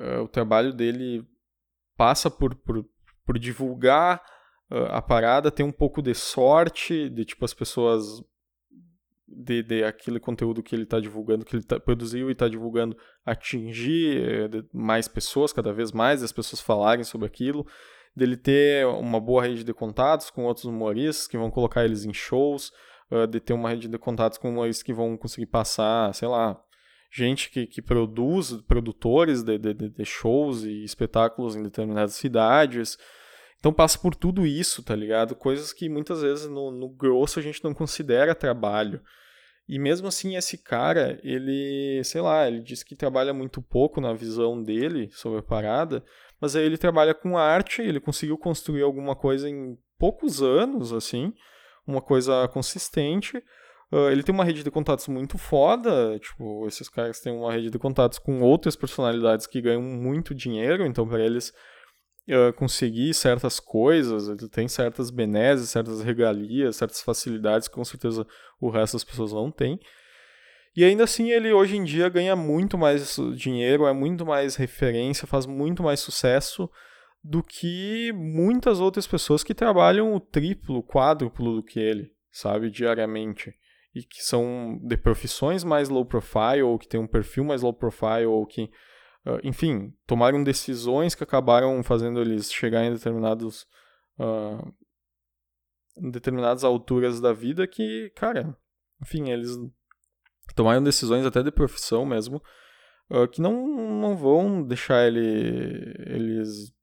[0.04, 1.26] uh, o trabalho dele
[1.96, 2.84] passa por, por
[3.24, 4.22] por divulgar
[4.70, 8.22] uh, a parada, ter um pouco de sorte, de tipo as pessoas
[9.26, 12.96] de, de aquele conteúdo que ele está divulgando, que ele tá, produziu e está divulgando,
[13.26, 17.66] atingir eh, mais pessoas, cada vez mais, as pessoas falarem sobre aquilo,
[18.14, 22.12] dele ter uma boa rede de contatos com outros humoristas que vão colocar eles em
[22.12, 22.70] shows,
[23.30, 26.62] de ter uma rede de contatos com humoristas que vão conseguir passar, sei lá,
[27.14, 32.98] gente que, que produz, produtores de, de, de shows e espetáculos em determinadas cidades.
[33.60, 35.36] Então passa por tudo isso, tá ligado?
[35.36, 39.00] Coisas que muitas vezes no, no grosso a gente não considera trabalho.
[39.66, 44.12] E mesmo assim, esse cara, ele, sei lá, ele diz que trabalha muito pouco na
[44.12, 46.04] visão dele sobre a parada,
[46.40, 51.32] mas aí ele trabalha com arte, ele conseguiu construir alguma coisa em poucos anos, assim,
[51.86, 53.42] uma coisa consistente,
[53.92, 57.70] Uh, ele tem uma rede de contatos muito foda, tipo, esses caras têm uma rede
[57.70, 61.52] de contatos com outras personalidades que ganham muito dinheiro, então para eles
[62.28, 68.26] uh, conseguir certas coisas, ele tem certas benesses, certas regalias, certas facilidades que com certeza
[68.60, 69.78] o resto das pessoas não tem.
[70.76, 75.26] E ainda assim ele hoje em dia ganha muito mais dinheiro, é muito mais referência,
[75.26, 76.68] faz muito mais sucesso
[77.22, 83.54] do que muitas outras pessoas que trabalham o triplo, quádruplo do que ele, sabe, diariamente
[83.94, 87.72] e que são de profissões mais low profile, ou que têm um perfil mais low
[87.72, 88.64] profile, ou que,
[89.24, 93.66] uh, enfim, tomaram decisões que acabaram fazendo eles chegar em determinados.
[94.18, 94.74] Uh,
[95.96, 98.56] em determinadas alturas da vida que, cara,
[99.00, 99.56] enfim, eles
[100.56, 102.42] tomaram decisões até de profissão mesmo,
[103.10, 105.20] uh, que não, não vão deixar ele,
[106.06, 106.74] eles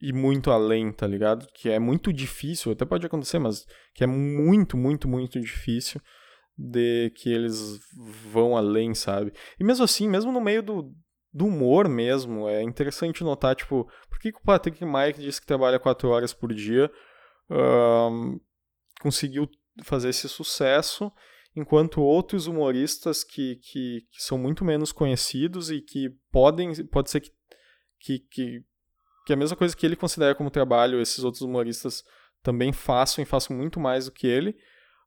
[0.00, 1.46] ir muito além, tá ligado?
[1.54, 6.00] Que é muito difícil, até pode acontecer, mas que é muito, muito, muito difícil
[6.56, 7.78] de que eles
[8.30, 9.32] vão além, sabe?
[9.58, 10.94] E mesmo assim, mesmo no meio do,
[11.32, 15.46] do humor mesmo, é interessante notar, tipo, por que, que o Patrick Mike disse que
[15.46, 16.90] trabalha quatro horas por dia,
[17.50, 18.38] um,
[19.00, 19.48] conseguiu
[19.82, 21.10] fazer esse sucesso,
[21.56, 27.20] enquanto outros humoristas que, que, que, são muito menos conhecidos e que podem, pode ser
[27.20, 27.30] que,
[27.98, 28.64] que, que
[29.24, 32.02] que é a mesma coisa que ele considera como trabalho, esses outros humoristas
[32.42, 34.56] também façam e façam muito mais do que ele.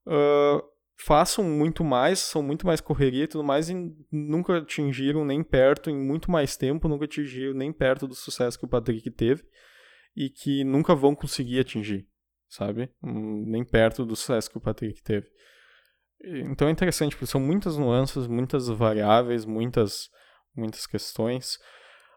[0.06, 0.61] Uh,
[0.98, 3.76] façam muito mais, são muito mais correria e tudo mais, e
[4.11, 8.65] nunca atingiram nem perto, em muito mais tempo, nunca atingiram nem perto do sucesso que
[8.65, 9.44] o Patrick teve
[10.15, 12.07] e que nunca vão conseguir atingir,
[12.48, 12.90] sabe?
[13.03, 15.27] Um, nem perto do sucesso que o Patrick teve.
[16.23, 20.10] Então é interessante, porque são muitas nuances, muitas variáveis, muitas,
[20.56, 21.57] muitas questões.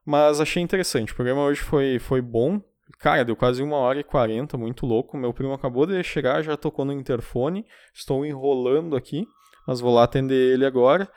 [0.06, 1.12] Mas achei interessante.
[1.12, 2.62] O programa hoje foi, foi bom.
[3.00, 5.16] Cara, deu quase uma hora e quarenta, muito louco.
[5.16, 7.66] Meu primo acabou de chegar, já tocou no interfone.
[7.92, 9.26] Estou enrolando aqui,
[9.66, 11.10] mas vou lá atender ele agora.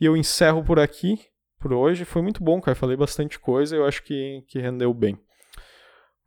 [0.00, 1.18] E eu encerro por aqui,
[1.58, 2.04] por hoje.
[2.04, 2.76] Foi muito bom, cara.
[2.76, 5.18] Falei bastante coisa eu acho que, que rendeu bem.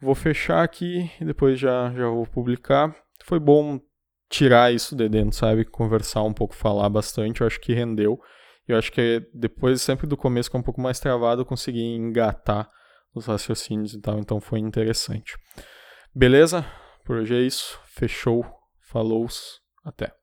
[0.01, 2.93] Vou fechar aqui e depois já, já vou publicar.
[3.23, 3.79] Foi bom
[4.29, 5.63] tirar isso de dentro, sabe?
[5.63, 7.39] Conversar um pouco, falar bastante.
[7.39, 8.19] Eu acho que rendeu
[8.73, 11.83] eu acho que depois, sempre do começo, que é um pouco mais travado, eu consegui
[11.83, 12.69] engatar
[13.13, 15.35] os raciocínios e tal, então foi interessante.
[16.13, 16.65] Beleza?
[17.05, 17.79] Por hoje é isso.
[17.85, 18.45] Fechou.
[18.79, 19.27] Falou.
[19.83, 20.20] Até.